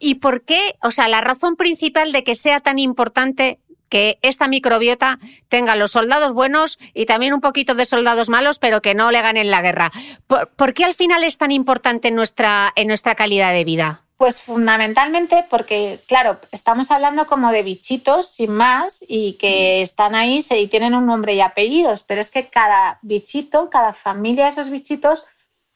¿Y 0.00 0.16
por 0.16 0.44
qué? 0.44 0.76
O 0.82 0.90
sea, 0.90 1.08
la 1.08 1.20
razón 1.20 1.56
principal 1.56 2.12
de 2.12 2.24
que 2.24 2.34
sea 2.34 2.60
tan 2.60 2.78
importante 2.78 3.60
que 3.88 4.18
esta 4.22 4.48
microbiota 4.48 5.18
tenga 5.48 5.76
los 5.76 5.92
soldados 5.92 6.32
buenos 6.32 6.78
y 6.94 7.06
también 7.06 7.32
un 7.32 7.40
poquito 7.40 7.74
de 7.74 7.86
soldados 7.86 8.28
malos, 8.28 8.58
pero 8.58 8.82
que 8.82 8.94
no 8.94 9.10
le 9.10 9.22
ganen 9.22 9.50
la 9.50 9.62
guerra. 9.62 9.90
¿Por, 10.26 10.74
qué 10.74 10.84
al 10.84 10.94
final 10.94 11.24
es 11.24 11.38
tan 11.38 11.50
importante 11.50 12.10
nuestra, 12.10 12.72
en 12.76 12.88
nuestra 12.88 13.14
calidad 13.14 13.52
de 13.52 13.64
vida? 13.64 14.07
Pues 14.18 14.42
fundamentalmente 14.42 15.46
porque, 15.48 16.00
claro, 16.08 16.40
estamos 16.50 16.90
hablando 16.90 17.28
como 17.28 17.52
de 17.52 17.62
bichitos 17.62 18.26
sin 18.26 18.50
más 18.50 19.04
y 19.06 19.34
que 19.34 19.80
están 19.80 20.16
ahí 20.16 20.40
y 20.50 20.66
tienen 20.66 20.94
un 20.94 21.06
nombre 21.06 21.34
y 21.34 21.40
apellidos, 21.40 22.02
pero 22.02 22.20
es 22.20 22.32
que 22.32 22.48
cada 22.48 22.98
bichito, 23.02 23.70
cada 23.70 23.92
familia 23.92 24.46
de 24.46 24.50
esos 24.50 24.70
bichitos, 24.70 25.24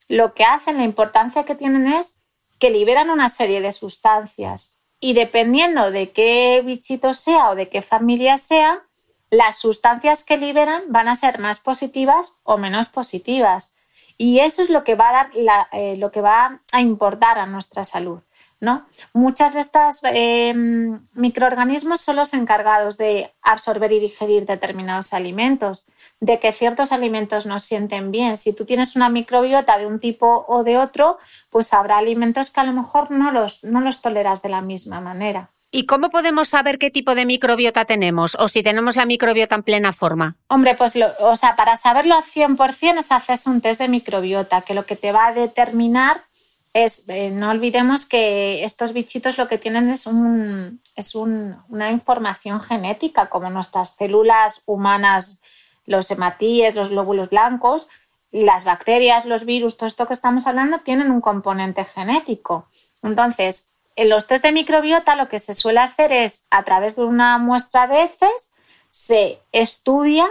lo 0.08 0.34
que 0.34 0.42
hacen, 0.42 0.78
la 0.78 0.82
importancia 0.82 1.44
que 1.44 1.54
tienen 1.54 1.86
es 1.86 2.16
que 2.58 2.70
liberan 2.70 3.10
una 3.10 3.28
serie 3.28 3.60
de 3.60 3.70
sustancias 3.70 4.76
y 4.98 5.12
dependiendo 5.12 5.92
de 5.92 6.10
qué 6.10 6.62
bichito 6.64 7.14
sea 7.14 7.50
o 7.50 7.54
de 7.54 7.68
qué 7.68 7.80
familia 7.80 8.38
sea, 8.38 8.82
las 9.30 9.58
sustancias 9.58 10.24
que 10.24 10.36
liberan 10.36 10.82
van 10.88 11.06
a 11.06 11.14
ser 11.14 11.38
más 11.38 11.60
positivas 11.60 12.40
o 12.42 12.58
menos 12.58 12.88
positivas. 12.88 13.72
Y 14.18 14.40
eso 14.40 14.62
es 14.62 14.68
lo 14.68 14.82
que 14.82 14.96
va 14.96 15.10
a, 15.10 15.12
dar 15.12 15.30
eh, 15.70 15.96
lo 15.96 16.10
que 16.10 16.20
va 16.20 16.60
a 16.72 16.80
importar 16.80 17.38
a 17.38 17.46
nuestra 17.46 17.84
salud. 17.84 18.20
¿No? 18.62 18.86
Muchas 19.12 19.54
de 19.54 19.60
estas 19.60 20.00
em, 20.04 21.00
microorganismos 21.14 22.00
son 22.00 22.14
los 22.14 22.32
encargados 22.32 22.96
de 22.96 23.32
absorber 23.42 23.90
y 23.90 23.98
digerir 23.98 24.46
determinados 24.46 25.12
alimentos, 25.12 25.86
de 26.20 26.38
que 26.38 26.52
ciertos 26.52 26.92
alimentos 26.92 27.44
nos 27.44 27.64
sienten 27.64 28.12
bien. 28.12 28.36
Si 28.36 28.52
tú 28.52 28.64
tienes 28.64 28.94
una 28.94 29.08
microbiota 29.08 29.78
de 29.78 29.86
un 29.86 29.98
tipo 29.98 30.44
o 30.46 30.62
de 30.62 30.78
otro, 30.78 31.18
pues 31.50 31.74
habrá 31.74 31.98
alimentos 31.98 32.52
que 32.52 32.60
a 32.60 32.64
lo 32.64 32.72
mejor 32.72 33.10
no 33.10 33.32
los, 33.32 33.64
no 33.64 33.80
los 33.80 34.00
toleras 34.00 34.42
de 34.42 34.50
la 34.50 34.60
misma 34.60 35.00
manera. 35.00 35.50
¿Y 35.72 35.86
cómo 35.86 36.10
podemos 36.10 36.48
saber 36.48 36.78
qué 36.78 36.90
tipo 36.90 37.16
de 37.16 37.26
microbiota 37.26 37.84
tenemos 37.84 38.36
o 38.38 38.46
si 38.46 38.62
tenemos 38.62 38.94
la 38.94 39.06
microbiota 39.06 39.56
en 39.56 39.64
plena 39.64 39.92
forma? 39.92 40.36
Hombre, 40.46 40.76
pues 40.76 40.94
o 41.18 41.34
sea, 41.34 41.56
para 41.56 41.76
saberlo 41.76 42.14
al 42.14 42.22
100% 42.22 42.98
es 43.00 43.10
hacerse 43.10 43.50
un 43.50 43.60
test 43.60 43.80
de 43.80 43.88
microbiota, 43.88 44.60
que 44.60 44.74
lo 44.74 44.86
que 44.86 44.94
te 44.94 45.10
va 45.10 45.26
a 45.26 45.32
determinar 45.32 46.26
es, 46.72 47.04
eh, 47.08 47.30
no 47.30 47.50
olvidemos 47.50 48.06
que 48.06 48.64
estos 48.64 48.92
bichitos 48.92 49.36
lo 49.36 49.48
que 49.48 49.58
tienen 49.58 49.90
es, 49.90 50.06
un, 50.06 50.80
es 50.96 51.14
una 51.14 51.90
información 51.90 52.60
genética, 52.60 53.28
como 53.28 53.50
nuestras 53.50 53.94
células 53.96 54.62
humanas, 54.64 55.38
los 55.84 56.10
hematíes, 56.10 56.74
los 56.74 56.88
glóbulos 56.88 57.30
blancos, 57.30 57.88
las 58.30 58.64
bacterias, 58.64 59.26
los 59.26 59.44
virus, 59.44 59.76
todo 59.76 59.86
esto 59.86 60.06
que 60.06 60.14
estamos 60.14 60.46
hablando, 60.46 60.78
tienen 60.78 61.10
un 61.10 61.20
componente 61.20 61.84
genético. 61.84 62.68
Entonces, 63.02 63.68
en 63.94 64.08
los 64.08 64.26
test 64.26 64.42
de 64.42 64.52
microbiota 64.52 65.16
lo 65.16 65.28
que 65.28 65.38
se 65.38 65.54
suele 65.54 65.80
hacer 65.80 66.12
es, 66.12 66.46
a 66.50 66.62
través 66.62 66.96
de 66.96 67.04
una 67.04 67.36
muestra 67.36 67.86
de 67.86 68.04
heces, 68.04 68.52
se 68.88 69.40
estudia 69.52 70.26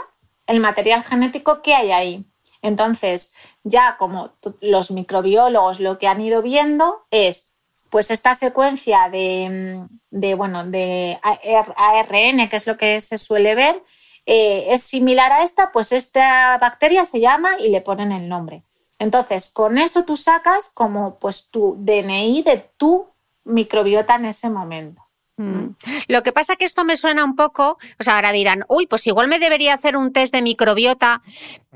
el 0.47 0.59
material 0.59 1.03
genético 1.03 1.61
que 1.61 1.75
hay 1.75 1.91
ahí. 1.91 2.25
Entonces, 2.61 3.33
ya 3.63 3.97
como 3.97 4.31
los 4.59 4.91
microbiólogos 4.91 5.79
lo 5.79 5.97
que 5.97 6.07
han 6.07 6.21
ido 6.21 6.41
viendo 6.41 7.05
es 7.11 7.51
pues 7.89 8.09
esta 8.09 8.35
secuencia 8.35 9.09
de, 9.09 9.83
de 10.11 10.35
bueno, 10.35 10.65
de 10.65 11.19
ARN, 11.21 12.49
que 12.49 12.55
es 12.55 12.65
lo 12.65 12.77
que 12.77 13.01
se 13.01 13.17
suele 13.17 13.53
ver, 13.53 13.83
eh, 14.25 14.67
es 14.69 14.83
similar 14.83 15.31
a 15.31 15.43
esta, 15.43 15.71
pues 15.71 15.91
esta 15.91 16.57
bacteria 16.57 17.03
se 17.03 17.19
llama 17.19 17.59
y 17.59 17.69
le 17.69 17.81
ponen 17.81 18.13
el 18.13 18.29
nombre. 18.29 18.63
Entonces, 18.97 19.49
con 19.49 19.77
eso 19.77 20.05
tú 20.05 20.15
sacas 20.15 20.71
como 20.73 21.19
pues 21.19 21.49
tu 21.49 21.75
DNI 21.79 22.43
de 22.43 22.69
tu 22.77 23.07
microbiota 23.43 24.15
en 24.15 24.25
ese 24.25 24.49
momento. 24.49 25.01
Mm. 25.37 25.75
Lo 26.07 26.21
que 26.23 26.31
pasa 26.31 26.55
que 26.55 26.65
esto 26.65 26.85
me 26.85 26.97
suena 26.97 27.25
un 27.25 27.35
poco, 27.35 27.77
o 27.99 28.03
sea, 28.03 28.15
ahora 28.15 28.31
dirán, 28.31 28.63
uy, 28.67 28.85
pues 28.85 29.07
igual 29.07 29.27
me 29.27 29.39
debería 29.39 29.73
hacer 29.73 29.97
un 29.97 30.13
test 30.13 30.33
de 30.33 30.41
microbiota. 30.41 31.21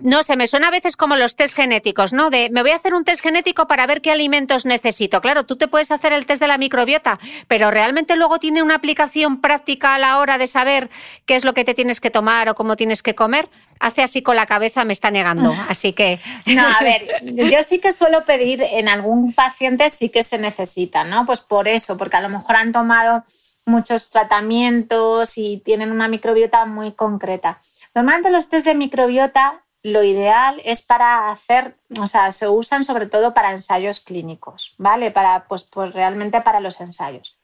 No 0.02 0.24
sé, 0.24 0.36
me 0.36 0.48
suena 0.48 0.68
a 0.68 0.72
veces 0.72 0.98
como 0.98 1.16
los 1.16 1.38
test 1.38 1.56
genéticos, 1.56 2.12
¿no? 2.12 2.30
De 2.30 2.50
me 2.50 2.62
voy 2.64 2.72
a 2.72 2.76
hacer 2.76 2.94
un 2.94 3.06
test 3.06 3.24
genético 3.24 3.66
para 3.66 3.88
ver 3.88 4.02
qué 4.02 4.12
alimentos 4.12 4.66
necesito. 4.66 5.22
Claro, 5.22 5.46
tú 5.46 5.56
te 5.56 5.70
puedes 5.70 5.90
hacer 5.90 6.12
el 6.12 6.26
test 6.26 6.42
de 6.42 6.48
la 6.48 6.58
microbiota, 6.58 7.18
pero 7.48 7.72
realmente 7.72 8.18
luego 8.18 8.38
tiene 8.38 8.62
una 8.62 8.76
aplicación 8.76 9.40
práctica 9.40 9.96
a 9.96 9.98
la 9.98 10.20
hora 10.20 10.38
de 10.38 10.48
saber 10.48 10.90
qué 11.26 11.38
es 11.38 11.46
lo 11.46 11.54
que 11.54 11.64
te 11.64 11.74
tienes 11.74 12.02
que 12.02 12.12
tomar 12.12 12.50
o 12.50 12.56
cómo 12.56 12.76
tienes 12.76 13.04
que 13.04 13.16
comer. 13.16 13.48
Hace 13.80 14.04
así 14.04 14.22
con 14.22 14.36
la 14.36 14.46
cabeza, 14.48 14.84
me 14.84 14.92
está 14.92 15.12
negando. 15.12 15.54
Así 15.70 15.94
que. 15.94 16.20
No, 16.46 16.68
a 16.68 16.82
ver, 16.82 17.24
yo 17.24 17.64
sí 17.64 17.80
que 17.80 17.94
suelo 17.94 18.26
pedir 18.26 18.62
en 18.62 18.90
algún 18.90 19.32
paciente 19.32 19.90
sí 19.90 20.10
que 20.10 20.24
se 20.24 20.38
necesita, 20.38 21.06
¿no? 21.06 21.26
Pues 21.26 21.40
por 21.40 21.70
eso, 21.70 21.96
porque 21.96 22.18
a 22.18 22.22
lo 22.22 22.30
mejor 22.30 22.58
han 22.58 22.74
tomado 22.74 23.24
muchos 23.66 24.10
tratamientos 24.10 25.38
y 25.38 25.62
tienen 25.64 25.92
una 25.92 26.10
microbiota 26.10 26.66
muy 26.66 26.92
concreta. 26.92 27.60
Normalmente 27.94 28.30
los 28.30 28.50
test 28.50 28.66
de 28.66 28.76
microbiota 28.76 29.62
lo 29.86 30.04
ideal 30.04 30.60
es 30.66 30.82
para 30.82 31.30
hacer, 31.30 31.78
o 32.02 32.08
sea, 32.08 32.32
se 32.32 32.48
usan 32.48 32.84
sobre 32.84 33.06
todo 33.06 33.36
para 33.36 33.52
ensayos 33.52 34.00
clínicos, 34.00 34.74
¿vale? 34.80 35.12
Para, 35.12 35.48
pues, 35.48 35.64
pues 35.64 35.94
realmente 35.94 36.42
para 36.42 36.60
los 36.60 36.82
ensayos. 36.82 37.38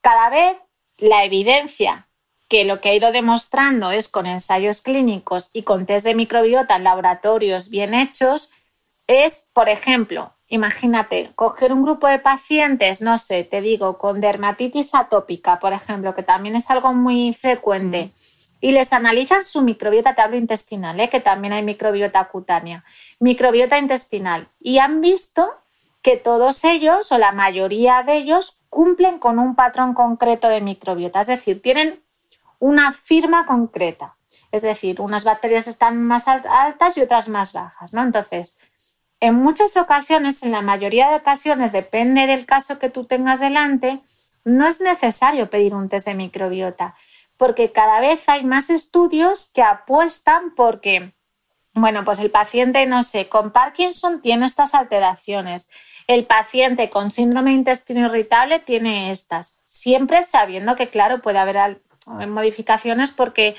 Cada 0.00 0.30
vez 0.30 0.56
la 0.96 1.24
evidencia 1.24 2.06
que 2.48 2.64
lo 2.64 2.80
que 2.80 2.90
ha 2.90 2.94
ido 2.94 3.10
demostrando 3.10 3.90
es 3.90 4.08
con 4.08 4.26
ensayos 4.26 4.80
clínicos 4.80 5.50
y 5.52 5.64
con 5.64 5.86
test 5.86 6.06
de 6.06 6.14
microbiota 6.14 6.76
en 6.76 6.84
laboratorios 6.84 7.68
bien 7.68 7.94
hechos, 7.94 8.52
es, 9.08 9.50
por 9.52 9.68
ejemplo, 9.68 10.36
Imagínate, 10.48 11.32
coger 11.34 11.72
un 11.72 11.82
grupo 11.82 12.06
de 12.06 12.20
pacientes, 12.20 13.02
no 13.02 13.18
sé, 13.18 13.42
te 13.42 13.60
digo, 13.60 13.98
con 13.98 14.20
dermatitis 14.20 14.94
atópica, 14.94 15.58
por 15.58 15.72
ejemplo, 15.72 16.14
que 16.14 16.22
también 16.22 16.54
es 16.54 16.70
algo 16.70 16.92
muy 16.94 17.34
frecuente, 17.34 18.12
y 18.60 18.72
les 18.72 18.92
analizan 18.92 19.44
su 19.44 19.62
microbiota, 19.62 20.14
te 20.14 20.22
hablo 20.22 20.36
intestinal, 20.36 20.98
¿eh? 21.00 21.10
que 21.10 21.20
también 21.20 21.52
hay 21.52 21.62
microbiota 21.62 22.24
cutánea, 22.28 22.84
microbiota 23.20 23.78
intestinal, 23.78 24.48
y 24.60 24.78
han 24.78 25.00
visto 25.00 25.54
que 26.02 26.16
todos 26.16 26.64
ellos 26.64 27.10
o 27.12 27.18
la 27.18 27.32
mayoría 27.32 28.02
de 28.02 28.16
ellos 28.16 28.60
cumplen 28.70 29.18
con 29.18 29.38
un 29.38 29.54
patrón 29.54 29.94
concreto 29.94 30.48
de 30.48 30.60
microbiota, 30.60 31.20
es 31.20 31.26
decir, 31.26 31.60
tienen 31.60 32.00
una 32.58 32.92
firma 32.92 33.46
concreta, 33.46 34.16
es 34.52 34.62
decir, 34.62 35.00
unas 35.00 35.24
bacterias 35.24 35.66
están 35.66 36.02
más 36.02 36.28
altas 36.28 36.96
y 36.96 37.02
otras 37.02 37.28
más 37.28 37.52
bajas, 37.52 37.92
¿no? 37.92 38.02
Entonces, 38.02 38.58
en 39.20 39.34
muchas 39.34 39.76
ocasiones, 39.76 40.42
en 40.42 40.52
la 40.52 40.62
mayoría 40.62 41.10
de 41.10 41.16
ocasiones, 41.16 41.72
depende 41.72 42.26
del 42.26 42.46
caso 42.46 42.78
que 42.78 42.90
tú 42.90 43.04
tengas 43.04 43.40
delante, 43.40 44.00
no 44.44 44.66
es 44.66 44.80
necesario 44.80 45.50
pedir 45.50 45.74
un 45.74 45.88
test 45.88 46.06
de 46.06 46.14
microbiota, 46.14 46.94
porque 47.36 47.72
cada 47.72 48.00
vez 48.00 48.28
hay 48.28 48.44
más 48.44 48.70
estudios 48.70 49.50
que 49.52 49.62
apuestan 49.62 50.54
porque, 50.54 51.14
bueno, 51.72 52.04
pues 52.04 52.18
el 52.20 52.30
paciente, 52.30 52.86
no 52.86 53.02
sé, 53.02 53.28
con 53.28 53.52
Parkinson 53.52 54.20
tiene 54.22 54.46
estas 54.46 54.74
alteraciones, 54.74 55.68
el 56.06 56.24
paciente 56.26 56.90
con 56.90 57.10
síndrome 57.10 57.50
de 57.50 57.56
intestino 57.56 58.06
irritable 58.06 58.60
tiene 58.60 59.10
estas, 59.10 59.58
siempre 59.64 60.22
sabiendo 60.22 60.76
que, 60.76 60.88
claro, 60.88 61.20
puede 61.20 61.38
haber 61.38 61.80
modificaciones 62.06 63.10
porque 63.10 63.56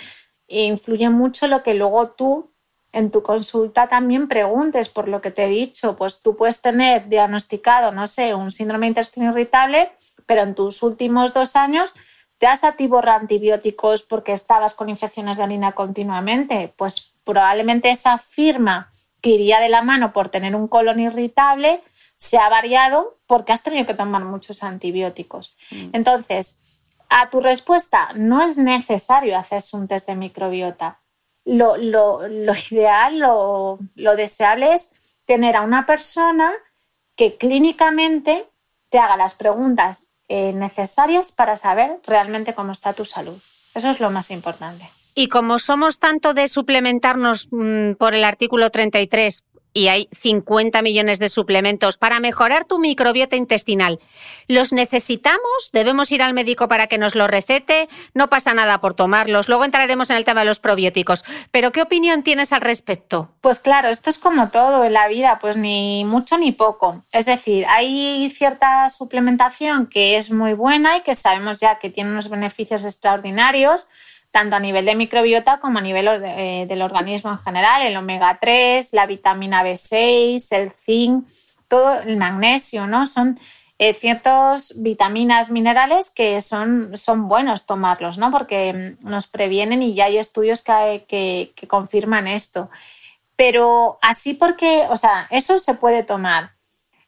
influye 0.47 1.09
mucho 1.09 1.47
lo 1.47 1.61
que 1.61 1.73
luego 1.73 2.11
tú 2.11 2.51
en 2.93 3.11
tu 3.11 3.21
consulta 3.21 3.88
también 3.88 4.28
preguntes 4.28 4.89
por 4.89 5.07
lo 5.07 5.21
que 5.21 5.30
te 5.30 5.45
he 5.45 5.49
dicho. 5.49 5.95
Pues 5.95 6.21
tú 6.21 6.36
puedes 6.36 6.61
tener 6.61 7.09
diagnosticado, 7.09 7.91
no 7.91 8.07
sé, 8.07 8.34
un 8.34 8.51
síndrome 8.51 8.86
de 8.86 8.89
intestino 8.89 9.32
irritable, 9.32 9.91
pero 10.25 10.41
en 10.41 10.55
tus 10.55 10.82
últimos 10.82 11.34
dos 11.34 11.55
años 11.55 11.93
te 12.38 12.47
has 12.47 12.63
atiborrado 12.63 13.19
antibióticos 13.19 14.03
porque 14.03 14.33
estabas 14.33 14.75
con 14.75 14.89
infecciones 14.89 15.38
de 15.38 15.43
orina 15.43 15.73
continuamente. 15.73 16.73
Pues 16.75 17.13
probablemente 17.23 17.89
esa 17.89 18.17
firma 18.17 18.89
que 19.21 19.31
iría 19.31 19.59
de 19.59 19.69
la 19.69 19.81
mano 19.81 20.13
por 20.13 20.29
tener 20.29 20.55
un 20.55 20.67
colon 20.67 20.99
irritable 20.99 21.81
se 22.15 22.38
ha 22.38 22.49
variado 22.49 23.17
porque 23.27 23.53
has 23.53 23.63
tenido 23.63 23.85
que 23.85 23.93
tomar 23.93 24.23
muchos 24.23 24.63
antibióticos. 24.63 25.55
Mm. 25.71 25.89
Entonces, 25.93 26.57
a 27.09 27.29
tu 27.29 27.41
respuesta, 27.41 28.09
no 28.15 28.41
es 28.41 28.57
necesario 28.57 29.38
hacerse 29.38 29.77
un 29.77 29.88
test 29.88 30.07
de 30.07 30.15
microbiota 30.15 30.97
lo, 31.47 32.57
ideal, 32.71 33.19
lo, 33.19 34.15
deseable 34.15 34.73
es 34.73 34.91
tener 35.25 35.55
a 35.55 35.61
una 35.61 35.85
persona 35.85 36.51
que 37.15 37.38
clínicamente 37.38 38.47
te 38.89 38.99
haga 38.99 39.17
las 39.17 39.33
preguntas 39.33 40.07
eh, 40.30 40.53
necesarias 40.53 41.32
para 41.32 41.55
saber 41.55 41.99
realmente 42.05 42.53
cómo 42.53 42.71
está 42.71 42.93
tu 42.93 43.05
salud. 43.05 43.38
Eso 43.73 43.89
es 43.89 43.99
lo 43.99 44.09
más 44.09 44.32
importante. 44.32 44.89
Y 45.15 45.30
como 45.30 45.59
somos 45.59 45.99
tanto 45.99 46.34
de 46.34 46.47
suplementarnos 46.47 47.47
mm, 47.51 47.93
por 47.93 48.13
el 48.13 48.23
artículo 48.23 48.69
33 48.69 49.43
y 49.78 49.89
hay 49.89 50.09
50 50.11 50.82
millones 50.82 51.19
de 51.19 51.30
suplementos 51.30 51.99
para 51.99 52.19
mejorar 52.19 52.65
tu 52.65 52.80
microbiota 52.80 53.36
intestinal. 53.36 53.99
¿Los 54.47 54.73
necesitamos? 54.73 55.69
¿Debemos 55.71 56.11
ir 56.11 56.23
al 56.23 56.34
médico 56.34 56.67
para 56.67 56.88
que 56.88 56.97
nos 56.97 57.13
lo 57.13 57.28
recete? 57.28 57.88
No 58.15 58.28
pasa 58.28 58.55
nada 58.55 58.82
por 58.82 58.95
tomarlos. 58.95 59.49
Luego 59.49 59.65
entraremos 59.65 60.09
en 60.09 60.17
el 60.17 60.25
tema 60.25 60.39
de 60.39 60.47
los 60.47 60.57
probióticos. 60.59 61.23
Pero 61.51 61.71
¿qué 61.71 61.84
opinión 61.84 62.23
tienes 62.23 62.53
al 62.53 62.61
respecto? 62.61 63.30
Pues 63.41 63.59
claro, 63.59 63.89
esto 63.89 64.09
es 64.09 64.17
como 64.17 64.49
todo 64.49 64.84
en 64.84 64.93
la 64.93 65.07
vida, 65.07 65.38
pues 65.39 65.57
ni 65.57 66.03
mucho 66.05 66.39
ni 66.39 66.51
poco. 66.51 67.03
Es 67.11 67.28
decir, 67.28 67.67
hay 67.67 68.32
cierta 68.32 68.89
suplementación 68.89 69.86
que 69.86 70.17
es 70.17 70.32
muy 70.32 70.53
buena 70.53 70.97
y 70.97 71.03
que 71.03 71.13
sabemos 71.13 71.59
ya 71.59 71.78
que 71.78 71.91
tiene 71.91 72.09
unos 72.09 72.30
beneficios 72.30 72.84
extraordinarios 72.84 73.89
tanto 74.32 74.55
a 74.55 74.59
nivel 74.59 74.86
de 74.86 74.95
microbiota 74.95 75.59
como 75.59 75.80
a 75.80 75.82
nivel 75.82 76.07
eh, 76.23 76.65
del 76.67 76.82
organismo 76.82 77.32
en 77.32 77.38
general, 77.39 77.82
el 77.82 77.97
omega 77.97 78.38
3, 78.39 78.93
la 78.93 79.05
vitamina 79.05 79.63
B6, 79.63 80.55
el 80.55 80.71
zinc, 80.71 81.28
todo 81.67 81.99
el 81.99 82.17
magnesio, 82.17 82.88
¿no? 82.88 83.05
Son 83.05 83.39
eh, 83.80 83.93
ciertas 83.93 84.73
vitaminas, 84.75 85.49
minerales 85.49 86.09
que 86.09 86.41
son, 86.41 86.97
son 86.97 87.28
buenos 87.28 87.65
tomarlos, 87.65 88.17
¿no? 88.17 88.32
Porque 88.32 88.97
mm, 89.01 89.09
nos 89.09 89.28
previenen 89.28 89.82
y 89.82 89.93
ya 89.93 90.05
hay 90.05 90.17
estudios 90.17 90.63
que, 90.63 91.05
que 91.55 91.67
confirman 91.67 92.28
esto. 92.28 92.69
Pero 93.36 93.99
así 94.01 94.34
porque, 94.34 94.88
o 94.89 94.95
sea, 94.95 95.28
eso 95.30 95.59
se 95.59 95.75
puede 95.75 96.03
tomar. 96.03 96.51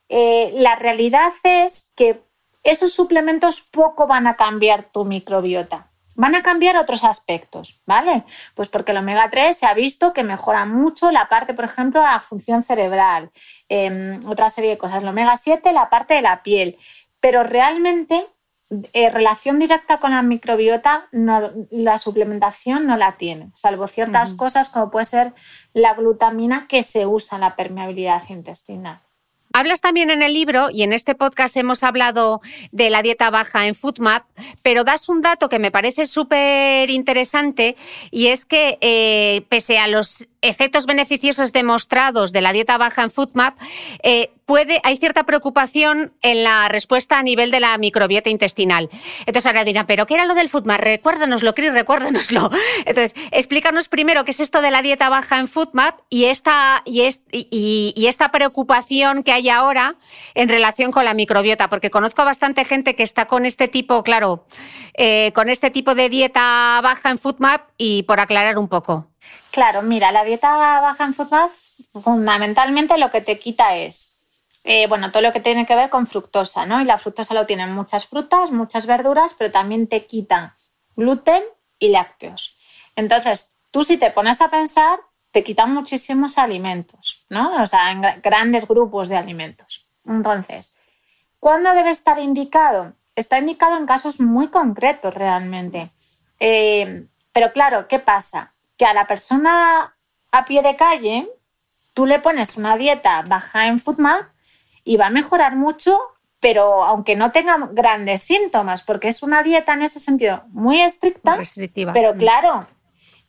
Eh, 0.09 0.51
la 0.55 0.75
realidad 0.75 1.31
es 1.43 1.91
que 1.95 2.21
esos 2.63 2.93
suplementos 2.93 3.61
poco 3.61 4.07
van 4.07 4.27
a 4.27 4.35
cambiar 4.35 4.91
tu 4.91 5.05
microbiota 5.05 5.88
van 6.19 6.35
a 6.35 6.43
cambiar 6.43 6.75
otros 6.75 7.05
aspectos, 7.05 7.81
¿vale? 7.85 8.25
Pues 8.53 8.67
porque 8.67 8.91
el 8.91 8.97
omega 8.97 9.29
3 9.29 9.57
se 9.57 9.65
ha 9.65 9.73
visto 9.73 10.11
que 10.11 10.21
mejora 10.21 10.65
mucho 10.65 11.11
la 11.11 11.29
parte, 11.29 11.53
por 11.53 11.63
ejemplo, 11.63 12.01
la 12.01 12.19
función 12.19 12.61
cerebral, 12.61 13.31
em, 13.69 14.19
otra 14.27 14.49
serie 14.49 14.71
de 14.71 14.77
cosas. 14.77 15.01
El 15.01 15.07
omega 15.07 15.37
7, 15.37 15.71
la 15.71 15.89
parte 15.89 16.15
de 16.15 16.21
la 16.21 16.43
piel. 16.43 16.77
Pero 17.21 17.43
realmente, 17.43 18.27
eh, 18.91 19.09
relación 19.09 19.59
directa 19.59 20.01
con 20.01 20.11
la 20.11 20.21
microbiota, 20.21 21.07
la 21.71 21.97
suplementación 21.97 22.85
no 22.85 22.97
la 22.97 23.15
tiene, 23.15 23.51
salvo 23.55 23.87
ciertas 23.87 24.33
cosas 24.33 24.69
como 24.69 24.91
puede 24.91 25.05
ser 25.05 25.33
la 25.73 25.93
glutamina 25.93 26.67
que 26.67 26.83
se 26.83 27.05
usa 27.05 27.37
en 27.37 27.41
la 27.41 27.55
permeabilidad 27.55 28.23
intestinal. 28.27 29.08
Hablas 29.51 29.81
también 29.81 30.11
en 30.11 30.21
el 30.21 30.33
libro 30.33 30.69
y 30.71 30.83
en 30.83 30.93
este 30.93 31.15
podcast 31.15 31.57
hemos 31.57 31.83
hablado 31.83 32.39
de 32.71 32.89
la 32.89 33.01
dieta 33.01 33.31
baja 33.31 33.65
en 33.65 33.73
FoodMap, 33.73 34.25
pero 34.61 34.83
das 34.83 35.09
un 35.09 35.21
dato 35.21 35.49
que 35.49 35.57
me 35.57 35.71
parece 35.71 36.05
súper 36.05 36.89
interesante 36.91 37.75
y 38.11 38.27
es 38.27 38.45
que 38.45 38.77
eh, 38.81 39.41
pese 39.49 39.79
a 39.79 39.87
los 39.87 40.27
efectos 40.41 40.85
beneficiosos 40.85 41.51
demostrados 41.51 42.31
de 42.31 42.41
la 42.41 42.53
dieta 42.53 42.77
baja 42.77 43.03
en 43.03 43.11
FoodMap, 43.11 43.57
eh, 44.03 44.31
puede, 44.49 44.81
hay 44.81 44.97
cierta 44.97 45.25
preocupación 45.25 46.11
en 46.23 46.43
la 46.43 46.69
respuesta 46.69 47.19
a 47.19 47.21
nivel 47.21 47.51
de 47.51 47.59
la 47.59 47.77
microbiota 47.77 48.31
intestinal. 48.31 48.89
Entonces 49.19 49.45
ahora 49.45 49.63
dirán, 49.63 49.85
¿pero 49.85 50.07
qué 50.07 50.15
era 50.15 50.25
lo 50.25 50.33
del 50.33 50.49
FoodMap? 50.49 50.81
Recuérdanoslo, 50.81 51.53
Cris, 51.53 51.71
recuérdanoslo. 51.71 52.49
Entonces, 52.87 53.13
explícanos 53.29 53.89
primero 53.89 54.25
qué 54.25 54.31
es 54.31 54.39
esto 54.39 54.63
de 54.63 54.71
la 54.71 54.81
dieta 54.81 55.07
baja 55.07 55.37
en 55.37 55.47
FoodMap 55.47 55.99
y 56.09 56.25
esta, 56.25 56.81
y, 56.83 57.93
esta 58.07 58.31
preocupación 58.31 59.21
que 59.21 59.33
hay 59.33 59.49
ahora 59.49 59.97
en 60.33 60.49
relación 60.49 60.91
con 60.91 61.05
la 61.05 61.13
microbiota, 61.13 61.69
porque 61.69 61.91
conozco 61.91 62.23
a 62.23 62.25
bastante 62.25 62.65
gente 62.65 62.95
que 62.95 63.03
está 63.03 63.27
con 63.27 63.45
este 63.45 63.67
tipo, 63.67 64.01
claro, 64.01 64.47
eh, 64.95 65.31
con 65.35 65.49
este 65.49 65.69
tipo 65.69 65.93
de 65.93 66.09
dieta 66.09 66.79
baja 66.81 67.11
en 67.11 67.19
FoodMap 67.19 67.69
y 67.77 68.01
por 68.01 68.19
aclarar 68.19 68.57
un 68.57 68.67
poco. 68.67 69.11
Claro, 69.51 69.83
mira, 69.83 70.11
la 70.11 70.23
dieta 70.23 70.57
baja 70.81 71.03
en 71.03 71.13
FoodMap 71.13 71.51
fundamentalmente 71.93 72.97
lo 72.97 73.11
que 73.11 73.21
te 73.21 73.39
quita 73.39 73.75
es, 73.75 74.08
eh, 74.71 74.85
bueno, 74.87 75.11
todo 75.11 75.23
lo 75.23 75.33
que 75.33 75.39
tiene 75.39 75.65
que 75.65 75.75
ver 75.75 75.89
con 75.89 76.05
fructosa, 76.05 76.65
¿no? 76.65 76.79
Y 76.79 76.85
la 76.85 76.99
fructosa 76.99 77.33
lo 77.33 77.45
tienen 77.47 77.73
muchas 77.73 78.05
frutas, 78.05 78.51
muchas 78.51 78.85
verduras, 78.85 79.33
pero 79.33 79.51
también 79.51 79.87
te 79.87 80.05
quitan 80.05 80.53
gluten 80.95 81.43
y 81.79 81.89
lácteos. 81.89 82.55
Entonces, 82.95 83.51
tú 83.71 83.83
si 83.83 83.97
te 83.97 84.11
pones 84.11 84.41
a 84.41 84.49
pensar, 84.49 84.99
te 85.31 85.43
quitan 85.43 85.73
muchísimos 85.73 86.37
alimentos, 86.37 87.25
¿no? 87.29 87.63
O 87.63 87.65
sea, 87.65 87.91
en 87.91 88.01
grandes 88.21 88.67
grupos 88.67 89.09
de 89.09 89.17
alimentos. 89.17 89.87
Entonces, 90.05 90.75
¿cuándo 91.39 91.73
debe 91.73 91.89
estar 91.89 92.19
indicado? 92.19 92.93
Está 93.15 93.39
indicado 93.39 93.77
en 93.77 93.87
casos 93.87 94.19
muy 94.19 94.49
concretos 94.49 95.13
realmente. 95.13 95.91
Eh, 96.39 97.07
pero 97.31 97.51
claro, 97.51 97.87
¿qué 97.87 97.97
pasa? 97.99 98.53
que 98.79 98.85
a 98.85 98.93
la 98.93 99.05
persona 99.05 99.97
a 100.31 100.45
pie 100.45 100.61
de 100.63 100.77
calle 100.77 101.29
tú 101.93 102.05
le 102.05 102.19
pones 102.19 102.55
una 102.55 102.77
dieta 102.77 103.21
baja 103.23 103.67
en 103.67 103.77
FoodMap 103.77 104.29
y 104.89 104.97
va 104.97 105.05
a 105.05 105.11
mejorar 105.11 105.55
mucho, 105.55 105.99
pero 106.39 106.83
aunque 106.83 107.15
no 107.15 107.31
tenga 107.31 107.69
grandes 107.73 108.23
síntomas, 108.23 108.81
porque 108.81 109.07
es 109.07 109.21
una 109.21 109.43
dieta 109.43 109.73
en 109.73 109.83
ese 109.83 109.99
sentido 109.99 110.41
muy 110.47 110.81
estricta, 110.81 111.35
restrictiva. 111.35 111.93
pero 111.93 112.15
mm. 112.15 112.17
claro, 112.17 112.67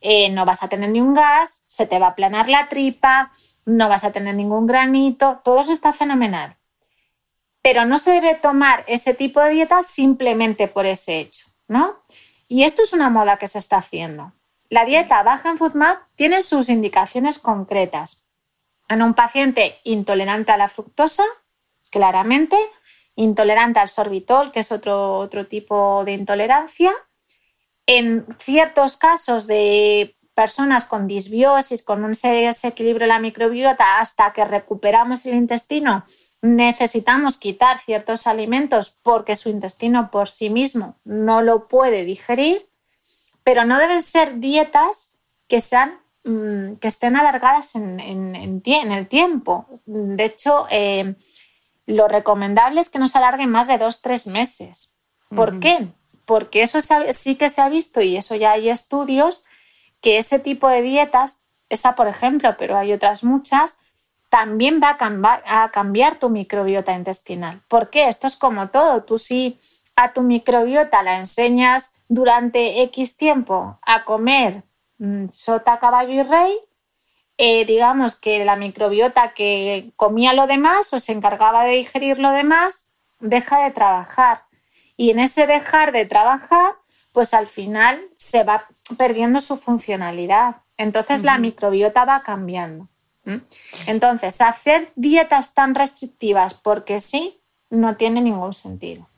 eh, 0.00 0.30
no 0.30 0.46
vas 0.46 0.62
a 0.62 0.68
tener 0.70 0.88
ni 0.88 1.02
un 1.02 1.12
gas, 1.12 1.62
se 1.66 1.86
te 1.86 1.98
va 1.98 2.06
a 2.06 2.10
aplanar 2.12 2.48
la 2.48 2.70
tripa, 2.70 3.30
no 3.66 3.90
vas 3.90 4.04
a 4.04 4.10
tener 4.10 4.36
ningún 4.36 4.66
granito, 4.66 5.42
todo 5.44 5.60
eso 5.60 5.74
está 5.74 5.92
fenomenal. 5.92 6.56
Pero 7.60 7.84
no 7.84 7.98
se 7.98 8.12
debe 8.12 8.36
tomar 8.36 8.82
ese 8.86 9.12
tipo 9.12 9.42
de 9.42 9.50
dieta 9.50 9.82
simplemente 9.82 10.66
por 10.66 10.86
ese 10.86 11.20
hecho, 11.20 11.46
¿no? 11.68 11.98
Y 12.48 12.64
esto 12.64 12.84
es 12.84 12.94
una 12.94 13.10
moda 13.10 13.36
que 13.36 13.48
se 13.48 13.58
está 13.58 13.76
haciendo. 13.76 14.32
La 14.70 14.86
dieta 14.86 15.22
baja 15.22 15.50
en 15.50 15.58
FoodMap 15.58 16.04
tiene 16.14 16.40
sus 16.40 16.70
indicaciones 16.70 17.38
concretas. 17.38 18.24
En 18.88 19.02
un 19.02 19.12
paciente 19.12 19.78
intolerante 19.84 20.52
a 20.52 20.56
la 20.56 20.68
fructosa, 20.68 21.22
claramente, 21.90 22.56
intolerante 23.16 23.80
al 23.80 23.88
sorbitol, 23.88 24.52
que 24.52 24.60
es 24.60 24.72
otro, 24.72 25.18
otro 25.18 25.46
tipo 25.46 26.04
de 26.04 26.12
intolerancia. 26.12 26.92
En 27.86 28.26
ciertos 28.38 28.96
casos 28.96 29.46
de 29.46 30.16
personas 30.34 30.84
con 30.84 31.06
disbiosis, 31.06 31.82
con 31.82 32.04
un 32.04 32.12
desequilibrio 32.12 33.04
de 33.04 33.08
la 33.08 33.18
microbiota, 33.18 33.98
hasta 33.98 34.32
que 34.32 34.44
recuperamos 34.44 35.26
el 35.26 35.34
intestino, 35.34 36.04
necesitamos 36.40 37.36
quitar 37.36 37.80
ciertos 37.80 38.26
alimentos 38.26 38.96
porque 39.02 39.36
su 39.36 39.50
intestino 39.50 40.10
por 40.10 40.28
sí 40.28 40.48
mismo 40.48 40.96
no 41.04 41.42
lo 41.42 41.68
puede 41.68 42.04
digerir 42.04 42.70
pero 43.44 43.64
no 43.64 43.78
deben 43.78 44.02
ser 44.02 44.38
dietas 44.38 45.16
que 45.48 45.60
sean 45.60 45.98
mm, 46.24 46.74
que 46.74 46.88
estén 46.88 47.16
alargadas 47.16 47.74
en, 47.74 48.00
el 48.00 49.08
tiempo. 49.08 49.66
De 49.86 50.24
hecho, 50.24 50.66
eh, 50.70 51.16
lo 51.90 52.08
recomendable 52.08 52.80
es 52.80 52.90
que 52.90 52.98
no 52.98 53.08
se 53.08 53.18
alarguen 53.18 53.50
más 53.50 53.66
de 53.66 53.78
dos, 53.78 54.00
tres 54.00 54.26
meses. 54.26 54.94
¿Por 55.34 55.60
qué? 55.60 55.88
Porque 56.24 56.62
eso 56.62 56.80
sí 57.12 57.36
que 57.36 57.50
se 57.50 57.60
ha 57.60 57.68
visto 57.68 58.00
y 58.00 58.16
eso 58.16 58.34
ya 58.34 58.52
hay 58.52 58.68
estudios 58.68 59.44
que 60.00 60.18
ese 60.18 60.38
tipo 60.38 60.68
de 60.68 60.82
dietas, 60.82 61.38
esa 61.68 61.94
por 61.94 62.08
ejemplo, 62.08 62.56
pero 62.58 62.76
hay 62.76 62.92
otras 62.92 63.22
muchas, 63.22 63.78
también 64.28 64.80
va 64.82 64.90
a 64.90 64.96
cambiar, 64.96 65.42
a 65.46 65.70
cambiar 65.70 66.18
tu 66.18 66.30
microbiota 66.30 66.94
intestinal. 66.94 67.62
¿Por 67.68 67.90
qué? 67.90 68.08
Esto 68.08 68.26
es 68.26 68.36
como 68.36 68.68
todo. 68.70 69.02
Tú 69.02 69.18
sí 69.18 69.58
a 69.96 70.12
tu 70.12 70.22
microbiota 70.22 71.02
la 71.02 71.18
enseñas 71.18 71.92
durante 72.08 72.82
X 72.82 73.16
tiempo 73.16 73.78
a 73.82 74.04
comer 74.04 74.62
mm, 74.98 75.28
sota, 75.28 75.78
caballo 75.78 76.12
y 76.12 76.22
rey, 76.22 76.56
eh, 77.42 77.64
digamos 77.64 78.16
que 78.16 78.44
la 78.44 78.54
microbiota 78.54 79.32
que 79.32 79.92
comía 79.96 80.34
lo 80.34 80.46
demás 80.46 80.92
o 80.92 81.00
se 81.00 81.12
encargaba 81.12 81.64
de 81.64 81.76
digerir 81.76 82.18
lo 82.18 82.32
demás, 82.32 82.86
deja 83.18 83.64
de 83.64 83.70
trabajar. 83.70 84.42
Y 84.98 85.08
en 85.08 85.20
ese 85.20 85.46
dejar 85.46 85.90
de 85.92 86.04
trabajar, 86.04 86.74
pues 87.12 87.32
al 87.32 87.46
final 87.46 87.98
se 88.14 88.44
va 88.44 88.66
perdiendo 88.98 89.40
su 89.40 89.56
funcionalidad. 89.56 90.56
Entonces 90.76 91.24
la 91.24 91.38
microbiota 91.38 92.04
va 92.04 92.22
cambiando. 92.22 92.88
Entonces, 93.86 94.40
hacer 94.42 94.92
dietas 94.96 95.54
tan 95.54 95.74
restrictivas 95.74 96.52
porque 96.52 97.00
sí, 97.00 97.40
no 97.70 97.96
tiene 97.96 98.20
ningún 98.20 98.52
sentido. 98.52 99.08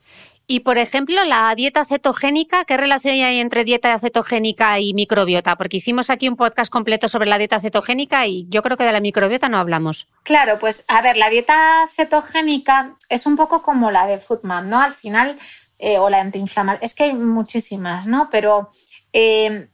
Y, 0.53 0.61
por 0.61 0.77
ejemplo, 0.77 1.25
la 1.25 1.55
dieta 1.55 1.87
cetogénica, 1.87 2.67
¿qué 2.67 2.77
relación 2.77 3.15
hay 3.15 3.41
entre 3.41 3.65
dieta 3.65 3.99
cetogénica 3.99 4.79
y 4.81 4.93
microbiota? 4.93 5.57
Porque 5.57 5.79
hicimos 5.79 6.11
aquí 6.11 6.29
un 6.29 6.37
podcast 6.37 6.71
completo 6.71 7.09
sobre 7.09 7.27
la 7.27 7.39
dieta 7.39 7.59
cetogénica 7.59 8.27
y 8.27 8.47
yo 8.51 8.63
creo 8.63 8.77
que 8.77 8.85
de 8.85 8.93
la 8.93 9.01
microbiota 9.01 9.49
no 9.49 9.57
hablamos. 9.57 10.09
Claro, 10.25 10.59
pues 10.59 10.85
a 10.89 11.01
ver, 11.01 11.17
la 11.17 11.31
dieta 11.31 11.89
cetogénica 11.97 12.99
es 13.09 13.25
un 13.25 13.37
poco 13.37 13.63
como 13.63 13.91
la 13.91 14.07
de 14.07 14.19
FoodMap, 14.19 14.67
¿no? 14.67 14.79
Al 14.79 14.93
final, 14.93 15.39
eh, 15.79 15.97
o 15.99 16.11
la 16.11 16.21
antiinflamatoria, 16.21 16.85
es 16.85 16.95
que 16.95 17.05
hay 17.05 17.15
muchísimas, 17.15 18.07
¿no? 18.07 18.29
Pero 18.31 18.69
eh, 19.15 19.71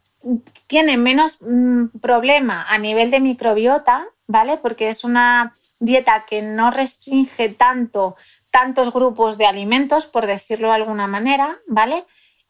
tiene 0.68 0.96
menos 0.96 1.38
mm, 1.40 1.98
problema 2.00 2.66
a 2.68 2.78
nivel 2.78 3.10
de 3.10 3.18
microbiota, 3.18 4.06
¿vale? 4.28 4.58
Porque 4.58 4.90
es 4.90 5.02
una 5.02 5.52
dieta 5.80 6.24
que 6.24 6.40
no 6.40 6.70
restringe 6.70 7.48
tanto 7.48 8.14
tantos 8.50 8.92
grupos 8.92 9.38
de 9.38 9.46
alimentos, 9.46 10.06
por 10.06 10.26
decirlo 10.26 10.68
de 10.68 10.74
alguna 10.74 11.06
manera, 11.06 11.58
¿vale? 11.66 12.04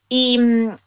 Y, 0.08 0.38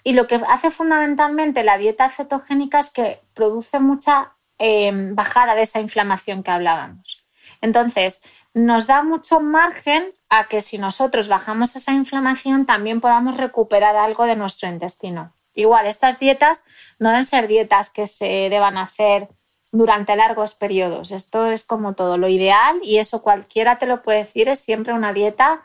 lo 0.05 0.27
que 0.27 0.41
hace 0.47 0.71
fundamentalmente 0.71 1.63
la 1.63 1.77
dieta 1.77 2.09
cetogénica 2.09 2.79
es 2.79 2.89
que 2.89 3.21
produce 3.33 3.79
mucha 3.79 4.33
em, 4.57 5.15
bajada 5.15 5.53
de 5.55 5.61
esa 5.61 5.79
inflamación 5.79 6.43
que 6.43 6.51
hablábamos. 6.51 7.25
Entonces, 7.61 8.21
nos 8.53 8.87
da 8.87 9.03
mucho 9.03 9.39
margen 9.39 10.11
a 10.29 10.47
que 10.47 10.61
si 10.61 10.77
nosotros 10.77 11.27
bajamos 11.27 11.75
esa 11.75 11.93
inflamación 11.93 12.65
también 12.65 12.99
podamos 12.99 13.37
recuperar 13.37 13.95
algo 13.95 14.25
de 14.25 14.35
nuestro 14.35 14.67
intestino. 14.67 15.33
Igual, 15.53 15.85
estas 15.85 16.19
dietas 16.19 16.63
no 16.97 17.09
deben 17.09 17.25
ser 17.25 17.47
dietas 17.47 17.89
que 17.89 18.07
se 18.07 18.49
deban 18.49 18.77
hacer 18.77 19.29
durante 19.71 20.15
largos 20.15 20.53
periodos. 20.53 21.11
Esto 21.11 21.47
es 21.47 21.63
como 21.63 21.93
todo 21.93 22.17
lo 22.17 22.27
ideal 22.27 22.79
y 22.83 22.97
eso 22.97 23.21
cualquiera 23.21 23.77
te 23.77 23.87
lo 23.87 24.01
puede 24.01 24.19
decir, 24.19 24.47
es 24.47 24.59
siempre 24.59 24.93
una 24.93 25.13
dieta 25.13 25.63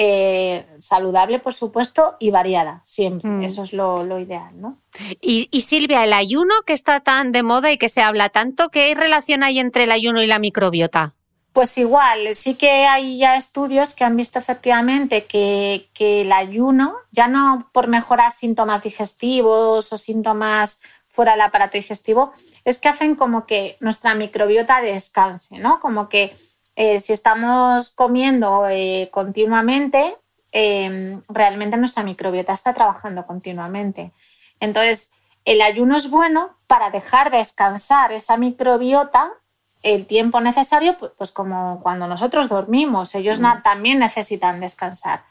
eh, 0.00 0.64
saludable, 0.78 1.40
por 1.40 1.54
supuesto, 1.54 2.16
y 2.20 2.30
variada, 2.30 2.82
siempre. 2.84 3.28
Mm. 3.28 3.42
Eso 3.42 3.64
es 3.64 3.72
lo, 3.72 4.20
ideal, 4.20 4.60
¿no? 4.60 4.78
Y, 5.20 5.48
y, 5.50 5.62
Silvia, 5.62 6.04
el 6.04 6.12
ayuno 6.12 6.54
que 6.64 6.72
está 6.72 7.00
tan 7.00 7.32
de 7.32 7.42
moda 7.42 7.72
y 7.72 7.78
que 7.78 7.88
se 7.88 8.00
habla 8.00 8.28
tanto, 8.28 8.68
¿qué 8.68 8.94
relación 8.94 9.42
hay 9.42 9.58
entre 9.58 9.84
el 9.84 9.90
ayuno 9.90 10.22
y 10.22 10.28
la 10.28 10.38
microbiota? 10.38 11.14
Pues 11.58 11.76
igual, 11.76 12.36
sí 12.36 12.54
que 12.54 12.86
hay 12.86 13.18
ya 13.18 13.36
estudios 13.36 13.96
que 13.96 14.04
han 14.04 14.14
visto 14.14 14.38
efectivamente 14.38 15.26
que, 15.26 15.88
el 15.98 16.30
ayuno, 16.30 16.94
ya 17.10 17.26
no 17.26 17.68
por 17.72 17.88
mejorar 17.88 18.30
síntomas 18.30 18.84
digestivos 18.84 19.92
o 19.92 19.98
síntomas 19.98 20.80
fuera 21.18 21.32
del 21.32 21.40
aparato 21.40 21.76
digestivo, 21.76 22.32
es 22.64 22.78
que 22.78 22.88
hacen 22.88 23.16
como 23.16 23.44
que 23.44 23.76
nuestra 23.80 24.14
microbiota 24.14 24.80
descanse, 24.80 25.58
¿no? 25.58 25.80
Como 25.80 26.08
que 26.08 26.32
eh, 26.76 27.00
si 27.00 27.12
estamos 27.12 27.90
comiendo 27.90 28.68
eh, 28.70 29.08
continuamente, 29.10 30.16
em, 30.52 31.20
realmente 31.28 31.76
nuestra 31.76 32.04
microbiota 32.04 32.52
está 32.52 32.72
trabajando 32.72 33.26
continuamente. 33.26 34.12
Entonces, 34.60 35.10
el 35.44 35.60
ayuno 35.60 35.96
es 35.96 36.08
bueno 36.08 36.56
para 36.68 36.90
dejar 36.90 37.32
descansar 37.32 38.12
esa 38.12 38.36
microbiota 38.36 39.32
el 39.82 40.06
tiempo 40.06 40.40
necesario, 40.40 40.96
pues, 40.98 41.32
como 41.32 41.80
cuando 41.82 42.06
nosotros 42.06 42.48
dormimos, 42.48 43.12
ellos 43.16 43.40
mm. 43.40 43.62
también 43.64 43.98
necesitan 43.98 44.60
descansar. 44.60 45.24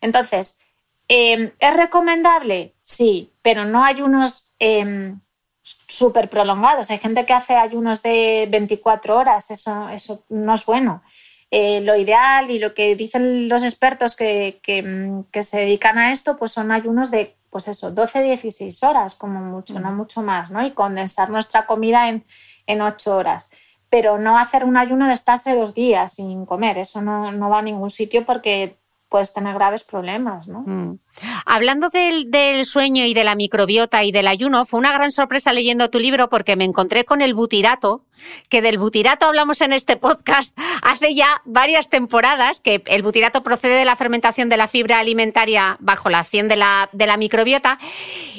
Entonces, 0.00 0.58
em, 1.06 1.52
¿es 1.58 1.76
recomendable? 1.76 2.72
Sí, 2.80 3.34
pero 3.42 3.66
no 3.66 3.84
ayunos 3.84 4.50
eh, 4.58 5.16
súper 5.64 6.28
prolongados. 6.28 6.90
Hay 6.90 6.98
gente 6.98 7.24
que 7.26 7.32
hace 7.32 7.56
ayunos 7.56 8.02
de 8.02 8.46
24 8.50 9.16
horas, 9.16 9.50
eso, 9.50 9.88
eso 9.88 10.22
no 10.28 10.54
es 10.54 10.64
bueno. 10.64 11.02
Eh, 11.50 11.80
lo 11.80 11.96
ideal 11.96 12.50
y 12.50 12.58
lo 12.58 12.74
que 12.74 12.96
dicen 12.96 13.48
los 13.48 13.62
expertos 13.62 14.16
que, 14.16 14.60
que, 14.62 15.42
se 15.42 15.58
dedican 15.58 15.98
a 15.98 16.12
esto, 16.12 16.36
pues 16.36 16.52
son 16.52 16.72
ayunos 16.72 17.10
de, 17.10 17.36
pues 17.50 17.68
eso, 17.68 17.94
12-16 17.94 18.88
horas 18.88 19.14
como 19.14 19.40
mucho, 19.40 19.78
no 19.78 19.92
mm. 19.92 19.96
mucho 19.96 20.22
más, 20.22 20.50
¿no? 20.50 20.66
Y 20.66 20.72
condensar 20.72 21.30
nuestra 21.30 21.66
comida 21.66 22.08
en, 22.08 22.24
en 22.66 22.82
8 22.82 23.16
horas 23.16 23.50
pero 23.94 24.18
no 24.18 24.36
hacer 24.36 24.64
un 24.64 24.76
ayuno 24.76 25.06
de 25.06 25.12
estarse 25.12 25.54
dos 25.54 25.72
días 25.72 26.14
sin 26.14 26.46
comer. 26.46 26.78
Eso 26.78 27.00
no, 27.00 27.30
no 27.30 27.48
va 27.48 27.60
a 27.60 27.62
ningún 27.62 27.90
sitio 27.90 28.26
porque 28.26 28.76
puedes 29.08 29.32
tener 29.32 29.54
graves 29.54 29.84
problemas. 29.84 30.48
¿no? 30.48 30.64
Mm. 30.66 30.98
Hablando 31.46 31.90
del, 31.90 32.66
sueño 32.66 33.04
y 33.04 33.14
de 33.14 33.24
la 33.24 33.34
microbiota 33.36 34.02
y 34.04 34.12
del 34.12 34.26
ayuno, 34.26 34.64
fue 34.64 34.80
una 34.80 34.92
gran 34.92 35.12
sorpresa 35.12 35.52
leyendo 35.52 35.88
tu 35.90 36.00
libro 36.00 36.28
porque 36.28 36.56
me 36.56 36.64
encontré 36.64 37.04
con 37.04 37.20
el 37.20 37.34
butirato, 37.34 38.04
que 38.48 38.62
del 38.62 38.78
butirato 38.78 39.26
hablamos 39.26 39.60
en 39.60 39.72
este 39.72 39.96
podcast 39.96 40.56
hace 40.82 41.14
ya 41.14 41.42
varias 41.44 41.88
temporadas, 41.88 42.60
que 42.60 42.82
el 42.86 43.02
butirato 43.02 43.42
procede 43.42 43.74
de 43.74 43.84
la 43.84 43.96
fermentación 43.96 44.48
de 44.48 44.56
la 44.56 44.68
fibra 44.68 44.98
alimentaria 44.98 45.76
bajo 45.80 46.10
la 46.10 46.20
acción 46.20 46.48
de 46.48 46.56
la, 46.56 46.88
de 46.92 47.06
la 47.06 47.16
microbiota. 47.16 47.78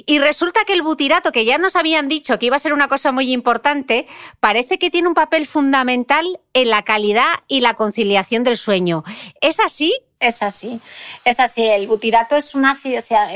Y 0.06 0.20
resulta 0.20 0.66
que 0.66 0.74
el 0.74 0.82
butirato, 0.82 1.32
que 1.32 1.46
ya 1.46 1.58
nos 1.58 1.76
habían 1.76 2.08
dicho 2.08 2.38
que 2.40 2.48
iba 2.48 2.56
a 2.56 2.60
ser 2.60 2.74
una 2.74 2.88
cosa 2.88 3.12
muy 3.12 3.32
importante, 3.32 4.08
parece 4.40 4.78
que 4.78 4.90
tiene 4.90 5.08
un 5.08 5.14
papel 5.14 5.48
fundamental 5.48 6.26
en 6.54 6.70
la 6.70 6.84
calidad 6.84 7.26
y 7.48 7.62
la 7.62 7.74
conciliación 7.74 8.44
del 8.44 8.58
sueño. 8.58 9.04
¿Es 9.42 9.60
así? 9.60 9.94
Es 10.20 10.42
así, 10.42 10.80
es 11.26 11.40
así. 11.40 11.64
El 11.64 11.88
butirato 11.88 12.36
es 12.36 12.56
ácido, 12.66 13.00
o 13.00 13.02
sea, 13.02 13.30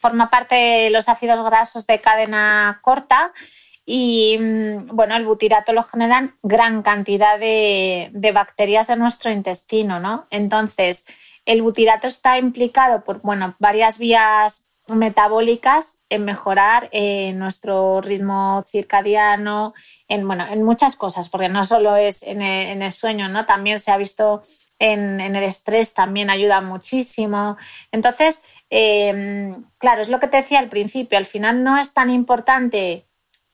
forma 0.00 0.30
parte 0.30 0.54
de 0.54 0.90
los 0.90 1.08
ácidos 1.08 1.42
grasos 1.44 1.86
de 1.86 2.00
cadena 2.00 2.80
corta 2.82 3.32
y 3.86 4.36
mm, 4.38 4.88
bueno, 4.88 5.16
el 5.16 5.24
butirato 5.24 5.72
lo 5.72 5.84
generan 5.84 6.36
gran 6.42 6.82
cantidad 6.82 7.38
de, 7.38 8.10
bacterias 8.34 8.88
de 8.88 8.96
nuestro 8.96 9.30
intestino, 9.30 10.00
¿no? 10.00 10.26
Entonces, 10.30 11.06
el 11.44 11.62
butirato 11.62 12.08
está 12.08 12.36
implicado 12.38 13.04
por 13.04 13.22
bueno, 13.22 13.54
varias 13.60 13.98
vías 13.98 14.64
metabólicas 14.88 15.96
en 16.08 16.24
mejorar 16.24 16.88
eh, 16.92 17.32
nuestro 17.32 18.00
ritmo 18.00 18.62
circadiano, 18.64 19.74
en, 20.08 20.26
bueno, 20.26 20.46
en 20.48 20.62
muchas 20.64 20.96
cosas, 20.96 21.28
porque 21.28 21.48
no 21.48 21.64
solo 21.64 21.96
es 21.96 22.22
en 22.22 22.42
el, 22.42 22.68
en 22.68 22.82
el 22.82 22.92
sueño, 22.92 23.28
¿no? 23.28 23.46
También 23.46 23.78
se 23.78 23.92
ha 23.92 23.96
visto 23.96 24.42
en, 24.78 25.20
el 25.20 25.42
estrés 25.42 25.94
también 25.94 26.30
ayuda 26.30 26.60
muchísimo. 26.60 27.56
Entonces, 27.92 28.42
em, 28.70 29.64
claro, 29.78 30.02
es 30.02 30.08
lo 30.08 30.20
que 30.20 30.28
te 30.28 30.38
decía 30.38 30.58
al 30.58 30.68
principio, 30.68 31.18
al 31.18 31.26
final 31.26 31.62
no 31.64 31.78
es 31.78 31.92
tan 31.92 32.10
importante, 32.10 33.06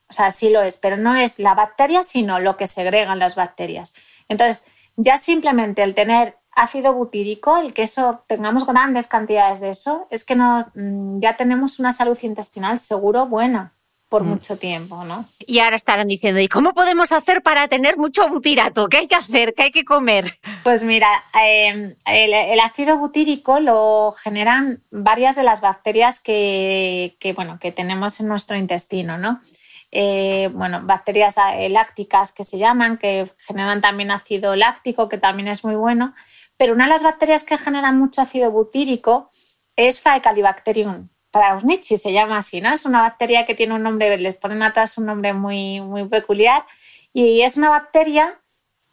o 0.09 0.13
sea, 0.13 0.31
sí 0.31 0.49
lo 0.49 0.61
es, 0.61 0.77
pero 0.77 0.97
no 0.97 1.15
es 1.15 1.39
la 1.39 1.55
bacteria, 1.55 2.03
sino 2.03 2.39
lo 2.39 2.57
que 2.57 2.67
segregan 2.67 3.19
las 3.19 3.35
bacterias. 3.35 3.93
Entonces, 4.29 4.65
ya 4.95 5.17
simplemente 5.17 5.83
el 5.83 5.95
tener 5.95 6.37
ácido 6.51 6.93
butírico, 6.93 7.57
el 7.57 7.73
que 7.73 7.83
eso 7.83 8.23
tengamos 8.27 8.65
grandes 8.67 9.07
cantidades 9.07 9.59
de 9.59 9.71
eso, 9.71 10.07
es 10.11 10.23
que 10.23 10.35
no, 10.35 10.71
mm, 10.75 11.19
ya 11.19 11.35
tenemos 11.37 11.79
una 11.79 11.93
salud 11.93 12.17
intestinal 12.21 12.79
seguro 12.79 13.25
buena 13.27 13.73
por 14.13 14.23
mm. 14.25 14.29
mucho 14.29 14.57
tiempo, 14.59 15.03
¿no? 15.03 15.27
Y 15.39 15.57
ahora 15.57 15.75
estarán 15.75 16.07
diciendo, 16.07 16.39
¿y 16.39 16.47
cómo 16.47 16.75
podemos 16.75 17.11
hacer 17.11 17.41
para 17.41 17.67
tener 17.67 17.97
mucho 17.97 18.29
butirato? 18.29 18.87
¿Qué 18.87 18.97
hay 18.97 19.07
que 19.07 19.15
hacer? 19.15 19.55
¿Qué 19.55 19.63
hay 19.63 19.71
que 19.71 19.85
comer? 19.85 20.25
Pues 20.63 20.83
mira, 20.83 21.09
em, 21.33 21.95
el, 22.05 22.59
ácido 22.59 22.99
butírico 22.99 23.59
lo 23.59 24.11
generan 24.11 24.83
varias 24.91 25.35
de 25.35 25.41
las 25.41 25.61
bacterias 25.61 26.21
que, 26.21 27.17
bueno, 27.35 27.57
que 27.59 27.71
tenemos 27.71 28.19
en 28.19 28.27
nuestro 28.27 28.55
intestino, 28.55 29.17
¿no? 29.17 29.41
Eh, 29.89 30.51
bueno, 30.53 30.81
bacterias 30.83 31.37
eh, 31.55 31.69
lácticas 31.69 32.33
que 32.33 32.43
se 32.43 32.59
llaman, 32.59 32.99
que 32.99 33.31
generan 33.47 33.81
también 33.81 34.11
ácido 34.11 34.55
láctico, 34.55 35.09
que 35.09 35.17
también 35.17 35.47
es 35.47 35.63
muy 35.63 35.73
bueno. 35.73 36.13
Pero 36.55 36.73
una 36.73 36.83
de 36.83 36.91
las 36.91 37.01
bacterias 37.01 37.43
que 37.43 37.57
generan 37.57 37.97
mucho 37.97 38.21
ácido 38.21 38.51
butírico 38.51 39.31
es 39.75 40.01
Faecalibacterium 40.01 41.09
Prausnitzchi 41.33 41.97
se 41.97 42.13
llama 42.13 42.37
así, 42.37 42.61
¿no? 42.61 42.71
Es 42.71 42.85
una 42.85 43.01
bacteria 43.01 43.45
que 43.45 43.55
tiene 43.55 43.73
un 43.73 43.81
nombre, 43.81 44.17
les 44.19 44.37
ponen 44.37 44.61
atrás 44.61 44.99
un 44.99 45.07
nombre 45.07 45.33
muy, 45.33 45.81
muy 45.81 46.07
peculiar 46.07 46.63
y 47.11 47.41
es 47.41 47.57
una 47.57 47.69
bacteria 47.69 48.39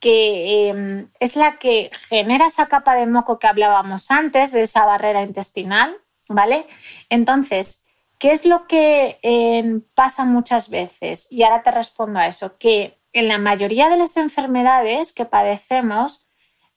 que 0.01 0.70
em, 0.70 1.11
es 1.20 1.36
la 1.36 1.59
que 1.59 1.91
genera 2.09 2.47
esa 2.47 2.66
capa 2.66 2.95
de 2.95 3.07
moco 3.07 3.38
que 3.38 3.47
hablábamos 3.47 4.11
antes, 4.11 4.53
de 4.53 4.62
esa 4.62 4.86
barrera 4.86 5.22
intestinal, 5.22 5.99
¿vale? 6.28 6.66
Entonces, 7.11 7.84
¿qué 8.18 8.32
es 8.32 8.47
lo 8.47 8.66
que 8.66 9.18
em, 9.20 9.82
pasa 9.95 10.24
muchas 10.24 10.70
veces? 10.70 11.28
Y 11.30 11.43
ahora 11.43 11.62
te 11.62 11.70
respondo 11.70 12.20
a 12.20 12.26
eso, 12.26 12.57
que 12.57 12.99
en 13.12 13.28
la 13.28 13.36
mayoría 13.36 13.91
de 13.91 13.99
las 13.99 14.16
enfermedades 14.16 15.12
que 15.12 15.26
padecemos, 15.26 16.26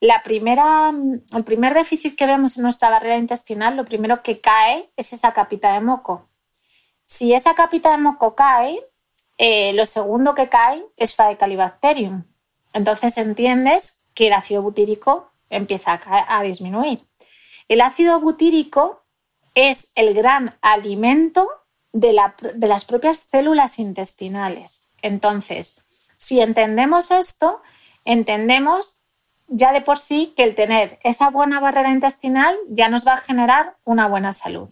la 0.04 0.22
primera, 0.22 0.91
el 1.34 1.43
primer 1.45 1.74
déficit 1.74 2.18
que 2.18 2.26
vemos 2.26 2.58
en 2.58 2.64
nuestra 2.64 2.89
barrera 2.89 3.16
intestinal, 3.16 3.78
lo 3.78 3.86
primero 3.86 4.22
que 4.22 4.41
cae 4.41 4.91
es 4.97 5.14
esa 5.14 5.32
capita 5.32 5.72
de 5.72 5.80
moco. 5.80 6.28
Si 7.06 7.34
esa 7.34 7.56
capita 7.56 7.91
de 7.91 7.99
moco 7.99 8.36
cae, 8.36 8.86
eh, 9.38 9.72
lo 9.72 9.86
segundo 9.86 10.36
que 10.36 10.49
cae 10.49 10.84
es 10.97 11.16
Faecalibacterium. 11.16 12.26
Entonces 12.74 13.18
entiendes 13.18 14.04
que 14.14 14.28
el 14.28 14.34
ácido 14.34 14.62
butírico 14.62 15.32
empieza 15.49 15.93
a, 15.93 16.38
a 16.38 16.43
disminuir. 16.43 17.08
El 17.70 17.80
ácido 17.80 18.20
butírico 18.20 19.06
es 19.56 19.93
el 19.95 20.14
gran 20.14 20.58
alimento 20.62 21.47
de, 21.93 22.20
de 22.56 22.68
las 22.68 22.84
propias 22.84 23.20
células 23.32 23.80
intestinales. 23.80 24.86
Entonces, 25.01 25.82
si 26.18 26.41
entendemos 26.41 27.10
esto, 27.10 27.62
entendemos 28.04 28.97
ya 29.47 29.71
de 29.71 29.81
por 29.81 29.97
sí 29.97 30.33
que 30.35 30.43
el 30.43 30.55
tener 30.55 30.99
esa 31.03 31.29
buena 31.29 31.59
barrera 31.59 31.91
intestinal 31.91 32.55
ya 32.69 32.89
nos 32.89 33.05
va 33.05 33.13
a 33.13 33.17
generar 33.17 33.75
una 33.83 34.07
buena 34.07 34.31
salud. 34.31 34.69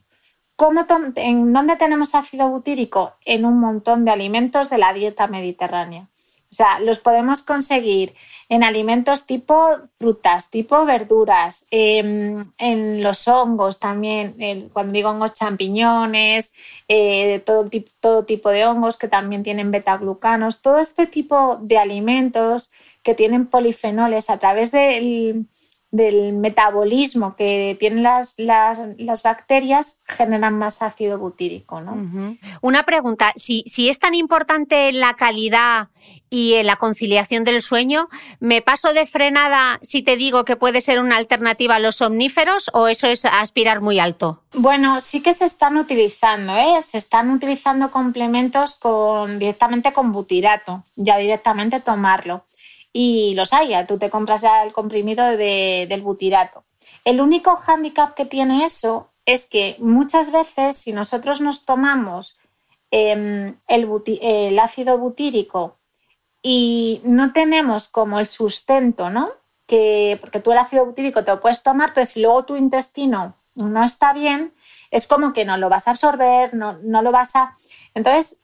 ¿En 1.16 1.54
dónde 1.54 1.76
tenemos 1.76 2.14
ácido 2.14 2.48
butírico? 2.50 3.14
En 3.26 3.46
un 3.46 3.60
montón 3.60 4.06
de 4.06 4.12
alimentos 4.12 4.70
de 4.70 4.78
la 4.78 4.94
dieta 4.94 5.26
mediterránea. 5.26 6.08
O 6.52 6.54
sea, 6.54 6.82
los 6.82 7.00
podemos 7.00 7.44
conseguir 7.44 8.14
en 8.50 8.64
alimentos 8.64 9.26
tipo 9.26 9.56
frutas, 9.96 10.50
tipo 10.50 10.84
verduras, 10.86 11.66
em, 11.72 12.42
en 12.58 13.02
los 13.02 13.26
hongos 13.30 13.80
también, 13.80 14.70
cuando 14.74 14.92
digo 14.92 15.10
hongos 15.10 15.34
champiñones, 15.34 16.52
eh, 16.90 17.42
todo, 17.46 17.70
todo 18.02 18.26
tipo 18.26 18.50
de 18.50 18.66
hongos 18.66 18.98
que 18.98 19.08
también 19.08 19.44
tienen 19.44 19.72
betaglucanos, 19.72 20.62
todo 20.62 20.80
este 20.80 21.08
tipo 21.08 21.58
de 21.62 21.78
alimentos 21.78 22.70
que 23.02 23.16
tienen 23.16 23.48
polifenoles 23.48 24.30
a 24.30 24.38
través 24.38 24.72
del, 24.72 25.48
del 25.92 26.32
metabolismo 26.32 27.36
que 27.36 27.76
tienen 27.78 28.02
las, 28.02 28.36
las, 28.38 29.24
bacterias 29.24 30.00
generan 30.08 30.58
más 30.58 30.82
ácido 30.82 31.20
butírico. 31.20 31.82
¿no? 31.82 32.38
Una 32.62 32.84
pregunta, 32.84 33.34
si, 33.36 33.64
si, 33.68 33.90
es 33.90 34.00
tan 34.00 34.16
importante 34.16 34.94
la 34.94 35.16
calidad 35.16 35.90
y 36.30 36.64
la 36.64 36.78
conciliación 36.78 37.44
del 37.44 37.62
sueño, 37.62 38.08
¿me 38.40 38.62
paso 38.62 38.94
de 38.94 39.06
frenada 39.06 39.80
si 39.82 40.02
te 40.02 40.16
digo 40.16 40.46
que 40.46 40.56
puede 40.56 40.80
ser 40.80 41.00
una 41.00 41.18
alternativa 41.18 41.76
a 41.76 41.80
los 41.80 41.98
somníferos 41.98 42.72
o 42.74 42.88
eso 42.88 43.08
es 43.08 43.26
aspirar 43.26 43.82
muy 43.82 44.00
alto? 44.00 44.44
Bueno, 44.54 45.02
sí 45.02 45.22
que 45.22 45.34
se 45.34 45.44
están 45.44 45.76
utilizando, 45.76 46.56
¿eh? 46.56 46.82
se 46.82 46.98
están 46.98 47.30
utilizando 47.32 47.92
complementos 47.92 48.78
con, 48.78 49.40
directamente 49.40 49.92
con 49.92 50.14
butirato, 50.14 50.86
ya 50.96 51.18
directamente 51.18 51.82
tomarlo 51.82 52.46
y 52.94 53.34
los 53.36 53.54
hay. 53.54 53.74
Tú 53.88 53.98
te 53.98 54.10
compras 54.10 54.42
ya 54.42 54.64
el 54.64 54.74
comprimido 54.74 55.26
del 55.26 56.02
butirato. 56.02 56.64
El 57.04 57.22
único 57.22 57.56
hándicap 57.56 58.14
que 58.14 58.26
tiene 58.26 58.66
eso 58.66 59.10
es 59.26 59.48
que 59.48 59.76
muchas 59.80 60.32
veces 60.32 60.78
si 60.78 60.94
nosotros 60.94 61.42
nos 61.42 61.66
tomamos 61.66 62.38
em, 62.92 63.56
el, 63.68 64.60
ácido 64.60 64.98
butírico 64.98 65.78
y 66.42 67.02
no 67.04 67.34
tenemos 67.34 67.88
como 67.88 68.20
el 68.20 68.26
sustento, 68.26 69.10
¿no? 69.10 69.30
Que, 69.68 70.18
porque 70.20 70.40
tú 70.40 70.52
el 70.52 70.58
ácido 70.58 70.86
butírico 70.86 71.24
te 71.24 71.32
lo 71.32 71.40
puedes 71.40 71.64
tomar, 71.64 71.94
pero 71.94 72.06
si 72.06 72.22
luego 72.22 72.46
tu 72.46 72.56
intestino 72.56 73.36
no 73.56 73.84
está 73.84 74.14
bien, 74.14 74.54
es 74.90 75.08
como 75.08 75.34
que 75.34 75.46
no 75.46 75.58
lo 75.58 75.70
vas 75.70 75.88
a 75.88 75.92
absorber, 75.92 76.54
no, 76.54 76.80
no 76.84 77.02
lo 77.02 77.12
vas 77.12 77.36
a... 77.36 77.56
Entonces, 77.94 78.41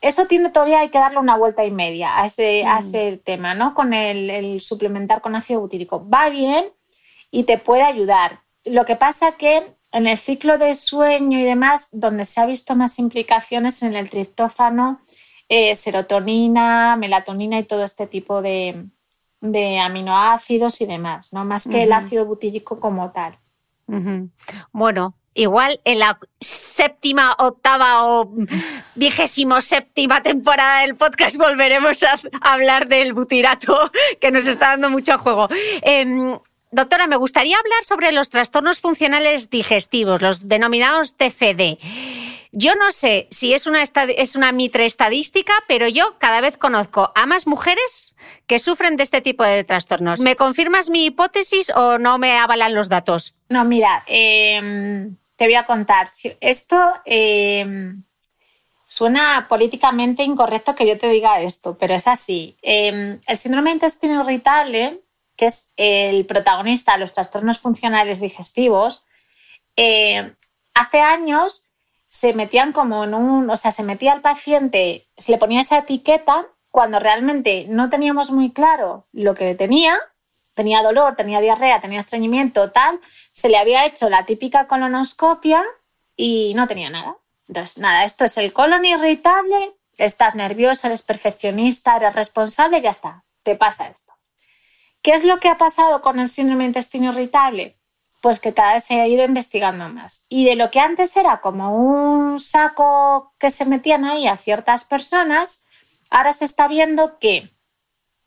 eso 0.00 0.26
tiene 0.26 0.50
todavía 0.50 0.80
hay 0.80 0.90
que 0.90 0.98
darle 0.98 1.18
una 1.18 1.36
vuelta 1.36 1.64
y 1.64 1.70
media 1.70 2.20
a 2.20 2.26
ese, 2.26 2.64
a 2.64 2.76
mm. 2.76 2.78
ese 2.78 3.20
tema, 3.24 3.54
¿no? 3.54 3.74
Con 3.74 3.92
el, 3.92 4.60
suplementar 4.60 5.20
con 5.20 5.34
ácido 5.34 5.60
butírico. 5.60 6.08
Va 6.08 6.28
bien 6.28 6.66
y 7.30 7.44
te 7.44 7.58
puede 7.58 7.82
ayudar. 7.82 8.40
Lo 8.64 8.84
que 8.84 8.96
pasa 8.96 9.32
que 9.32 9.74
en 9.92 10.06
el 10.06 10.18
ciclo 10.18 10.58
de 10.58 10.74
sueño 10.74 11.38
y 11.38 11.44
demás, 11.44 11.88
donde 11.92 12.24
se 12.24 12.40
ha 12.40 12.46
visto 12.46 12.76
más 12.76 12.98
implicaciones 12.98 13.82
en 13.82 13.96
el 13.96 14.10
triptófano, 14.10 15.00
eh, 15.48 15.74
serotonina, 15.74 16.96
melatonina 16.96 17.58
y 17.58 17.64
todo 17.64 17.84
este 17.84 18.06
tipo 18.06 18.42
de, 18.42 18.86
aminoácidos 19.80 20.80
y 20.80 20.86
demás, 20.86 21.32
¿no? 21.32 21.44
Más 21.44 21.66
que 21.66 21.84
el 21.84 21.92
ácido 21.92 22.24
butírico 22.24 22.78
como 22.78 23.10
tal. 23.10 23.38
Bueno, 24.72 25.14
igual 25.36 25.80
en 25.84 26.00
la 26.00 26.18
séptima, 26.40 27.34
octava 27.38 28.04
o 28.04 28.34
vigésimo 28.94 29.60
séptima 29.60 30.22
temporada 30.22 30.80
del 30.80 30.96
podcast 30.96 31.36
volveremos 31.36 32.02
a 32.02 32.18
hablar 32.40 32.88
del 32.88 33.12
butirato, 33.12 33.78
que 34.20 34.30
nos 34.30 34.46
está 34.46 34.70
dando 34.70 34.90
mucho 34.90 35.18
juego. 35.18 35.48
Em, 35.82 36.38
doctora, 36.70 37.06
me 37.06 37.16
gustaría 37.16 37.56
hablar 37.56 37.84
sobre 37.84 38.12
los 38.12 38.30
trastornos 38.30 38.80
funcionales 38.80 39.50
digestivos, 39.50 40.22
los 40.22 40.48
denominados 40.48 41.14
TFD. 41.16 41.78
Yo 42.52 42.74
no 42.74 42.90
sé 42.90 43.28
si 43.30 43.52
es 43.52 43.66
una, 43.66 43.82
es 43.82 44.34
una 44.34 44.50
mitre 44.50 44.86
estadística, 44.86 45.52
pero 45.68 45.88
yo 45.88 46.16
cada 46.18 46.40
vez 46.40 46.56
conozco 46.56 47.12
a 47.14 47.26
más 47.26 47.46
mujeres 47.46 48.14
que 48.46 48.58
sufren 48.58 48.96
de 48.96 49.02
este 49.02 49.20
tipo 49.20 49.44
de 49.44 49.62
trastornos. 49.62 50.20
¿Me 50.20 50.36
confirmas 50.36 50.88
mi 50.88 51.04
hipótesis 51.04 51.70
o 51.74 51.98
no 51.98 52.16
me 52.18 52.38
avalan 52.38 52.74
los 52.74 52.88
datos? 52.88 53.34
No, 53.50 53.64
mira, 53.64 54.04
eh, 54.06 55.10
te 55.36 55.44
voy 55.44 55.54
a 55.54 55.66
contar. 55.66 56.08
Esto 56.40 56.94
em, 57.04 58.02
suena 58.86 59.46
políticamente 59.48 60.22
incorrecto 60.24 60.74
que 60.74 60.86
yo 60.86 60.98
te 60.98 61.08
diga 61.08 61.40
esto, 61.40 61.76
pero 61.78 61.94
es 61.94 62.08
así. 62.08 62.56
Em, 62.62 63.20
el 63.26 63.38
síndrome 63.38 63.70
de 63.70 63.74
intestino 63.74 64.22
irritable, 64.22 65.02
que 65.36 65.46
es 65.46 65.68
el 65.76 66.24
protagonista 66.26 66.92
de 66.92 66.98
los 66.98 67.12
trastornos 67.12 67.60
funcionales 67.60 68.20
digestivos, 68.20 69.06
em, 69.76 70.34
hace 70.74 71.00
años 71.00 71.66
se 72.08 72.32
metían 72.32 72.72
como 72.72 73.04
en 73.04 73.14
un, 73.14 73.50
o 73.50 73.56
sea, 73.56 73.70
se 73.70 73.82
metía 73.82 74.12
al 74.12 74.22
paciente, 74.22 75.06
se 75.16 75.32
le 75.32 75.38
ponía 75.38 75.60
esa 75.60 75.78
etiqueta 75.78 76.46
cuando 76.70 76.98
realmente 76.98 77.66
no 77.68 77.90
teníamos 77.90 78.30
muy 78.30 78.52
claro 78.52 79.06
lo 79.12 79.34
que 79.34 79.54
tenía 79.54 79.98
tenía 80.56 80.82
dolor, 80.82 81.14
tenía 81.14 81.40
diarrea, 81.40 81.80
tenía 81.80 82.00
estreñimiento, 82.00 82.72
tal, 82.72 82.98
se 83.30 83.48
le 83.48 83.58
había 83.58 83.84
hecho 83.84 84.08
la 84.08 84.24
típica 84.24 84.66
colonoscopia 84.66 85.62
y 86.16 86.54
no 86.54 86.66
tenía 86.66 86.90
nada. 86.90 87.18
Entonces, 87.46 87.78
nada, 87.78 88.04
esto 88.04 88.24
es 88.24 88.36
el 88.38 88.52
colon 88.52 88.84
irritable, 88.84 89.74
estás 89.98 90.34
nervioso, 90.34 90.88
eres 90.88 91.02
perfeccionista, 91.02 91.96
eres 91.96 92.14
responsable, 92.14 92.80
ya 92.80 92.90
está, 92.90 93.24
te 93.42 93.54
pasa 93.54 93.88
esto. 93.88 94.14
¿Qué 95.02 95.12
es 95.12 95.24
lo 95.24 95.38
que 95.38 95.48
ha 95.48 95.58
pasado 95.58 96.00
con 96.00 96.18
el 96.18 96.30
síndrome 96.30 96.64
de 96.64 96.68
intestino 96.68 97.12
irritable? 97.12 97.76
Pues 98.22 98.40
que 98.40 98.54
cada 98.54 98.74
vez 98.74 98.84
se 98.84 99.00
ha 99.00 99.06
ido 99.06 99.24
investigando 99.24 99.88
más. 99.90 100.24
Y 100.28 100.46
de 100.46 100.56
lo 100.56 100.70
que 100.70 100.80
antes 100.80 101.16
era 101.16 101.40
como 101.42 101.76
un 101.76 102.40
saco 102.40 103.34
que 103.38 103.50
se 103.50 103.66
metían 103.66 104.06
ahí 104.06 104.26
a 104.26 104.38
ciertas 104.38 104.84
personas, 104.84 105.62
ahora 106.10 106.32
se 106.32 106.46
está 106.46 106.66
viendo 106.66 107.18
que 107.18 107.55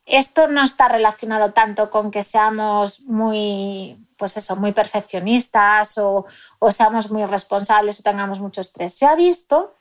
esto 0.10 0.48
no 0.48 0.64
está 0.64 0.88
relacionado 0.88 1.54
tanto 1.54 1.90
con 1.90 2.10
que 2.10 2.24
seamos 2.24 3.02
muy, 3.02 3.98
pues 4.18 4.38
eso, 4.38 4.56
muy 4.56 4.72
perfeccionistas 4.72 5.98
o, 6.00 6.26
seamos 6.72 7.12
muy 7.12 7.24
responsables 7.26 8.00
o 8.00 8.04
tengamos 8.04 8.40
mucho 8.40 8.60
estrés. 8.62 8.96
Se 8.96 9.06
ha 9.06 9.16
visto 9.16 9.76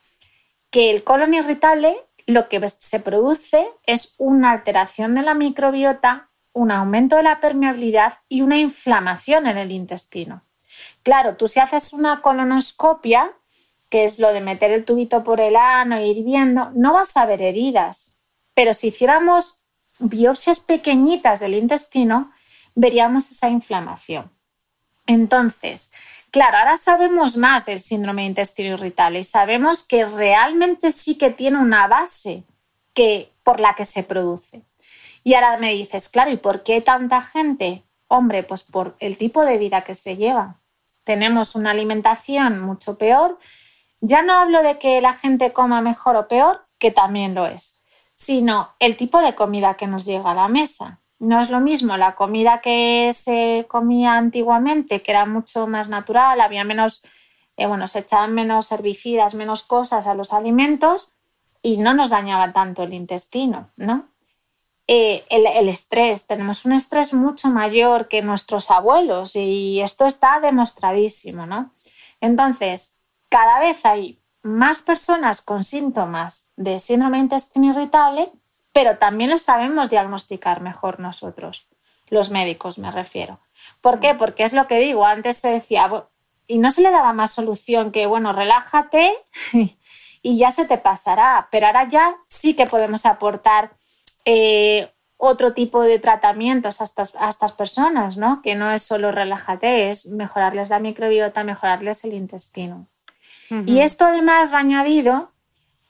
que 0.70 0.90
el 0.90 1.02
colon 1.02 1.32
irritable 1.32 2.04
lo 2.26 2.48
que 2.50 2.68
se 2.68 3.00
produce 3.00 3.70
es 3.84 4.14
una 4.18 4.50
alteración 4.50 5.14
de 5.14 5.22
la 5.22 5.32
microbiota, 5.32 6.28
un 6.52 6.70
aumento 6.72 7.16
de 7.16 7.22
la 7.22 7.40
permeabilidad 7.40 8.18
y 8.28 8.42
una 8.42 8.58
inflamación 8.58 9.46
en 9.46 9.56
el 9.56 9.72
intestino. 9.72 10.42
Claro, 11.02 11.36
tú 11.36 11.48
si 11.48 11.58
haces 11.58 11.94
una 11.94 12.20
colonoscopia, 12.20 13.32
que 13.88 14.04
es 14.04 14.18
lo 14.18 14.30
de 14.34 14.42
meter 14.42 14.72
el 14.72 14.84
tubito 14.84 15.24
por 15.24 15.40
el 15.40 15.56
ano 15.56 15.96
e 15.96 16.06
ir 16.06 16.22
viendo, 16.22 16.70
no 16.74 16.92
vas 16.92 17.16
a 17.16 17.24
ver 17.24 17.40
heridas. 17.40 18.18
Pero 18.52 18.74
si 18.74 18.88
hiciéramos 18.88 19.57
biopsias 19.98 20.60
pequeñitas 20.60 21.40
del 21.40 21.54
intestino, 21.54 22.32
veríamos 22.74 23.30
esa 23.30 23.48
inflamación. 23.48 24.30
Entonces, 25.06 25.90
claro, 26.30 26.58
ahora 26.58 26.76
sabemos 26.76 27.36
más 27.36 27.64
del 27.66 27.80
síndrome 27.80 28.22
de 28.22 28.28
intestino 28.28 28.74
irritable 28.74 29.20
y 29.20 29.24
sabemos 29.24 29.82
que 29.82 30.04
realmente 30.04 30.92
sí 30.92 31.16
que 31.16 31.30
tiene 31.30 31.58
una 31.58 31.86
base 31.86 32.44
que, 32.94 33.32
por 33.42 33.60
la 33.60 33.74
que 33.74 33.84
se 33.84 34.02
produce. 34.02 34.62
Y 35.24 35.34
ahora 35.34 35.56
me 35.58 35.72
dices, 35.72 36.08
claro, 36.08 36.30
¿y 36.30 36.36
por 36.36 36.62
qué 36.62 36.80
tanta 36.80 37.20
gente? 37.20 37.84
Hombre, 38.06 38.42
pues 38.42 38.64
por 38.64 38.96
el 39.00 39.16
tipo 39.16 39.44
de 39.44 39.58
vida 39.58 39.82
que 39.82 39.94
se 39.94 40.16
lleva. 40.16 40.60
Tenemos 41.04 41.54
una 41.54 41.70
alimentación 41.70 42.60
mucho 42.60 42.98
peor. 42.98 43.38
Ya 44.00 44.22
no 44.22 44.34
hablo 44.34 44.62
de 44.62 44.78
que 44.78 45.00
la 45.00 45.14
gente 45.14 45.52
coma 45.52 45.80
mejor 45.80 46.16
o 46.16 46.28
peor, 46.28 46.66
que 46.78 46.90
también 46.90 47.34
lo 47.34 47.46
es 47.46 47.77
sino 48.18 48.70
el 48.80 48.96
tipo 48.96 49.22
de 49.22 49.36
comida 49.36 49.74
que 49.74 49.86
nos 49.86 50.04
llega 50.04 50.32
a 50.32 50.34
la 50.34 50.48
mesa. 50.48 50.98
No 51.20 51.40
es 51.40 51.50
lo 51.50 51.60
mismo 51.60 51.96
la 51.96 52.16
comida 52.16 52.60
que 52.60 53.10
se 53.12 53.64
comía 53.68 54.14
antiguamente, 54.14 55.02
que 55.02 55.12
era 55.12 55.24
mucho 55.24 55.68
más 55.68 55.88
natural, 55.88 56.40
había 56.40 56.64
menos, 56.64 57.00
eh, 57.56 57.68
bueno, 57.68 57.86
se 57.86 58.00
echaban 58.00 58.34
menos 58.34 58.72
herbicidas, 58.72 59.36
menos 59.36 59.62
cosas 59.62 60.08
a 60.08 60.14
los 60.14 60.32
alimentos 60.32 61.12
y 61.62 61.76
no 61.76 61.94
nos 61.94 62.10
dañaba 62.10 62.52
tanto 62.52 62.82
el 62.82 62.92
intestino, 62.92 63.70
¿no? 63.76 64.08
Eh, 64.88 65.24
el, 65.30 65.46
el, 65.46 65.68
estrés, 65.68 66.26
tenemos 66.26 66.64
un 66.64 66.72
estrés 66.72 67.12
mucho 67.12 67.50
mayor 67.50 68.08
que 68.08 68.20
nuestros 68.22 68.68
abuelos 68.72 69.36
y 69.36 69.80
esto 69.80 70.06
está 70.06 70.40
demostradísimo, 70.40 71.46
¿no? 71.46 71.70
Entonces, 72.20 72.96
cada 73.28 73.60
vez 73.60 73.84
hay 73.86 74.17
más 74.42 74.82
personas 74.82 75.42
con 75.42 75.64
síntomas 75.64 76.50
de 76.56 76.80
síndrome 76.80 77.18
de 77.18 77.24
intestino 77.24 77.70
irritable, 77.70 78.30
pero 78.72 78.98
también 78.98 79.30
lo 79.30 79.38
sabemos 79.38 79.90
diagnosticar 79.90 80.60
mejor 80.60 81.00
nosotros, 81.00 81.66
los 82.08 82.30
médicos 82.30 82.78
me 82.78 82.90
refiero. 82.90 83.40
¿Por 83.80 84.00
qué? 84.00 84.14
Porque 84.14 84.44
es 84.44 84.52
lo 84.52 84.66
que 84.66 84.78
digo, 84.78 85.04
antes 85.04 85.38
se 85.38 85.48
decía, 85.48 85.90
y 86.46 86.58
no 86.58 86.70
se 86.70 86.82
le 86.82 86.90
daba 86.90 87.12
más 87.12 87.32
solución 87.32 87.92
que, 87.92 88.06
bueno, 88.06 88.32
relájate 88.32 89.12
y 90.22 90.38
ya 90.38 90.50
se 90.50 90.64
te 90.64 90.78
pasará, 90.78 91.48
pero 91.50 91.66
ahora 91.66 91.88
ya 91.88 92.16
sí 92.26 92.54
que 92.54 92.66
podemos 92.66 93.06
aportar 93.06 93.72
eh, 94.24 94.92
otro 95.16 95.52
tipo 95.52 95.82
de 95.82 95.98
tratamientos 95.98 96.80
a 96.80 96.84
estas, 96.84 97.12
a 97.18 97.28
estas 97.28 97.52
personas, 97.52 98.16
¿no? 98.16 98.40
Que 98.40 98.54
no 98.54 98.70
es 98.70 98.84
solo 98.84 99.10
relájate, 99.10 99.90
es 99.90 100.06
mejorarles 100.06 100.70
la 100.70 100.78
microbiota, 100.78 101.42
mejorarles 101.44 102.04
el 102.04 102.14
intestino. 102.14 102.86
Y 103.50 103.80
esto 103.80 104.04
además 104.04 104.52
va 104.52 104.58
añadido 104.58 105.32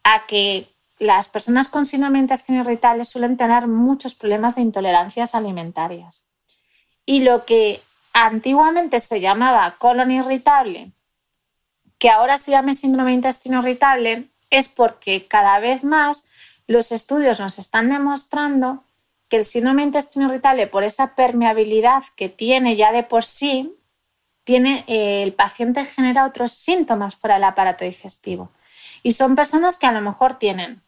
a 0.04 0.26
que 0.26 0.68
las 0.98 1.28
personas 1.28 1.68
con 1.68 1.86
síndrome 1.86 2.18
de 2.18 2.24
intestino 2.24 2.60
irritable 2.60 3.04
suelen 3.04 3.36
tener 3.36 3.66
muchos 3.66 4.14
problemas 4.14 4.54
de 4.54 4.62
intolerancias 4.62 5.34
alimentarias. 5.34 6.22
Y 7.04 7.22
lo 7.22 7.44
que 7.44 7.82
antiguamente 8.12 9.00
se 9.00 9.20
llamaba 9.20 9.76
colon 9.78 10.10
irritable, 10.10 10.92
que 11.98 12.10
ahora 12.10 12.38
se 12.38 12.52
llama 12.52 12.74
síndrome 12.74 13.10
de 13.10 13.16
intestino 13.16 13.60
irritable, 13.60 14.28
es 14.50 14.68
porque 14.68 15.26
cada 15.26 15.58
vez 15.58 15.84
más 15.84 16.24
los 16.66 16.92
estudios 16.92 17.40
nos 17.40 17.58
están 17.58 17.90
demostrando 17.90 18.84
que 19.28 19.36
el 19.36 19.44
síndrome 19.44 19.82
de 19.82 19.88
intestino 19.88 20.28
irritable, 20.28 20.66
por 20.66 20.84
esa 20.84 21.14
permeabilidad 21.14 22.02
que 22.16 22.28
tiene 22.28 22.76
ya 22.76 22.92
de 22.92 23.02
por 23.02 23.24
sí, 23.24 23.74
tiene, 24.48 24.82
eh, 24.86 25.22
el 25.22 25.34
paciente 25.34 25.84
genera 25.84 26.24
otros 26.24 26.52
síntomas 26.52 27.14
fuera 27.14 27.34
del 27.34 27.44
aparato 27.44 27.84
digestivo. 27.84 28.48
Y 29.02 29.12
son 29.12 29.36
personas 29.36 29.76
que 29.76 29.86
a 29.86 29.92
lo 29.92 30.00
mejor 30.00 30.38
tienen 30.38 30.80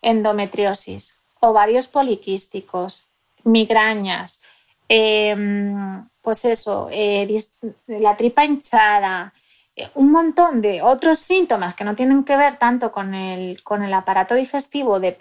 endometriosis, 0.00 1.20
ovarios 1.38 1.86
poliquísticos, 1.86 3.06
migrañas, 3.42 4.40
em, 4.88 6.08
pues 6.22 6.46
eso, 6.46 6.88
eh, 6.90 7.28
la 7.88 8.16
tripa 8.16 8.46
hinchada, 8.46 9.34
eh, 9.76 9.90
un 9.94 10.10
montón 10.10 10.62
de 10.62 10.80
otros 10.80 11.18
síntomas 11.18 11.74
que 11.74 11.84
no 11.84 11.94
tienen 11.94 12.24
que 12.24 12.38
ver 12.38 12.56
tanto 12.56 12.90
con 12.90 13.12
el, 13.12 13.62
con 13.62 13.82
el 13.82 13.92
aparato 13.92 14.34
digestivo 14.34 14.98
de, 14.98 15.14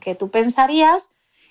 que 0.00 0.16
tú 0.16 0.28
pensarías 0.28 1.10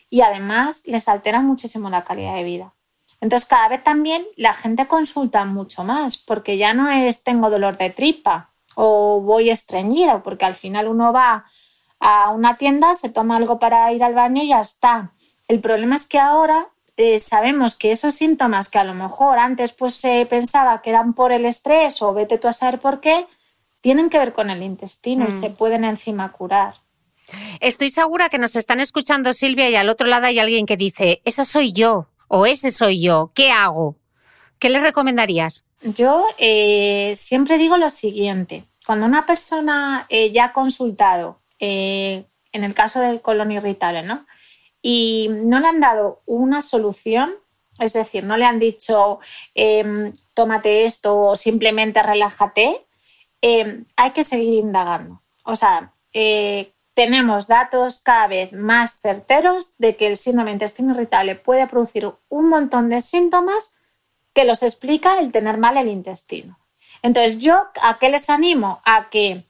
y 0.09 0.19
además 0.19 0.83
les 0.85 1.07
altera 1.07 1.39
muchísimo 1.41 1.89
la 1.89 2.03
calidad 2.03 2.35
de 2.35 2.43
vida. 2.43 2.73
Entonces 3.19 3.47
cada 3.47 3.69
vez 3.69 3.83
también 3.83 4.25
la 4.35 4.53
gente 4.53 4.87
consulta 4.87 5.43
mucho 5.45 5.83
más 5.83 6.17
porque 6.17 6.57
ya 6.57 6.73
no 6.73 6.89
es 6.89 7.23
tengo 7.23 7.49
dolor 7.49 7.77
de 7.77 7.89
tripa 7.89 8.51
o 8.75 9.21
voy 9.21 9.49
estreñido 9.49 10.21
porque 10.21 10.45
al 10.45 10.55
final 10.55 10.87
uno 10.87 11.11
va 11.11 11.45
a 11.99 12.29
una 12.29 12.57
tienda, 12.57 12.93
se 12.93 13.09
toma 13.09 13.37
algo 13.37 13.57
para 13.57 13.91
ir 13.91 14.03
al 14.03 14.13
baño 14.13 14.43
y 14.43 14.49
ya 14.49 14.61
está. 14.61 15.13
El 15.47 15.59
problema 15.59 15.95
es 15.95 16.05
que 16.05 16.19
ahora 16.19 16.67
eh, 16.95 17.17
sabemos 17.17 17.73
que 17.73 17.91
esos 17.91 18.13
síntomas 18.13 18.69
que 18.69 18.77
a 18.77 18.83
lo 18.83 18.93
mejor 18.93 19.39
antes 19.39 19.71
pues 19.71 19.95
se 19.95 20.25
pensaba 20.27 20.81
que 20.83 20.91
eran 20.91 21.13
por 21.13 21.31
el 21.31 21.45
estrés 21.45 22.01
o 22.03 22.13
vete 22.13 22.37
tú 22.37 22.47
a 22.47 22.53
saber 22.53 22.79
por 22.79 22.99
qué, 22.99 23.25
tienen 23.81 24.09
que 24.09 24.19
ver 24.19 24.33
con 24.33 24.51
el 24.51 24.61
intestino 24.61 25.25
y 25.25 25.31
mm. 25.31 25.39
se 25.39 25.49
pueden 25.49 25.83
encima 25.83 26.31
curar. 26.31 26.75
Estoy 27.59 27.89
segura 27.89 28.29
que 28.29 28.37
nos 28.37 28.55
están 28.55 28.79
escuchando 28.79 29.33
Silvia 29.33 29.69
y 29.69 29.75
al 29.75 29.89
otro 29.89 30.07
lado 30.07 30.27
hay 30.27 30.37
alguien 30.39 30.65
que 30.65 30.77
dice, 30.77 31.21
esa 31.25 31.45
soy 31.45 31.71
yo 31.71 32.07
o 32.27 32.45
ese 32.45 32.71
soy 32.71 33.01
yo, 33.01 33.31
¿qué 33.33 33.51
hago? 33.51 33.95
¿Qué 34.59 34.69
les 34.69 34.81
recomendarías? 34.81 35.65
Yo 35.81 36.25
eh, 36.37 37.13
siempre 37.15 37.57
digo 37.57 37.77
lo 37.77 37.89
siguiente, 37.89 38.65
cuando 38.85 39.05
una 39.05 39.25
persona 39.25 40.05
eh, 40.09 40.31
ya 40.31 40.45
ha 40.45 40.53
consultado, 40.53 41.39
en 41.59 42.25
el 42.51 42.73
caso 42.75 42.99
del 42.99 43.21
colon 43.21 43.51
irritable, 43.51 44.03
¿no? 44.03 44.25
y 44.81 45.27
no 45.29 45.59
le 45.59 45.67
han 45.67 45.79
dado 45.79 46.21
una 46.25 46.61
solución, 46.61 47.35
es 47.79 47.91
decir, 47.91 48.23
no 48.23 48.37
le 48.37 48.45
han 48.45 48.57
dicho 48.57 49.19
em, 49.53 50.13
tómate 50.33 50.85
esto 50.85 51.19
o 51.19 51.35
simplemente 51.35 52.01
relájate, 52.01 52.85
em, 53.41 53.85
hay 53.95 54.11
que 54.11 54.23
seguir 54.23 54.53
indagando. 54.53 55.21
O 55.43 55.55
sea, 55.55 55.93
eh, 56.13 56.71
tenemos 56.97 57.45
datos 57.45 58.01
cada 58.01 58.25
vez 58.25 58.51
más 58.53 58.99
certeros 58.99 59.71
de 59.77 59.95
que 59.95 60.07
el 60.07 60.17
síndrome 60.17 60.49
de 60.49 60.53
intestino 60.53 60.95
irritable 60.95 61.35
puede 61.35 61.67
producir 61.67 62.11
un 62.27 62.49
montón 62.49 62.89
de 62.89 63.01
síntomas 63.01 63.71
que 64.33 64.45
los 64.45 64.63
explica 64.63 65.19
el 65.19 65.31
tener 65.31 65.59
mal 65.59 65.77
el 65.77 65.89
intestino. 65.89 66.57
Entonces, 67.03 67.37
yo 67.37 67.67
a 67.83 67.99
qué 67.99 68.09
les 68.09 68.31
animo? 68.31 68.81
A 68.83 69.09
que, 69.11 69.45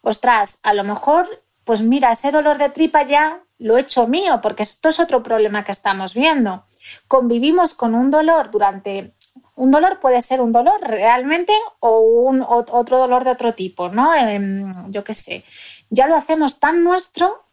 ostras, 0.00 0.58
a 0.62 0.72
lo 0.72 0.84
mejor, 0.84 1.44
pues 1.64 1.82
mira, 1.82 2.12
ese 2.12 2.30
dolor 2.30 2.56
de 2.56 2.70
tripa 2.70 3.02
ya 3.02 3.42
lo 3.58 3.76
he 3.76 3.82
hecho 3.82 4.06
mío, 4.06 4.40
porque 4.42 4.62
esto 4.62 4.88
es 4.88 4.98
otro 4.98 5.22
problema 5.22 5.66
que 5.66 5.72
estamos 5.72 6.14
viendo. 6.14 6.64
Convivimos 7.08 7.74
con 7.74 7.94
un 7.94 8.10
dolor 8.10 8.50
durante... 8.50 9.12
Un 9.54 9.70
dolor 9.70 10.00
puede 10.00 10.22
ser 10.22 10.40
un 10.40 10.52
dolor 10.52 10.80
realmente 10.80 11.52
o 11.80 12.00
un, 12.00 12.42
otro 12.42 12.98
dolor 12.98 13.24
de 13.24 13.30
otro 13.30 13.54
tipo, 13.54 13.90
¿no? 13.90 14.14
Em, 14.14 14.70
yo 14.90 15.04
qué 15.04 15.12
sé. 15.14 15.44
Ya 15.90 16.06
lo 16.06 16.16
hacemos 16.16 16.58
tan 16.58 16.84
nuestro 16.84 17.44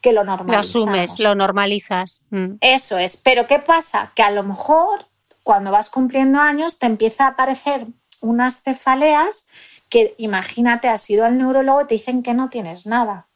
que 0.00 0.12
lo 0.12 0.24
normalizamos. 0.24 0.74
Lo 0.74 0.80
asumes, 0.80 1.18
lo 1.18 1.34
normalizas. 1.34 2.20
Mm. 2.30 2.54
Eso 2.60 2.98
es. 2.98 3.16
Pero 3.16 3.46
¿qué 3.46 3.58
pasa? 3.58 4.12
Que 4.14 4.22
a 4.22 4.30
lo 4.30 4.42
mejor 4.42 5.06
cuando 5.42 5.70
vas 5.70 5.90
cumpliendo 5.90 6.40
años 6.40 6.78
te 6.78 6.86
empieza 6.86 7.24
a 7.24 7.28
aparecer 7.28 7.86
unas 8.20 8.62
cefaleas 8.62 9.46
que 9.88 10.14
imagínate, 10.18 10.88
has 10.88 11.08
ido 11.08 11.24
al 11.24 11.38
neurólogo 11.38 11.82
y 11.82 11.86
te 11.86 11.94
dicen 11.94 12.22
que 12.22 12.34
no 12.34 12.50
tienes 12.50 12.86
nada 12.86 13.28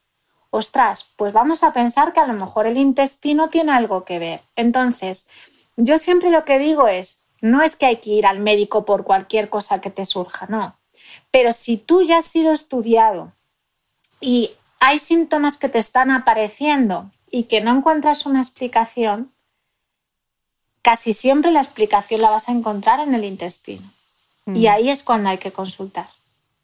ostras, 0.52 1.06
pues 1.16 1.32
vamos 1.32 1.64
a 1.64 1.72
pensar 1.72 2.12
que 2.12 2.20
a 2.20 2.26
lo 2.26 2.34
mejor 2.34 2.66
el 2.66 2.76
intestino 2.76 3.48
tiene 3.48 3.72
algo 3.72 4.04
que 4.04 4.18
ver. 4.18 4.42
Entonces, 4.54 5.26
yo 5.76 5.96
siempre 5.98 6.30
lo 6.30 6.44
que 6.44 6.58
digo 6.58 6.88
es, 6.88 7.22
no 7.40 7.62
es 7.62 7.74
que 7.74 7.86
hay 7.86 7.96
que 7.96 8.10
ir 8.10 8.26
al 8.26 8.38
médico 8.38 8.84
por 8.84 9.02
cualquier 9.02 9.48
cosa 9.48 9.80
que 9.80 9.90
te 9.90 10.04
surja, 10.04 10.46
no. 10.48 10.76
Pero 11.30 11.54
si 11.54 11.78
tú 11.78 12.02
ya 12.02 12.18
has 12.18 12.26
sido 12.26 12.52
estudiado 12.52 13.32
y 14.22 14.52
hay 14.80 14.98
síntomas 14.98 15.58
que 15.58 15.68
te 15.68 15.78
están 15.78 16.10
apareciendo 16.10 17.10
y 17.30 17.44
que 17.44 17.60
no 17.60 17.76
encuentras 17.76 18.24
una 18.24 18.40
explicación, 18.40 19.32
casi 20.80 21.12
siempre 21.12 21.50
la 21.50 21.60
explicación 21.60 22.22
la 22.22 22.30
vas 22.30 22.48
a 22.48 22.52
encontrar 22.52 23.00
en 23.00 23.14
el 23.14 23.24
intestino. 23.24 23.92
Y 24.46 24.66
mm. 24.66 24.70
ahí 24.70 24.88
es 24.90 25.02
cuando 25.04 25.28
hay 25.28 25.38
que 25.38 25.52
consultar. 25.52 26.08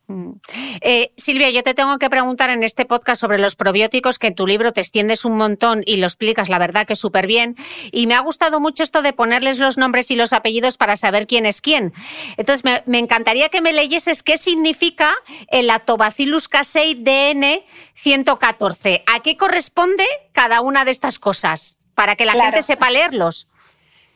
Mm. 0.08 0.32
Eh, 0.80 1.12
Silvia, 1.18 1.50
yo 1.50 1.62
te 1.62 1.74
tengo 1.74 1.98
que 1.98 2.08
preguntar 2.08 2.48
en 2.48 2.62
este 2.62 2.86
podcast 2.86 3.20
sobre 3.20 3.38
los 3.38 3.56
probióticos, 3.56 4.18
que 4.18 4.28
en 4.28 4.34
tu 4.34 4.46
libro 4.46 4.72
te 4.72 4.80
extiendes 4.80 5.26
un 5.26 5.36
montón 5.36 5.82
y 5.84 5.98
lo 5.98 6.06
explicas, 6.06 6.48
la 6.48 6.58
verdad 6.58 6.86
que 6.86 6.96
súper 6.96 7.26
bien. 7.26 7.56
Y 7.92 8.06
me 8.06 8.14
ha 8.14 8.20
gustado 8.20 8.58
mucho 8.58 8.82
esto 8.82 9.02
de 9.02 9.12
ponerles 9.12 9.58
los 9.58 9.76
nombres 9.76 10.10
y 10.10 10.16
los 10.16 10.32
apellidos 10.32 10.78
para 10.78 10.96
saber 10.96 11.26
quién 11.26 11.44
es 11.44 11.60
quién. 11.60 11.92
Entonces, 12.38 12.64
me, 12.64 12.98
encantaría 12.98 13.50
que 13.50 13.60
me 13.60 13.74
leyeses 13.74 14.22
qué 14.22 14.38
significa 14.38 15.12
el 15.48 15.66
Lactobacillus 15.66 16.48
casei 16.48 16.94
DN 16.94 17.64
114. 17.94 19.04
¿A 19.06 19.20
qué 19.20 19.36
corresponde 19.36 20.04
cada 20.32 20.62
una 20.62 20.86
de 20.86 20.90
estas 20.90 21.18
cosas? 21.18 21.76
Para 21.94 22.16
que 22.16 22.24
la 22.24 22.32
gente 22.32 22.62
sepa 22.62 22.90
leerlos. 22.90 23.48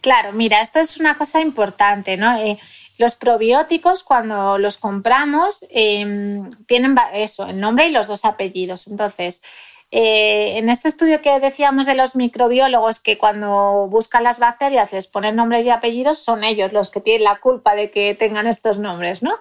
Claro, 0.01 0.32
mira, 0.32 0.61
esto 0.61 0.80
es 0.80 0.97
una 0.97 1.16
cosa 1.16 1.40
importante, 1.40 2.16
¿no? 2.16 2.36
Eh, 2.36 2.59
los 2.99 3.16
probióticos, 3.16 4.03
cuando 4.03 4.59
los 4.59 4.78
compramos, 4.78 5.64
em, 5.70 6.49
tienen 6.66 6.97
eso, 7.14 7.47
el 7.47 7.61
nombre 7.61 7.86
y 7.86 7.90
los 7.90 8.07
dos 8.07 8.24
apellidos. 8.24 8.86
Entonces, 8.86 9.43
eh, 9.90 10.59
en 10.59 10.70
este 10.70 10.88
estudio 10.88 11.20
que 11.20 11.38
decíamos 11.40 11.86
de 11.86 11.95
los 11.95 12.16
microbiólogos, 12.16 13.01
que 13.01 13.18
cuando 13.18 13.88
buscan 13.88 14.24
las 14.24 14.38
bacterias 14.38 14.93
les 14.93 15.07
ponen 15.07 15.36
nombres 15.36 15.66
y 15.66 15.70
apellidos, 15.70 16.18
son 16.18 16.45
ellos 16.45 16.72
los 16.72 16.90
que 16.90 17.01
tienen 17.01 17.24
la 17.24 17.40
culpa 17.40 17.74
de 17.74 17.90
que 17.90 18.14
tengan 18.14 18.47
estos 18.47 18.78
nombres, 18.78 19.22
¿no? 19.22 19.34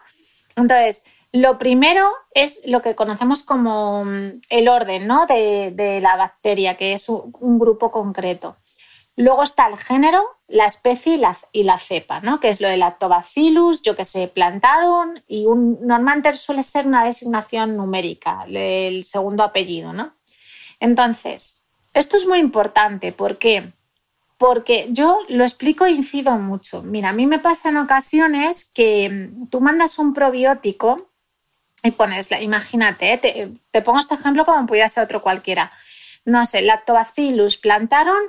Entonces, 0.55 1.03
lo 1.31 1.57
primero 1.57 2.09
es 2.33 2.61
lo 2.65 2.81
que 2.81 2.95
conocemos 2.95 3.43
como 3.43 4.03
mm, 4.03 4.41
el 4.49 4.67
orden 4.67 5.07
¿no? 5.07 5.25
de, 5.25 5.99
la 6.01 6.17
bacteria, 6.17 6.75
que 6.75 6.93
es 6.93 7.07
un 7.07 7.59
grupo 7.59 7.91
concreto. 7.91 8.57
Luego 9.17 9.43
está 9.43 9.67
el 9.67 9.77
género, 9.77 10.23
la 10.47 10.65
especie 10.65 11.19
y 11.51 11.63
la, 11.63 11.77
cepa, 11.77 12.21
¿no? 12.21 12.39
que 12.39 12.49
es 12.49 12.61
lo 12.61 12.67
de 12.67 12.77
lactobacillus, 12.77 13.81
yo 13.81 13.95
que 13.95 14.05
sé, 14.05 14.27
plantaron 14.27 15.21
y 15.27 15.45
un, 15.45 15.79
normalmente 15.85 16.35
suele 16.35 16.63
ser 16.63 16.87
una 16.87 17.05
designación 17.05 17.75
numérica, 17.75 18.45
el 18.47 19.03
segundo 19.03 19.43
apellido. 19.43 19.91
¿no? 19.93 20.13
Entonces, 20.79 21.61
esto 21.93 22.17
es 22.17 22.25
muy 22.25 22.39
importante. 22.39 23.11
¿Por 23.11 23.37
qué? 23.37 23.73
Porque 24.37 24.87
yo 24.91 25.19
lo 25.27 25.43
explico 25.43 25.85
e 25.85 25.91
incido 25.91 26.31
mucho. 26.33 26.81
Mira, 26.81 27.09
a 27.09 27.13
mí 27.13 27.27
me 27.27 27.39
pasa 27.39 27.69
en 27.69 27.77
ocasiones 27.77 28.65
que 28.65 29.09
mm, 29.09 29.49
tú 29.49 29.61
mandas 29.61 29.99
un 29.99 30.13
probiótico 30.13 31.09
y 31.83 31.91
pones, 31.91 32.29
imagínate, 32.39 33.17
te, 33.17 33.51
te 33.71 33.81
pongo 33.81 33.99
este 33.99 34.15
ejemplo 34.15 34.45
como 34.45 34.65
pudiera 34.65 34.87
ser 34.87 35.03
otro 35.03 35.21
cualquiera. 35.21 35.71
No 36.25 36.45
sé, 36.45 36.61
lactobacillus 36.61 37.57
plantaron 37.57 38.19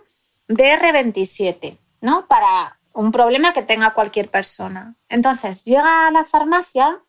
DR27, 0.49 1.79
¿no? 2.01 2.27
Para 2.27 2.79
un 2.93 3.13
problema 3.13 3.53
que 3.53 3.63
tenga 3.63 3.95
cualquier 3.95 4.31
persona. 4.31 4.97
Entonces, 5.09 5.65
llega 5.65 6.07
a 6.07 6.11
la 6.11 6.25
farmacia, 6.25 7.01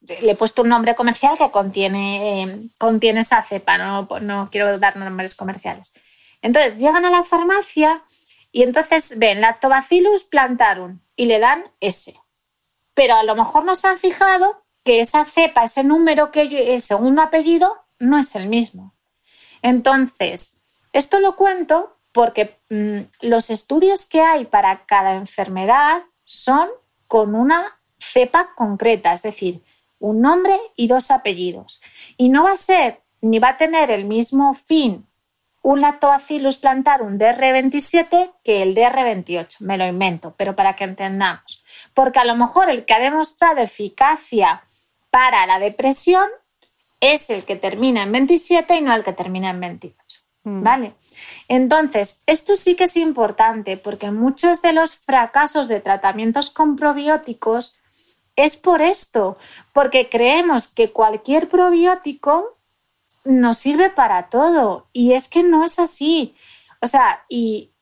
le 0.00 0.32
he 0.32 0.36
puesto 0.36 0.62
un 0.62 0.68
nombre 0.68 0.94
comercial 0.94 1.36
que 1.36 1.50
contiene, 1.50 2.70
contiene 2.78 3.20
esa 3.20 3.42
cepa, 3.42 3.78
no, 3.78 4.08
no 4.20 4.48
quiero 4.50 4.78
dar 4.78 4.96
nombres 4.96 5.34
comerciales. 5.34 5.92
Entonces, 6.42 6.78
llegan 6.78 7.04
a 7.04 7.10
la 7.10 7.24
farmacia 7.24 8.04
y 8.52 8.62
entonces 8.62 9.18
ven 9.18 9.40
Lactobacillus 9.40 10.24
plantarum 10.24 11.00
y 11.16 11.26
le 11.26 11.38
dan 11.38 11.64
ese. 11.80 12.18
Pero 12.94 13.14
a 13.16 13.22
lo 13.22 13.34
mejor 13.34 13.64
no 13.64 13.76
se 13.76 13.88
han 13.88 13.98
fijado 13.98 14.64
que 14.84 15.00
esa 15.00 15.24
cepa, 15.24 15.64
ese 15.64 15.84
número 15.84 16.30
que 16.30 16.74
el 16.74 16.80
segundo 16.80 17.20
apellido, 17.20 17.76
no 17.98 18.18
es 18.18 18.34
el 18.34 18.46
mismo. 18.46 18.94
Entonces, 19.60 20.56
esto 20.92 21.18
lo 21.20 21.36
cuento 21.36 21.95
porque 22.16 22.58
mm, 22.70 23.00
los 23.28 23.50
estudios 23.50 24.06
que 24.06 24.22
hay 24.22 24.46
para 24.46 24.86
cada 24.86 25.16
enfermedad 25.16 26.00
son 26.24 26.70
con 27.08 27.34
una 27.34 27.78
cepa 27.98 28.54
concreta, 28.56 29.12
es 29.12 29.20
decir, 29.20 29.62
un 29.98 30.22
nombre 30.22 30.58
y 30.76 30.88
dos 30.88 31.10
apellidos. 31.10 31.78
Y 32.16 32.30
no 32.30 32.44
va 32.44 32.52
a 32.52 32.56
ser 32.56 33.02
ni 33.20 33.38
va 33.38 33.50
a 33.50 33.56
tener 33.58 33.90
el 33.90 34.06
mismo 34.06 34.54
fin 34.54 35.06
un 35.60 35.82
Lactobacillus 35.82 36.56
plantarum 36.56 37.18
DR27 37.18 38.32
que 38.42 38.62
el 38.62 38.74
DR28, 38.74 39.60
me 39.60 39.76
lo 39.76 39.86
invento, 39.86 40.32
pero 40.38 40.56
para 40.56 40.74
que 40.74 40.84
entendamos. 40.84 41.64
Porque 41.92 42.18
a 42.18 42.24
lo 42.24 42.34
mejor 42.34 42.70
el 42.70 42.86
que 42.86 42.94
ha 42.94 42.98
demostrado 42.98 43.60
eficacia 43.60 44.62
para 45.10 45.44
la 45.46 45.58
depresión 45.58 46.30
es 47.00 47.28
el 47.28 47.44
que 47.44 47.56
termina 47.56 48.04
en 48.04 48.12
27 48.12 48.74
y 48.74 48.80
no 48.80 48.94
el 48.94 49.04
que 49.04 49.12
termina 49.12 49.50
en 49.50 49.60
28. 49.60 50.25
Mm. 50.46 50.62
¿Vale? 50.62 50.94
Entonces, 51.48 52.22
esto 52.24 52.54
sí 52.54 52.76
que 52.76 52.84
es 52.84 52.96
importante 52.96 53.76
porque 53.76 54.12
muchos 54.12 54.62
de 54.62 54.72
los 54.72 54.96
fracasos 54.96 55.66
de 55.66 55.80
tratamientos 55.80 56.50
con 56.50 56.76
probióticos 56.76 57.74
es 58.36 58.56
por 58.56 58.80
esto, 58.80 59.38
porque 59.72 60.08
creemos 60.08 60.68
que 60.68 60.92
cualquier 60.92 61.48
probiótico 61.48 62.58
nos 63.24 63.58
sirve 63.58 63.90
para 63.90 64.28
todo 64.28 64.86
y 64.92 65.14
es 65.14 65.28
que 65.28 65.42
no 65.42 65.64
es 65.64 65.80
así. 65.80 66.36
O 66.80 66.86
sea, 66.86 67.24
y 67.28 67.72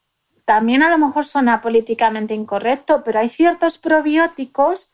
también 0.46 0.82
a 0.82 0.88
lo 0.88 0.96
mejor 0.96 1.26
suena 1.26 1.60
políticamente 1.60 2.32
incorrecto, 2.32 3.04
pero 3.04 3.18
hay 3.18 3.28
ciertos 3.28 3.76
probióticos 3.76 4.88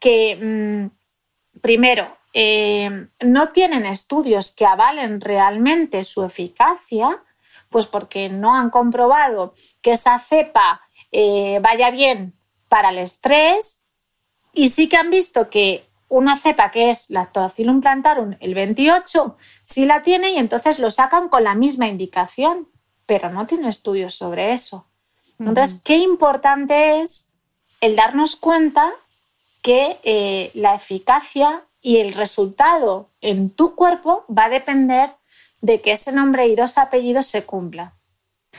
que, 0.00 0.90
mm, 0.90 1.60
primero, 1.60 2.16
eh, 2.34 3.06
no 3.20 3.50
tienen 3.50 3.86
estudios 3.86 4.50
que 4.50 4.66
avalen 4.66 5.20
realmente 5.20 6.02
su 6.02 6.24
eficacia, 6.24 7.22
pues 7.70 7.86
porque 7.86 8.28
no 8.28 8.54
han 8.54 8.70
comprobado 8.70 9.54
que 9.80 9.92
esa 9.92 10.18
cepa 10.18 10.80
eh, 11.12 11.60
vaya 11.62 11.92
bien 11.92 12.34
para 12.68 12.90
el 12.90 12.98
estrés 12.98 13.80
y 14.52 14.70
sí 14.70 14.88
que 14.88 14.96
han 14.96 15.10
visto 15.10 15.48
que 15.48 15.88
una 16.08 16.36
cepa 16.36 16.72
que 16.72 16.90
es 16.90 17.08
Lactobacillus 17.08 17.80
plantarum, 17.80 18.36
el 18.40 18.54
28, 18.54 19.36
sí 19.62 19.86
la 19.86 20.02
tiene 20.02 20.30
y 20.30 20.36
entonces 20.36 20.78
lo 20.78 20.90
sacan 20.90 21.28
con 21.28 21.44
la 21.44 21.54
misma 21.54 21.88
indicación, 21.88 22.68
pero 23.06 23.30
no 23.30 23.46
tiene 23.46 23.68
estudios 23.68 24.14
sobre 24.14 24.52
eso. 24.52 24.86
Entonces, 25.38 25.80
qué 25.84 25.96
importante 25.96 27.00
es 27.00 27.28
el 27.80 27.96
darnos 27.96 28.36
cuenta 28.36 28.92
que 29.62 29.98
eh, 30.04 30.52
la 30.54 30.76
eficacia 30.76 31.64
y 31.84 31.98
el 31.98 32.14
resultado 32.14 33.10
en 33.20 33.50
tu 33.50 33.74
cuerpo 33.74 34.24
va 34.26 34.46
a 34.46 34.48
depender 34.48 35.10
de 35.60 35.82
que 35.82 35.92
ese 35.92 36.12
nombre 36.12 36.46
y 36.48 36.56
dos 36.56 36.78
apellidos 36.78 37.26
se 37.26 37.44
cumplan. 37.44 37.92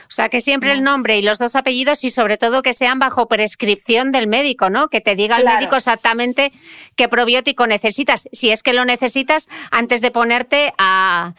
O 0.04 0.10
sea, 0.10 0.28
que 0.28 0.40
siempre 0.40 0.72
el 0.72 0.82
nombre 0.82 1.18
y 1.18 1.22
los 1.22 1.38
dos 1.38 1.56
apellidos 1.56 2.04
y 2.04 2.10
sobre 2.10 2.36
todo 2.36 2.62
que 2.62 2.72
sean 2.72 2.98
bajo 2.98 3.26
prescripción 3.28 4.12
del 4.12 4.26
médico, 4.26 4.70
¿no? 4.70 4.88
Que 4.88 5.00
te 5.00 5.14
diga 5.16 5.36
el 5.36 5.44
médico 5.44 5.76
exactamente 5.76 6.52
qué 6.94 7.08
probiótico 7.08 7.66
necesitas. 7.66 8.28
Si 8.32 8.50
es 8.50 8.62
que 8.62 8.72
lo 8.72 8.84
necesitas 8.84 9.48
antes 9.70 10.00
de 10.00 10.10
ponerte 10.10 10.72
a, 10.78 11.34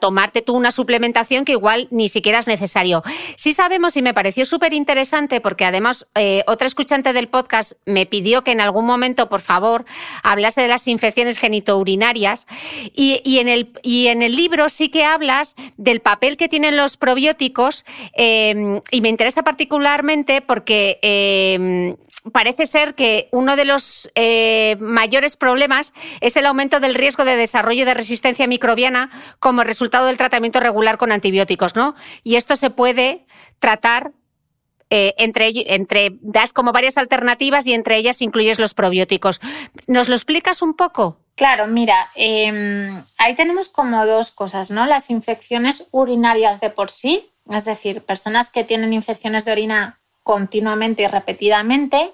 tomarte 0.00 0.42
tú 0.42 0.54
una 0.54 0.70
suplementación 0.70 1.44
que 1.44 1.52
igual 1.52 1.88
ni 1.90 2.08
siquiera 2.08 2.38
es 2.38 2.46
necesario. 2.46 3.02
Sí 3.36 3.52
sabemos 3.52 3.96
y 3.96 4.02
me 4.02 4.14
pareció 4.14 4.44
súper 4.44 4.72
interesante 4.74 5.40
porque 5.40 5.64
además 5.64 6.06
eh, 6.14 6.42
otra 6.46 6.66
escuchante 6.66 7.12
del 7.12 7.28
podcast 7.28 7.72
me 7.84 8.06
pidió 8.06 8.42
que 8.42 8.52
en 8.52 8.60
algún 8.60 8.86
momento, 8.86 9.28
por 9.28 9.40
favor, 9.40 9.84
hablase 10.22 10.62
de 10.62 10.68
las 10.68 10.88
infecciones 10.88 11.38
genitourinarias 11.38 12.46
y, 12.94 13.38
en, 13.38 13.48
el, 13.48 13.72
y 13.82 14.08
en 14.08 14.22
el 14.22 14.36
libro 14.36 14.68
sí 14.68 14.88
que 14.88 15.04
hablas 15.04 15.54
del 15.76 16.00
papel 16.00 16.36
que 16.36 16.48
tienen 16.48 16.76
los 16.76 16.96
probióticos 16.96 17.55
Em, 18.12 18.80
y 18.90 19.00
me 19.00 19.08
interesa 19.08 19.42
particularmente 19.42 20.42
porque 20.42 20.98
em, 21.02 21.96
parece 22.32 22.66
ser 22.66 22.94
que 22.94 23.28
uno 23.32 23.56
de 23.56 23.64
los 23.64 24.10
eh, 24.14 24.76
mayores 24.80 25.36
problemas 25.36 25.92
es 26.20 26.36
el 26.36 26.46
aumento 26.46 26.80
del 26.80 26.94
riesgo 26.94 27.24
de 27.24 27.36
desarrollo 27.36 27.84
de 27.86 27.94
resistencia 27.94 28.46
microbiana 28.46 29.10
como 29.38 29.64
resultado 29.64 30.06
del 30.06 30.16
tratamiento 30.16 30.60
regular 30.60 30.98
con 30.98 31.12
antibióticos, 31.12 31.76
¿no? 31.76 31.94
Y 32.22 32.36
esto 32.36 32.56
se 32.56 32.70
puede 32.70 33.26
tratar 33.58 34.12
eh, 34.88 35.14
entre, 35.18 35.50
entre, 35.74 36.16
das 36.20 36.52
como 36.52 36.72
varias 36.72 36.96
alternativas 36.96 37.66
y 37.66 37.74
entre 37.74 37.96
ellas 37.96 38.22
incluyes 38.22 38.60
los 38.60 38.72
probióticos. 38.74 39.40
¿Nos 39.86 40.08
lo 40.08 40.14
explicas 40.14 40.62
un 40.62 40.74
poco? 40.74 41.18
Claro, 41.34 41.66
mira, 41.66 42.10
em, 42.14 43.02
ahí 43.18 43.34
tenemos 43.34 43.68
como 43.68 44.06
dos 44.06 44.30
cosas, 44.30 44.70
¿no? 44.70 44.86
Las 44.86 45.10
infecciones 45.10 45.86
urinarias 45.90 46.60
de 46.60 46.70
por 46.70 46.90
sí, 46.90 47.30
es 47.50 47.64
decir, 47.64 48.02
personas 48.02 48.50
que 48.50 48.64
tienen 48.64 48.92
infecciones 48.92 49.44
de 49.44 49.52
orina 49.52 50.00
continuamente 50.22 51.04
y 51.04 51.06
repetidamente, 51.06 52.12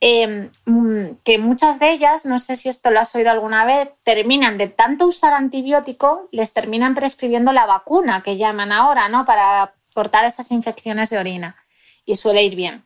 em, 0.00 0.50
mm, 0.64 1.18
que 1.22 1.38
muchas 1.38 1.78
de 1.78 1.92
ellas, 1.92 2.26
no 2.26 2.38
sé 2.38 2.56
si 2.56 2.68
esto 2.68 2.90
lo 2.90 3.00
has 3.00 3.14
oído 3.14 3.30
alguna 3.30 3.64
vez, 3.64 3.90
terminan 4.02 4.58
de 4.58 4.68
tanto 4.68 5.06
usar 5.06 5.34
antibiótico, 5.34 6.28
les 6.32 6.52
terminan 6.52 6.94
prescribiendo 6.94 7.52
la 7.52 7.66
vacuna 7.66 8.22
que 8.22 8.36
llaman 8.36 8.72
ahora, 8.72 9.08
¿no? 9.08 9.24
Para 9.24 9.74
cortar 9.94 10.24
esas 10.24 10.50
infecciones 10.50 11.10
de 11.10 11.18
orina 11.18 11.56
y 12.04 12.16
suele 12.16 12.42
ir 12.42 12.56
bien. 12.56 12.84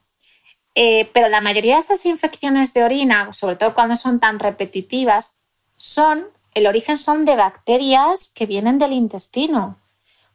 Eh, 0.75 1.09
pero 1.15 1.29
la 1.29 1.41
mayoría 1.41 1.75
de 1.75 1.81
esas 1.81 2.05
infecciones 2.05 2.75
de 2.75 2.83
orina, 2.83 3.33
sobre 3.33 3.57
todo 3.57 3.75
cuando 3.75 3.97
son 3.97 4.19
tan 4.19 4.41
repetitivas, 4.41 5.37
son, 5.77 6.27
el 6.53 6.67
origen 6.67 6.99
son 6.99 7.25
de 7.25 7.37
bacterias 7.37 8.31
que 8.35 8.47
vienen 8.47 8.79
del 8.79 8.93
intestino 8.93 9.79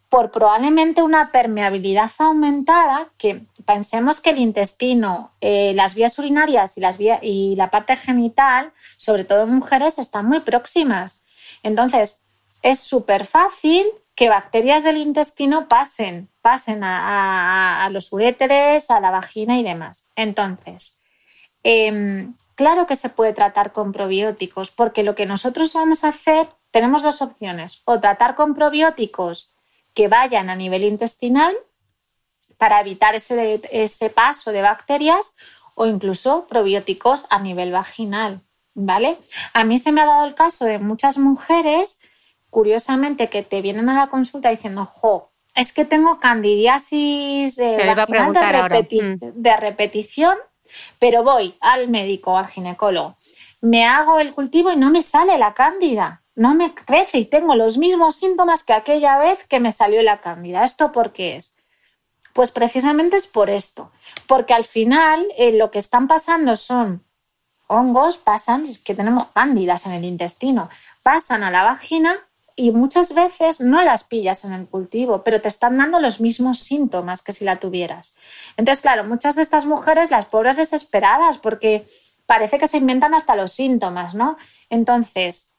por 0.10 0.32
probablemente 0.32 1.03
una 1.03 1.32
permeabilidad 1.32 2.12
aumentada, 2.18 3.10
que 3.18 3.45
pensemos 3.66 4.22
que 4.22 4.32
el 4.32 4.39
intestino, 4.39 5.32
eh, 5.39 5.74
las 5.76 5.93
vías 5.93 6.18
urinarias 6.18 6.78
y, 6.78 6.82
las 6.82 6.99
y 6.99 7.55
la 7.55 7.70
parte 7.70 7.95
genital, 7.95 8.74
sobre 8.97 9.24
todo 9.24 9.43
en 9.43 9.53
mujeres, 9.53 9.99
están 9.99 10.26
muy 10.26 10.39
próximas. 10.39 11.22
Entonces, 11.62 12.22
es 12.64 12.80
súper 12.80 13.28
fácil 13.28 13.86
que 14.16 14.30
bacterias 14.30 14.84
del 14.84 14.97
intestino 14.97 15.68
pasen, 15.68 16.28
pasen 16.41 16.84
a, 16.84 17.88
los 17.91 18.12
uréteres, 18.12 18.89
a 18.91 18.99
la 18.99 19.12
vagina 19.12 19.60
y 19.60 19.64
demás. 19.64 20.10
Entonces, 20.16 20.97
em, 21.64 22.34
claro 22.55 22.86
que 22.86 22.95
se 22.95 23.10
puede 23.10 23.32
tratar 23.34 23.72
con 23.72 23.91
probióticos, 23.91 24.72
porque 24.72 25.03
lo 25.03 25.16
que 25.16 25.26
nosotros 25.26 25.72
vamos 25.74 26.03
a 26.03 26.10
hacer, 26.10 26.49
tenemos 26.72 27.01
dos 27.01 27.22
opciones, 27.22 27.82
o 27.86 28.01
tratar 28.01 28.36
con 28.36 28.55
probióticos 28.55 29.53
que 30.00 30.08
vayan 30.08 30.50
a 30.50 30.56
nivel 30.56 30.86
intestinal 30.86 31.54
para 32.58 32.80
evitar 32.80 33.16
ese, 33.16 33.60
ese 33.70 34.10
paso 34.10 34.54
de 34.54 34.62
bacterias 34.62 35.34
o 35.76 35.88
incluso 35.88 36.47
probióticos 36.47 37.26
a 37.30 37.39
nivel 37.39 37.74
vaginal, 37.74 38.39
¿vale? 38.74 39.18
A 39.54 39.66
mí 39.66 39.78
se 39.78 39.91
me 39.91 40.00
ha 40.00 40.06
dado 40.06 40.26
el 40.26 40.36
caso 40.36 40.64
de 40.64 40.80
muchas 40.80 41.18
mujeres, 41.18 42.00
curiosamente, 42.50 43.28
que 43.28 43.43
te 43.43 43.62
vienen 43.62 43.89
a 43.89 43.93
la 43.93 44.08
consulta 44.08 44.50
diciendo, 44.50 44.86
jo, 44.86 45.34
es 45.54 45.74
que 45.74 45.84
tengo 45.84 46.18
candidiasis 46.22 47.58
de, 47.58 47.76
mm. 49.02 49.34
de 49.34 49.58
repetición, 49.58 50.38
pero 50.97 51.24
voy 51.24 51.58
al 51.60 51.89
médico, 51.89 52.38
al 52.38 52.47
ginecólogo, 52.47 53.18
me 53.60 53.86
hago 53.86 54.22
el 54.22 54.34
cultivo 54.34 54.72
y 54.72 54.78
no 54.78 54.91
me 54.91 55.02
sale 55.02 55.38
la 55.38 55.54
cándida 55.54 56.19
no 56.36 56.56
me 56.56 56.74
crece 56.74 57.20
y 57.20 57.26
tengo 57.26 57.56
los 57.56 57.78
mismos 57.78 58.16
síntomas 58.16 58.64
que 58.64 58.74
aquella 58.74 59.18
vez 59.18 59.46
que 59.46 59.60
me 59.60 59.72
salió 59.72 60.02
la 60.02 60.22
cándida. 60.22 60.64
¿Esto 60.64 60.92
por 60.92 61.12
qué 61.12 61.36
es? 61.36 61.56
Pues 62.34 62.52
precisamente 62.52 63.18
es 63.18 63.28
por 63.28 63.50
esto, 63.50 63.92
porque 64.28 64.54
al 64.54 64.66
final 64.66 65.28
eh, 65.38 65.52
lo 65.52 65.72
que 65.72 65.80
están 65.80 66.08
pasando 66.08 66.56
son 66.56 67.04
hongos, 67.68 68.18
pasan, 68.18 68.64
es 68.64 68.80
que 68.80 68.96
tenemos 68.96 69.28
cándidas 69.34 69.86
en 69.86 69.94
el 69.94 70.06
intestino, 70.06 70.70
pasan 71.04 71.44
a 71.44 71.52
la 71.52 71.64
vagina 71.64 72.18
y 72.56 72.72
muchas 72.72 73.14
veces 73.14 73.62
no 73.62 73.82
las 73.84 74.04
pillas 74.04 74.44
en 74.44 74.54
el 74.54 74.68
cultivo, 74.68 75.24
pero 75.24 75.40
te 75.40 75.48
están 75.48 75.78
dando 75.78 76.00
los 76.00 76.20
mismos 76.20 76.60
síntomas 76.60 77.22
que 77.22 77.32
si 77.32 77.46
la 77.46 77.58
tuvieras. 77.58 78.16
Entonces, 78.58 78.82
claro, 78.82 79.06
muchas 79.06 79.36
de 79.36 79.44
estas 79.44 79.66
mujeres, 79.66 80.12
las 80.12 80.26
pobres 80.26 80.58
desesperadas, 80.58 81.38
porque 81.38 81.86
parece 82.26 82.60
que 82.60 82.68
se 82.68 82.78
inventan 82.78 83.14
hasta 83.14 83.36
los 83.36 83.54
síntomas, 83.54 84.14
¿no? 84.14 84.38
Entonces, 84.70 85.54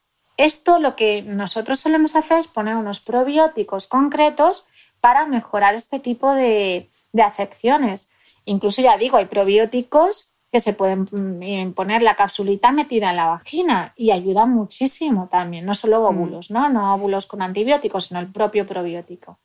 esto 0.45 0.79
lo 0.79 0.97
que 0.97 1.23
nosotros 1.23 1.81
solemos 1.81 2.17
hacer 2.17 2.39
es 2.39 2.49
poner 2.49 2.77
unos 2.77 3.01
probióticos 3.01 3.87
concretos 3.87 4.67
para 5.01 5.27
mejorar 5.27 5.75
este 5.75 6.01
tipo 6.01 6.33
de, 6.33 6.91
afecciones. 7.23 8.11
Incluso 8.47 8.81
ya 8.81 8.97
digo, 8.97 9.19
hay 9.19 9.27
probióticos 9.27 10.31
que 10.51 10.61
se 10.61 10.73
pueden 10.73 11.07
mm, 11.11 11.73
poner 11.75 12.03
la 12.03 12.17
capsulita 12.17 12.73
metida 12.73 13.11
en 13.11 13.17
la 13.17 13.27
vagina 13.27 13.93
y 13.97 14.11
ayuda 14.11 14.47
muchísimo 14.47 15.29
también, 15.31 15.67
no 15.67 15.75
solo 15.75 16.01
mm. 16.01 16.05
óvulos, 16.07 16.51
¿no? 16.51 16.69
No 16.71 16.95
óvulos 16.95 17.27
con 17.27 17.43
antibióticos, 17.43 18.07
sino 18.07 18.19
el 18.19 18.33
propio 18.33 18.67
probiótico. 18.67 19.39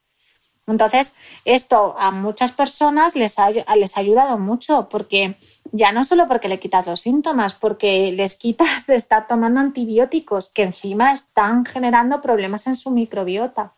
Entonces, 0.67 1.15
esto 1.45 1.95
a 1.97 2.11
muchas 2.11 2.51
personas 2.51 3.15
les 3.15 3.37
ha, 3.37 3.49
les 3.51 3.97
ha 3.97 3.99
ayudado 3.99 4.37
mucho, 4.37 4.89
porque 4.89 5.37
ya 5.71 5.91
no 5.91 6.03
solo 6.03 6.27
porque 6.27 6.49
le 6.49 6.59
quitas 6.59 6.87
los 6.87 7.01
síntomas, 7.01 7.53
porque 7.53 8.11
les 8.11 8.35
quitas 8.35 8.87
de 8.87 8.95
estar 8.95 9.27
tomando 9.27 9.59
antibióticos 9.59 10.49
que 10.49 10.63
encima 10.63 11.13
están 11.13 11.65
generando 11.65 12.21
problemas 12.21 12.65
en 12.67 12.75
su 12.75 12.91
microbiota. 12.91 13.73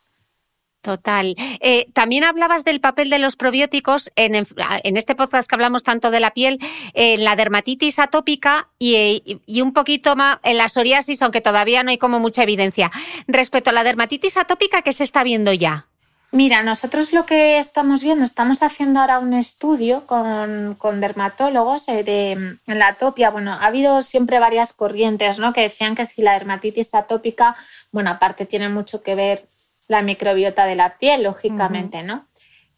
Total. 0.81 1.35
Eh, 1.59 1.87
también 1.91 2.23
hablabas 2.23 2.63
del 2.63 2.79
papel 2.79 3.09
de 3.09 3.19
los 3.19 3.35
probióticos 3.35 4.09
en, 4.15 4.35
en, 4.35 4.95
este 4.95 5.15
podcast 5.15 5.45
que 5.45 5.55
hablamos 5.55 5.83
tanto 5.83 6.11
de 6.11 6.21
la 6.21 6.31
piel, 6.31 6.59
en 6.93 7.25
la 7.25 7.35
dermatitis 7.35 7.99
atópica 7.99 8.69
y, 8.79 9.41
y, 9.45 9.61
un 9.61 9.73
poquito 9.73 10.15
más 10.15 10.37
en 10.43 10.55
la 10.55 10.69
psoriasis, 10.69 11.21
aunque 11.23 11.41
todavía 11.41 11.83
no 11.83 11.89
hay 11.89 11.97
como 11.97 12.21
mucha 12.21 12.43
evidencia. 12.43 12.89
Respecto 13.27 13.71
a 13.71 13.73
la 13.73 13.83
dermatitis 13.83 14.37
atópica, 14.37 14.81
¿qué 14.81 14.93
se 14.93 15.03
está 15.03 15.23
viendo 15.23 15.51
ya? 15.51 15.86
Mira, 16.31 16.61
nosotros 16.61 17.13
lo 17.13 17.25
que 17.25 17.57
estamos 17.57 18.03
viendo, 18.03 18.25
estamos 18.25 18.61
haciendo 18.61 18.99
ahora 18.99 19.19
un 19.19 19.33
estudio 19.33 20.05
con, 20.05 20.77
dermatólogos 20.99 21.87
eh, 21.87 22.03
de 22.03 22.57
la 22.65 22.89
atopia. 22.89 23.29
Bueno, 23.29 23.53
ha 23.53 23.65
habido 23.65 24.01
siempre 24.01 24.39
varias 24.39 24.73
corrientes, 24.73 25.39
¿no? 25.39 25.53
Que 25.53 25.61
decían 25.61 25.95
que 25.95 26.05
si 26.05 26.21
la 26.21 26.33
dermatitis 26.33 26.93
atópica, 26.93 27.55
bueno, 27.91 28.09
aparte 28.09 28.45
tiene 28.45 28.67
mucho 28.67 29.01
que 29.01 29.15
ver 29.15 29.47
la 29.87 30.01
microbiota 30.01 30.65
de 30.65 30.75
la 30.75 30.97
piel, 30.97 31.23
lógicamente, 31.23 32.03
¿no? 32.03 32.27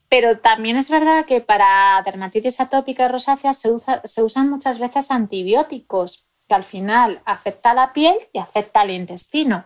Pero 0.09 0.39
también 0.39 0.77
es 0.77 0.91
verdad 0.91 1.25
que 1.25 1.41
para 1.41 2.01
dermatitis 2.05 2.59
atópica 2.59 3.05
y 3.05 3.07
rosácea 3.07 3.53
se, 3.53 3.69
se 4.03 4.23
usan 4.23 4.49
muchas 4.49 4.77
veces 4.77 5.09
antibióticos, 5.09 6.27
que 6.47 6.53
al 6.53 6.63
final 6.63 7.21
afecta 7.25 7.71
a 7.71 7.75
la 7.75 7.93
piel 7.93 8.15
y 8.31 8.37
afecta 8.37 8.81
al 8.81 8.91
intestino. 8.91 9.65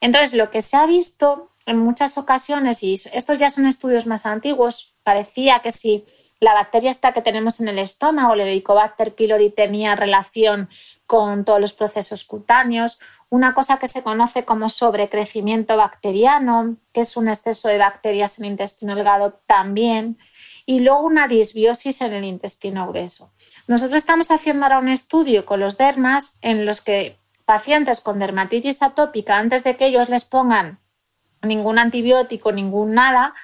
Entonces, 0.00 0.34
lo 0.34 0.50
que 0.50 0.60
se 0.60 0.76
ha 0.76 0.84
visto 0.84 1.50
en 1.66 1.78
muchas 1.78 2.18
ocasiones, 2.18 2.82
y 2.82 2.94
estos 2.94 3.38
ya 3.38 3.50
son 3.50 3.66
estudios 3.66 4.06
más 4.06 4.26
antiguos, 4.26 4.94
parecía 5.02 5.60
que 5.60 5.72
si 5.72 6.04
la 6.40 6.54
bacteria 6.54 6.92
que 6.92 7.22
tenemos 7.22 7.60
en 7.60 7.68
el 7.68 7.78
estómago, 7.78 8.34
el 8.34 8.40
Helicobacter 8.40 9.14
pylori, 9.14 9.50
tenía 9.50 9.96
relación 9.96 10.68
con 11.06 11.44
todos 11.44 11.60
los 11.60 11.72
procesos 11.72 12.24
cutáneos, 12.24 12.98
una 13.30 13.54
cosa 13.54 13.78
que 13.78 13.88
se 13.88 14.02
conoce 14.02 14.44
como 14.44 14.68
sobrecrecimiento 14.68 15.76
bacteriano, 15.76 16.76
que 16.92 17.00
es 17.00 17.16
un 17.16 17.28
exceso 17.28 17.68
de 17.68 17.78
bacterias 17.78 18.38
en 18.38 18.44
el 18.44 18.50
intestino 18.52 18.94
delgado 18.94 19.40
también, 19.46 20.18
y 20.66 20.80
luego 20.80 21.00
una 21.00 21.28
disbiosis 21.28 22.00
en 22.02 22.12
el 22.12 22.24
intestino 22.24 22.86
grueso. 22.86 23.32
Nosotros 23.66 23.96
estamos 23.96 24.30
haciendo 24.30 24.64
ahora 24.64 24.78
un 24.78 24.88
estudio 24.88 25.46
con 25.46 25.60
los 25.60 25.76
dermas 25.76 26.36
en 26.42 26.64
los 26.64 26.80
que 26.80 27.18
pacientes 27.44 28.00
con 28.00 28.18
dermatitis 28.18 28.82
atópica, 28.82 29.36
antes 29.36 29.64
de 29.64 29.76
que 29.76 29.86
ellos 29.86 30.08
les 30.08 30.24
pongan 30.24 30.78
ningún 31.44 31.78
antibiótico, 31.78 32.52
ningún 32.52 32.94
nada, 32.94 33.34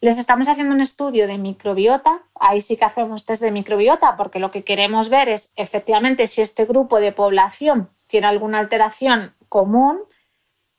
les 0.00 0.18
estamos 0.18 0.46
haciendo 0.46 0.74
un 0.74 0.80
estudio 0.80 1.26
de 1.26 1.38
microbiota. 1.38 2.22
Ahí 2.38 2.60
sí 2.60 2.76
que 2.76 2.84
hacemos 2.84 3.24
test 3.24 3.42
de 3.42 3.50
microbiota 3.50 4.16
porque 4.16 4.38
lo 4.38 4.50
que 4.50 4.62
queremos 4.62 5.08
ver 5.08 5.28
es 5.28 5.52
efectivamente 5.56 6.26
si 6.26 6.42
este 6.42 6.66
grupo 6.66 7.00
de 7.00 7.12
población 7.12 7.88
tiene 8.06 8.26
alguna 8.26 8.58
alteración 8.58 9.34
común. 9.48 10.00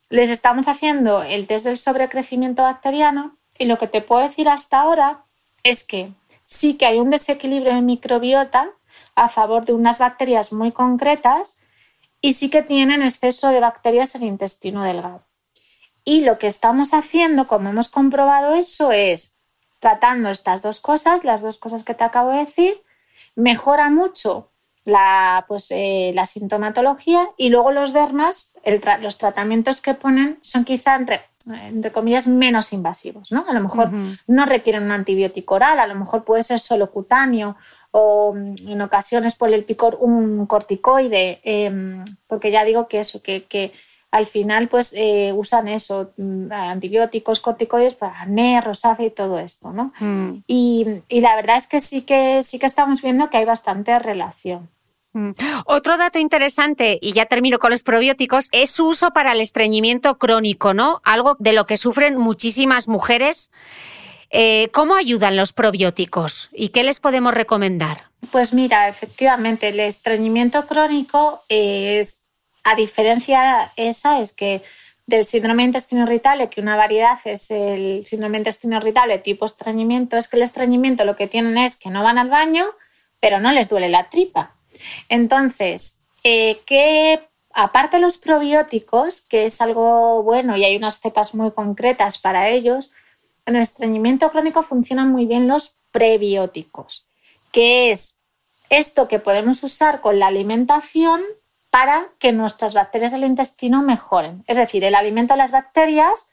Les 0.10 0.30
estamos 0.30 0.68
haciendo 0.68 1.24
el 1.24 1.48
test 1.48 1.66
del 1.66 1.78
sobrecrecimiento 1.78 2.64
bacteriano 2.64 3.36
y 3.58 3.66
lo 3.66 3.78
que 3.78 3.88
te 3.88 4.02
puedo 4.02 4.22
decir 4.22 4.48
hasta 4.48 4.80
ahora 4.80 5.26
es 5.64 5.84
que 5.84 6.12
sí 6.44 6.78
que 6.78 6.86
hay 6.86 7.00
un 7.00 7.10
desequilibrio 7.10 7.72
en 7.72 7.86
microbiota 7.86 8.70
a 9.16 9.30
favor 9.30 9.66
de 9.66 9.74
unas 9.74 9.98
bacterias 9.98 10.54
muy 10.54 10.72
concretas 10.72 11.58
y 12.22 12.34
sí 12.34 12.50
que 12.50 12.62
tienen 12.62 13.02
exceso 13.02 13.50
de 13.50 13.60
bacterias 13.60 14.16
en 14.16 14.22
el 14.22 14.28
intestino 14.30 14.84
delgado. 14.84 15.27
Y 16.08 16.22
lo 16.22 16.40
que 16.40 16.48
estamos 16.48 16.94
haciendo, 16.94 17.48
como 17.48 17.70
hemos 17.70 17.90
comprobado 17.90 18.56
eso, 18.56 18.94
es 18.94 19.34
tratando 19.82 20.30
estas 20.30 20.62
dos 20.62 20.80
cosas, 20.80 21.26
las 21.26 21.42
dos 21.42 21.58
cosas 21.58 21.84
que 21.84 21.96
te 21.96 22.06
acabo 22.06 22.32
de 22.32 22.38
decir, 22.38 22.82
mejora 23.36 23.90
mucho 23.90 24.50
la, 24.86 25.44
pues, 25.50 25.68
eh, 25.72 26.14
la 26.16 26.26
sintomatología 26.26 27.28
y 27.36 27.50
luego 27.50 27.74
los 27.74 27.92
dermas, 27.92 28.54
los 29.02 29.18
tratamientos 29.18 29.82
que 29.82 29.96
ponen 29.96 30.40
son 30.40 30.64
quizá 30.64 30.96
entre, 30.96 31.24
entre 31.46 31.92
comillas 31.92 32.26
menos 32.26 32.72
invasivos, 32.72 33.34
¿no? 33.34 33.44
A 33.46 33.54
lo 33.54 33.60
mejor 33.60 33.92
no 34.28 34.46
requieren 34.46 34.84
un 34.84 34.94
antibiótico 34.94 35.56
oral, 35.56 35.78
a 35.78 35.88
lo 35.88 35.96
mejor 35.96 36.24
puede 36.24 36.44
ser 36.44 36.62
solo 36.62 36.90
cutáneo 36.90 37.58
o 37.92 38.34
mm, 38.34 38.70
en 38.70 38.82
ocasiones 38.82 39.36
por 39.36 39.54
el 39.54 39.66
picor 39.66 39.98
un 40.00 40.46
corticoide, 40.46 41.42
em, 41.44 42.06
porque 42.28 42.50
ya 42.50 42.64
digo 42.64 42.88
que 42.88 43.02
eso, 43.02 43.22
que, 43.22 43.44
que 43.44 43.74
al 44.18 44.26
final 44.26 44.68
pues 44.68 44.94
eh, 44.98 45.32
usan 45.36 45.68
eso, 45.68 46.12
mm, 46.18 46.52
antibióticos, 46.52 47.40
corticoides 47.40 47.94
para 47.94 48.22
acné, 48.22 48.60
rosácea 48.62 49.06
y 49.06 49.12
todo 49.12 49.38
esto, 49.40 49.72
¿no? 49.72 49.94
Mm. 50.00 50.44
Y, 50.48 51.04
la 51.10 51.36
verdad 51.36 51.58
es 51.58 51.68
que 51.68 51.82
sí 51.82 52.02
que 52.02 52.42
sí 52.44 52.58
que 52.60 52.66
estamos 52.66 53.02
viendo 53.02 53.30
que 53.30 53.38
hay 53.38 53.46
bastante 53.46 53.98
relación. 54.00 54.70
Mm. 55.14 55.32
Otro 55.66 55.98
dato 55.98 56.20
interesante, 56.20 56.98
y 57.02 57.14
ya 57.14 57.26
termino 57.26 57.60
con 57.60 57.72
los 57.72 57.84
probióticos, 57.84 58.50
es 58.52 58.72
su 58.72 58.88
uso 58.88 59.12
para 59.12 59.34
el 59.34 59.42
estreñimiento 59.42 60.18
crónico, 60.18 60.74
¿no? 60.74 61.00
Algo 61.04 61.36
de 61.40 61.54
lo 61.54 61.66
que 61.66 61.78
sufren 61.78 62.18
muchísimas 62.18 62.88
mujeres. 62.88 63.52
Eh, 64.30 64.68
¿Cómo 64.74 64.96
ayudan 64.96 65.38
los 65.38 65.54
probióticos 65.54 66.50
y 66.52 66.70
qué 66.70 66.84
les 66.84 67.00
podemos 67.00 67.34
recomendar? 67.34 68.10
Pues 68.32 68.54
mira, 68.54 68.90
efectivamente, 68.90 69.70
el 69.70 69.80
estreñimiento 69.80 70.66
crónico 70.66 71.44
es 71.50 72.24
a 72.68 72.76
diferencia 72.76 73.72
esa 73.78 74.20
es 74.20 74.34
que 74.34 74.62
del 75.06 75.24
síndrome 75.24 75.64
de 75.64 75.68
intestino 75.68 76.04
irritable, 76.04 76.50
que 76.50 76.60
una 76.60 76.76
variedad 76.76 77.18
es 77.24 77.50
el 77.50 78.06
síndrome 78.06 78.34
de 78.34 78.40
intestino 78.40 78.76
irritable 78.76 79.20
tipo 79.20 79.46
estreñimiento, 79.46 80.18
es 80.18 80.28
que 80.28 80.36
el 80.36 80.44
estreñimiento 80.44 81.06
lo 81.06 81.16
que 81.16 81.28
tienen 81.28 81.58
es 81.58 81.78
que 81.78 81.90
no 81.90 82.04
van 82.04 82.18
al 82.18 82.30
baño, 82.30 82.66
pero 83.22 83.40
no 83.40 83.54
les 83.54 83.70
duele 83.70 83.88
la 83.88 84.10
tripa. 84.10 84.58
Entonces, 85.08 86.02
eh, 86.26 86.60
aparte 87.54 87.98
de 87.98 88.02
los 88.02 88.18
probióticos, 88.18 89.22
que 89.22 89.46
es 89.46 89.62
algo 89.62 90.22
bueno 90.24 90.58
y 90.58 90.66
hay 90.66 90.76
unas 90.76 91.00
cepas 91.00 91.34
muy 91.34 91.52
concretas 91.52 92.18
para 92.18 92.50
ellos, 92.50 92.92
en 93.46 93.56
el 93.56 93.62
estreñimiento 93.62 94.30
crónico 94.30 94.62
funcionan 94.62 95.10
muy 95.10 95.26
bien 95.26 95.48
los 95.48 95.78
prebióticos, 95.92 97.08
que 97.54 97.92
es 97.92 98.20
esto 98.70 99.08
que 99.08 99.20
podemos 99.20 99.64
usar 99.64 100.02
con 100.02 100.20
la 100.20 100.28
alimentación 100.28 101.22
para 101.78 102.10
que 102.18 102.32
nuestras 102.32 102.74
bacterias 102.74 103.12
del 103.12 103.24
intestino 103.24 103.84
mejoren. 103.84 104.44
Es 104.48 104.58
decir, 104.58 104.84
el 104.84 104.96
alimento 104.96 105.36
a 105.36 105.38
las 105.38 105.52
bacterias 105.52 106.28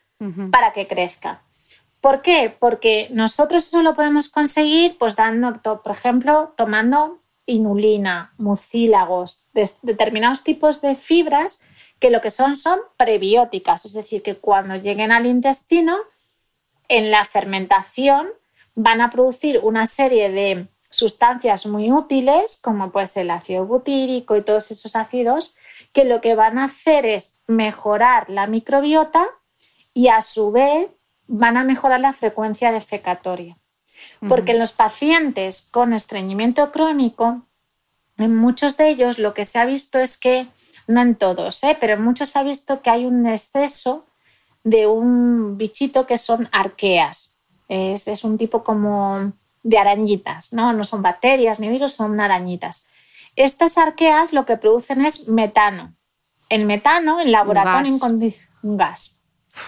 para 0.50 0.72
que 0.72 0.86
crezcan. 0.86 1.38
¿Por 2.00 2.22
qué? 2.22 2.56
Porque 2.58 3.08
nosotros 3.12 3.66
eso 3.66 3.82
lo 3.82 3.94
podemos 3.94 4.30
conseguir 4.30 4.96
pues 4.96 5.16
dando, 5.16 5.60
por 5.82 5.92
ejemplo, 5.92 6.54
tomando 6.56 7.20
inulina, 7.44 8.32
mucílagos, 8.38 9.44
determinados 9.82 10.44
tipos 10.44 10.80
de 10.80 10.96
fibras 10.96 11.60
que 11.98 12.08
lo 12.08 12.22
que 12.22 12.30
son 12.30 12.56
son 12.56 12.78
prebióticas, 12.96 13.84
es 13.84 13.92
decir, 13.92 14.22
que 14.22 14.36
cuando 14.36 14.76
lleguen 14.76 15.12
al 15.12 15.26
intestino, 15.26 15.98
en 16.88 17.10
la 17.10 17.26
fermentación 17.26 18.28
van 18.74 19.02
a 19.02 19.10
producir 19.10 19.60
una 19.62 19.86
serie 19.86 20.30
de 20.30 20.68
sustancias 20.94 21.66
muy 21.66 21.90
útiles, 21.92 22.58
como 22.62 22.90
pues 22.90 23.16
el 23.16 23.30
ácido 23.30 23.66
butírico 23.66 24.36
y 24.36 24.42
todos 24.42 24.70
esos 24.70 24.96
ácidos, 24.96 25.54
que 25.92 26.04
lo 26.04 26.20
que 26.20 26.34
van 26.34 26.58
a 26.58 26.64
hacer 26.64 27.06
es 27.06 27.40
mejorar 27.46 28.28
la 28.30 28.46
microbiota 28.46 29.26
y 29.92 30.08
a 30.08 30.20
su 30.22 30.50
vez 30.50 30.88
van 31.26 31.56
a 31.56 31.64
mejorar 31.64 32.00
la 32.00 32.12
frecuencia 32.12 32.72
defecatoria. 32.72 33.56
Porque 34.28 34.52
en 34.52 34.58
los 34.58 34.72
pacientes 34.72 35.62
con 35.62 35.92
estreñimiento 35.92 36.70
crónico, 36.72 37.42
en 38.16 38.36
muchos 38.36 38.76
de 38.76 38.88
ellos 38.88 39.18
lo 39.18 39.34
que 39.34 39.44
se 39.44 39.58
ha 39.58 39.64
visto 39.64 39.98
es 39.98 40.18
que, 40.18 40.48
no 40.86 41.00
en 41.00 41.14
todos, 41.14 41.62
¿eh? 41.64 41.76
pero 41.80 41.94
en 41.94 42.02
muchos 42.02 42.30
se 42.30 42.38
ha 42.38 42.42
visto 42.42 42.82
que 42.82 42.90
hay 42.90 43.06
un 43.06 43.26
exceso 43.26 44.06
de 44.62 44.86
un 44.86 45.56
bichito 45.56 46.06
que 46.06 46.18
son 46.18 46.48
arqueas. 46.52 47.38
Es, 47.68 48.08
es 48.08 48.24
un 48.24 48.36
tipo 48.36 48.62
como 48.62 49.32
de 49.64 49.78
arañitas, 49.78 50.52
¿no? 50.52 50.72
No 50.72 50.84
son 50.84 51.02
bacterias 51.02 51.58
ni 51.58 51.68
virus, 51.68 51.94
son 51.94 52.20
arañitas. 52.20 52.86
Estas 53.34 53.76
arqueas 53.78 54.32
lo 54.32 54.44
que 54.44 54.56
producen 54.56 55.04
es 55.04 55.26
metano. 55.26 55.94
El 56.48 56.66
metano 56.66 57.20
en 57.20 57.32
laboratorio, 57.32 57.96
en 58.62 58.76
gas. 58.76 59.16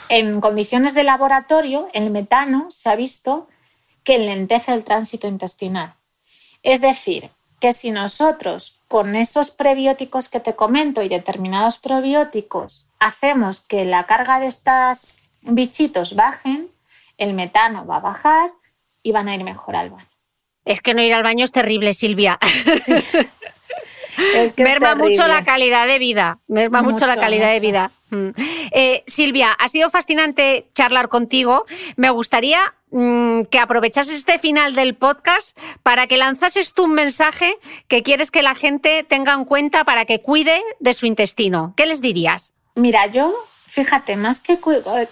En 0.09 0.41
condiciones 0.41 0.95
de 0.95 1.03
laboratorio, 1.03 1.89
el 1.93 2.11
metano 2.11 2.71
se 2.71 2.89
ha 2.89 2.95
visto 2.95 3.49
que 4.05 4.17
enlentece 4.17 4.73
el 4.73 4.85
tránsito 4.85 5.27
intestinal. 5.27 5.95
Es 6.63 6.81
decir, 6.81 7.31
que 7.59 7.73
si 7.73 7.91
nosotros 7.91 8.83
con 8.89 9.17
esos 9.17 9.51
prebióticos 9.51 10.29
que 10.29 10.41
te 10.41 10.55
comento 10.55 11.03
y 11.03 11.09
determinados 11.09 11.79
probióticos 11.79 12.87
hacemos 12.99 13.61
que 13.61 13.85
la 13.85 14.05
carga 14.05 14.41
de 14.41 14.47
estos 14.47 15.17
bichitos 15.41 16.15
bajen, 16.15 16.71
el 17.17 17.33
metano 17.33 17.87
va 17.87 17.97
a 17.97 18.01
bajar 18.01 18.53
y 19.07 19.13
van 19.13 19.29
a 19.29 19.37
ir 19.37 19.45
mejor 19.45 19.77
al 19.77 19.91
baño. 19.91 20.09
Es 20.65 20.81
que 20.81 20.93
no 20.93 21.01
ir 21.01 21.15
al 21.15 21.23
baño 21.23 21.45
es 21.45 21.53
terrible, 21.53 21.95
Silvia. 21.95 22.39
Es 24.35 24.55
que 24.55 24.65
merma 24.65 24.95
mucho 24.95 25.27
la 25.27 25.45
calidad 25.45 25.87
de 25.87 25.99
vida. 25.99 26.39
Merma 26.49 26.81
mucho, 26.81 27.07
la 27.07 27.17
calidad 27.17 27.53
de 27.53 27.61
vida. 27.61 27.93
Mm. 28.09 28.31
Eh, 28.71 29.05
Silvia, 29.07 29.53
ha 29.53 29.69
sido 29.69 29.91
fascinante 29.91 30.71
charlar 30.75 31.11
contigo. 31.11 31.67
Me 31.97 32.09
gustaría 32.09 32.59
mm, 32.93 33.43
que 33.51 33.59
aprovechases 33.59 34.15
este 34.15 34.39
final 34.39 34.75
del 34.75 34.95
podcast 34.95 35.55
para 35.83 36.07
que 36.07 36.17
lanzases 36.17 36.73
tú 36.73 36.85
un 36.85 36.95
mensaje 36.95 37.59
que 37.89 38.03
quieres 38.03 38.31
que 38.31 38.41
la 38.41 38.55
gente 38.55 39.05
tenga 39.07 39.35
en 39.35 39.45
cuenta 39.45 39.85
para 39.85 40.07
que 40.07 40.23
cuide 40.23 40.63
de 40.81 40.95
su 40.95 41.05
intestino. 41.05 41.75
¿Qué 41.77 41.85
les 41.85 42.01
dirías? 42.01 42.55
Mira, 42.75 43.07
yo, 43.09 43.35
fíjate, 43.67 44.17
más 44.17 44.41
que, 44.41 44.59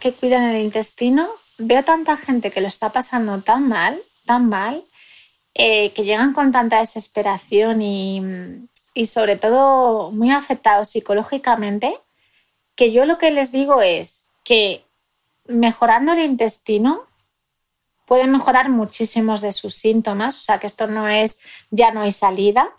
que 0.01 0.13
cuidan 0.15 0.45
el 0.45 0.63
intestino, 0.63 1.29
veo 1.59 1.85
tanta 1.85 2.17
gente 2.17 2.51
que 2.51 2.61
lo 2.61 2.69
está 2.69 2.93
pasando 2.93 3.43
tan 3.43 3.69
mal, 3.69 4.03
tan 4.27 4.49
mal, 4.49 4.85
eh, 5.55 5.93
que 5.93 6.05
llegan 6.05 6.33
con 6.33 6.51
tanta 6.51 6.81
desesperación 6.81 7.83
y, 7.83 8.23
y 8.95 9.07
sobre 9.07 9.37
todo 9.37 10.11
muy 10.11 10.31
afectados 10.31 10.91
psicológicamente, 10.91 11.99
que 12.75 12.93
yo 12.93 13.07
lo 13.07 13.19
que 13.19 13.31
les 13.31 13.53
digo 13.53 13.83
es 13.83 14.27
que 14.45 14.85
mejorando 15.47 16.13
el 16.13 16.21
intestino 16.21 17.07
pueden 18.07 18.33
mejorar 18.33 18.69
muchísimos 18.69 19.41
de 19.41 19.53
sus 19.53 19.75
síntomas, 19.75 20.37
o 20.37 20.41
sea 20.41 20.59
que 20.59 20.67
esto 20.67 20.87
no 20.87 21.09
es 21.09 21.41
ya 21.71 21.91
no 21.93 22.03
hay 22.03 22.13
salida, 22.13 22.75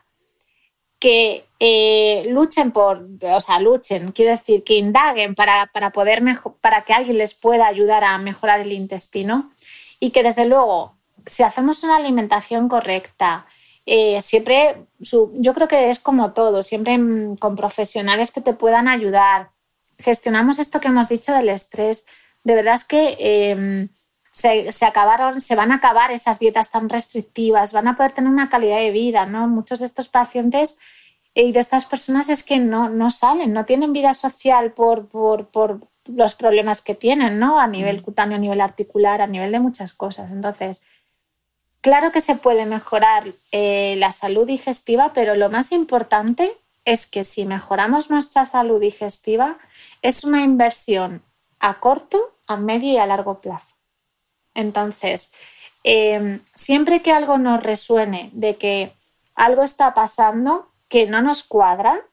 que 1.00 1.45
eh, 1.60 2.26
luchen 2.30 2.72
por, 2.72 3.08
o 3.22 3.40
sea, 3.40 3.60
luchen, 3.60 4.12
quiero 4.12 4.32
decir, 4.32 4.64
que 4.64 4.76
indaguen 4.76 5.36
para, 5.36 5.68
para 5.68 5.92
poder 5.92 6.22
para 6.60 6.84
que 6.84 6.94
alguien 6.94 7.18
les 7.18 7.34
pueda 7.34 7.68
ayudar 7.68 8.04
a 8.04 8.18
mejorar 8.18 8.60
el 8.60 8.74
intestino 8.74 9.52
y 10.00 10.12
que 10.12 10.24
desde 10.24 10.46
luego, 10.46 10.98
si 11.26 11.44
hacemos 11.44 11.84
una 11.84 11.96
alimentación 11.96 12.68
correcta, 12.68 13.46
eh, 13.86 14.20
siempre, 14.22 14.88
yo 15.00 15.54
creo 15.54 15.68
que 15.68 15.90
es 15.90 16.00
como 16.00 16.34
todo, 16.34 16.64
siempre 16.64 17.00
con 17.40 17.56
profesionales 17.56 18.32
que 18.32 18.42
te 18.42 18.54
puedan 18.54 18.88
ayudar. 18.88 19.52
Gestionamos 20.00 20.60
esto 20.60 20.82
que 20.82 20.88
hemos 20.88 21.08
dicho 21.08 21.32
del 21.34 21.50
estrés. 21.50 22.06
De 22.44 22.56
verdad 22.56 22.76
es 22.76 22.84
que 22.84 23.16
em, 23.20 23.90
se, 24.32 24.72
se, 24.72 24.86
acabaron, 24.86 25.40
se 25.40 25.56
van 25.56 25.72
a 25.72 25.76
acabar 25.76 26.12
esas 26.12 26.40
dietas 26.40 26.72
tan 26.72 26.90
restrictivas, 26.90 27.74
van 27.74 27.88
a 27.88 27.96
poder 27.96 28.12
tener 28.12 28.30
una 28.30 28.50
calidad 28.50 28.78
de 28.78 28.92
vida, 28.92 29.26
¿no? 29.26 29.48
Muchos 29.48 29.80
de 29.80 29.86
estos 29.86 30.10
pacientes 30.10 30.78
y 31.36 31.52
de 31.52 31.60
estas 31.60 31.86
personas 31.86 32.30
es 32.30 32.44
que 32.44 32.58
no, 32.58 32.90
no 32.90 33.12
salen, 33.12 33.52
no 33.52 33.66
tienen 33.66 33.92
vida 33.92 34.14
social 34.14 34.72
por, 34.72 35.08
por, 35.10 35.48
por 35.50 35.82
los 36.06 36.34
problemas 36.34 36.82
que 36.82 36.96
tienen, 36.96 37.40
¿no? 37.40 37.60
A 37.60 37.68
nivel 37.68 38.02
cutáneo, 38.02 38.38
a 38.38 38.40
nivel 38.40 38.62
articular, 38.62 39.22
a 39.22 39.28
nivel 39.28 39.52
de 39.52 39.60
muchas 39.60 39.94
cosas. 39.94 40.32
Entonces, 40.32 40.82
claro 41.82 42.14
que 42.14 42.22
se 42.22 42.36
puede 42.36 42.66
mejorar 42.66 43.34
eh, 43.52 43.96
la 43.98 44.14
salud 44.14 44.48
digestiva, 44.48 45.12
pero 45.14 45.36
lo 45.36 45.50
más 45.50 45.74
importante 45.74 46.58
es 46.86 47.06
que 47.06 47.26
si 47.26 47.46
mejoramos 47.46 48.10
nuestra 48.10 48.46
salud 48.46 48.80
digestiva, 48.80 49.58
es 50.02 50.24
una 50.24 50.42
inversión 50.42 51.22
a 51.60 51.82
corto, 51.82 52.38
a 52.48 52.56
medio 52.56 52.94
y 52.94 52.98
a 52.98 53.08
largo 53.08 53.42
plazo. 53.42 53.76
Entonces, 54.54 55.34
eh, 55.84 56.40
siempre 56.54 57.02
que 57.02 57.12
algo 57.12 57.38
nos 57.38 57.62
resuene 57.62 58.30
de 58.32 58.56
que 58.56 58.94
algo 59.34 59.64
está 59.64 59.94
pasando, 59.94 60.72
que 60.88 61.08
no 61.08 61.22
nos 61.22 61.44
cuadra. 61.44 62.06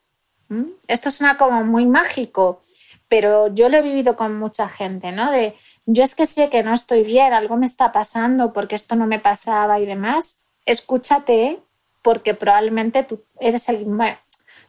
Esto 0.86 1.10
suena 1.10 1.38
como 1.38 1.64
muy 1.64 1.86
mágico, 1.86 2.60
pero 3.08 3.48
yo 3.54 3.70
lo 3.70 3.78
he 3.78 3.82
vivido 3.82 4.16
con 4.16 4.38
mucha 4.38 4.68
gente, 4.68 5.10
¿no? 5.10 5.30
De 5.30 5.54
yo 5.86 6.04
es 6.04 6.14
que 6.14 6.26
sé 6.26 6.50
que 6.50 6.62
no 6.62 6.74
estoy 6.74 7.02
bien, 7.04 7.32
algo 7.32 7.56
me 7.56 7.66
está 7.66 7.90
pasando 7.90 8.52
porque 8.52 8.74
esto 8.74 8.94
no 8.94 9.06
me 9.06 9.18
pasaba 9.18 9.80
y 9.80 9.86
demás. 9.86 10.40
Escúchate 10.66 11.60
porque 12.02 12.34
probablemente 12.34 13.02
tú 13.02 13.24
eres 13.40 13.68
el, 13.68 13.86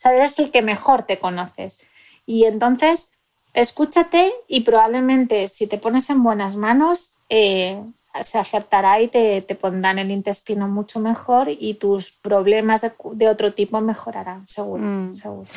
eres 0.03 0.39
el 0.39 0.51
que 0.51 0.61
mejor 0.61 1.03
te 1.03 1.19
conoces. 1.19 1.80
Y 2.25 2.45
entonces, 2.45 3.11
escúchate 3.53 4.34
y 4.47 4.61
probablemente 4.61 5.47
si 5.47 5.67
te 5.67 5.77
pones 5.77 6.09
en 6.09 6.23
buenas 6.23 6.55
manos, 6.55 7.13
eh, 7.30 7.84
se 8.22 8.38
acertará 8.38 9.02
y 9.02 9.07
te, 9.07 9.41
te, 9.41 9.56
pondrán 9.56 9.99
el 9.99 10.11
intestino 10.11 10.68
mucho 10.68 10.99
mejor 10.99 11.48
y 11.49 11.76
tus 11.76 12.11
problemas 12.11 12.81
de, 12.81 13.27
otro 13.27 13.53
tipo 13.53 13.81
mejorarán, 13.81 14.48
seguro, 14.48 14.84
mm. 14.84 15.15
seguro. 15.15 15.49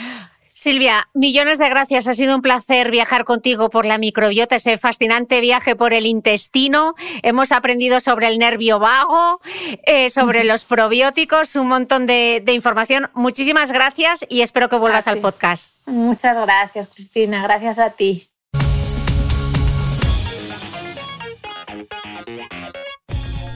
Silvia, 0.58 1.06
millones 1.12 1.58
de 1.58 1.68
gracias. 1.68 2.08
Ha 2.08 2.14
sido 2.14 2.34
un 2.34 2.40
placer 2.40 2.90
viajar 2.90 3.26
contigo 3.26 3.68
por 3.68 3.84
la 3.84 3.98
microbiota, 3.98 4.56
ese 4.56 4.78
fascinante 4.78 5.42
viaje 5.42 5.76
por 5.76 5.92
el 5.92 6.06
intestino. 6.06 6.94
Hemos 7.22 7.52
aprendido 7.52 8.00
sobre 8.00 8.28
el 8.28 8.38
nervio 8.38 8.78
vago, 8.78 9.42
eh, 9.84 10.08
sobre 10.08 10.44
los 10.44 10.64
probióticos, 10.64 11.56
un 11.56 11.68
montón 11.68 12.06
de, 12.06 12.42
información. 12.54 13.10
Muchísimas 13.12 13.70
gracias 13.70 14.24
y 14.30 14.40
espero 14.40 14.70
que 14.70 14.76
vuelvas 14.76 15.06
al 15.08 15.18
podcast. 15.18 15.74
Muchas 15.84 16.38
gracias, 16.38 16.88
Cristina. 16.88 17.42
Gracias 17.42 17.78
a 17.78 17.90
ti. 17.90 18.30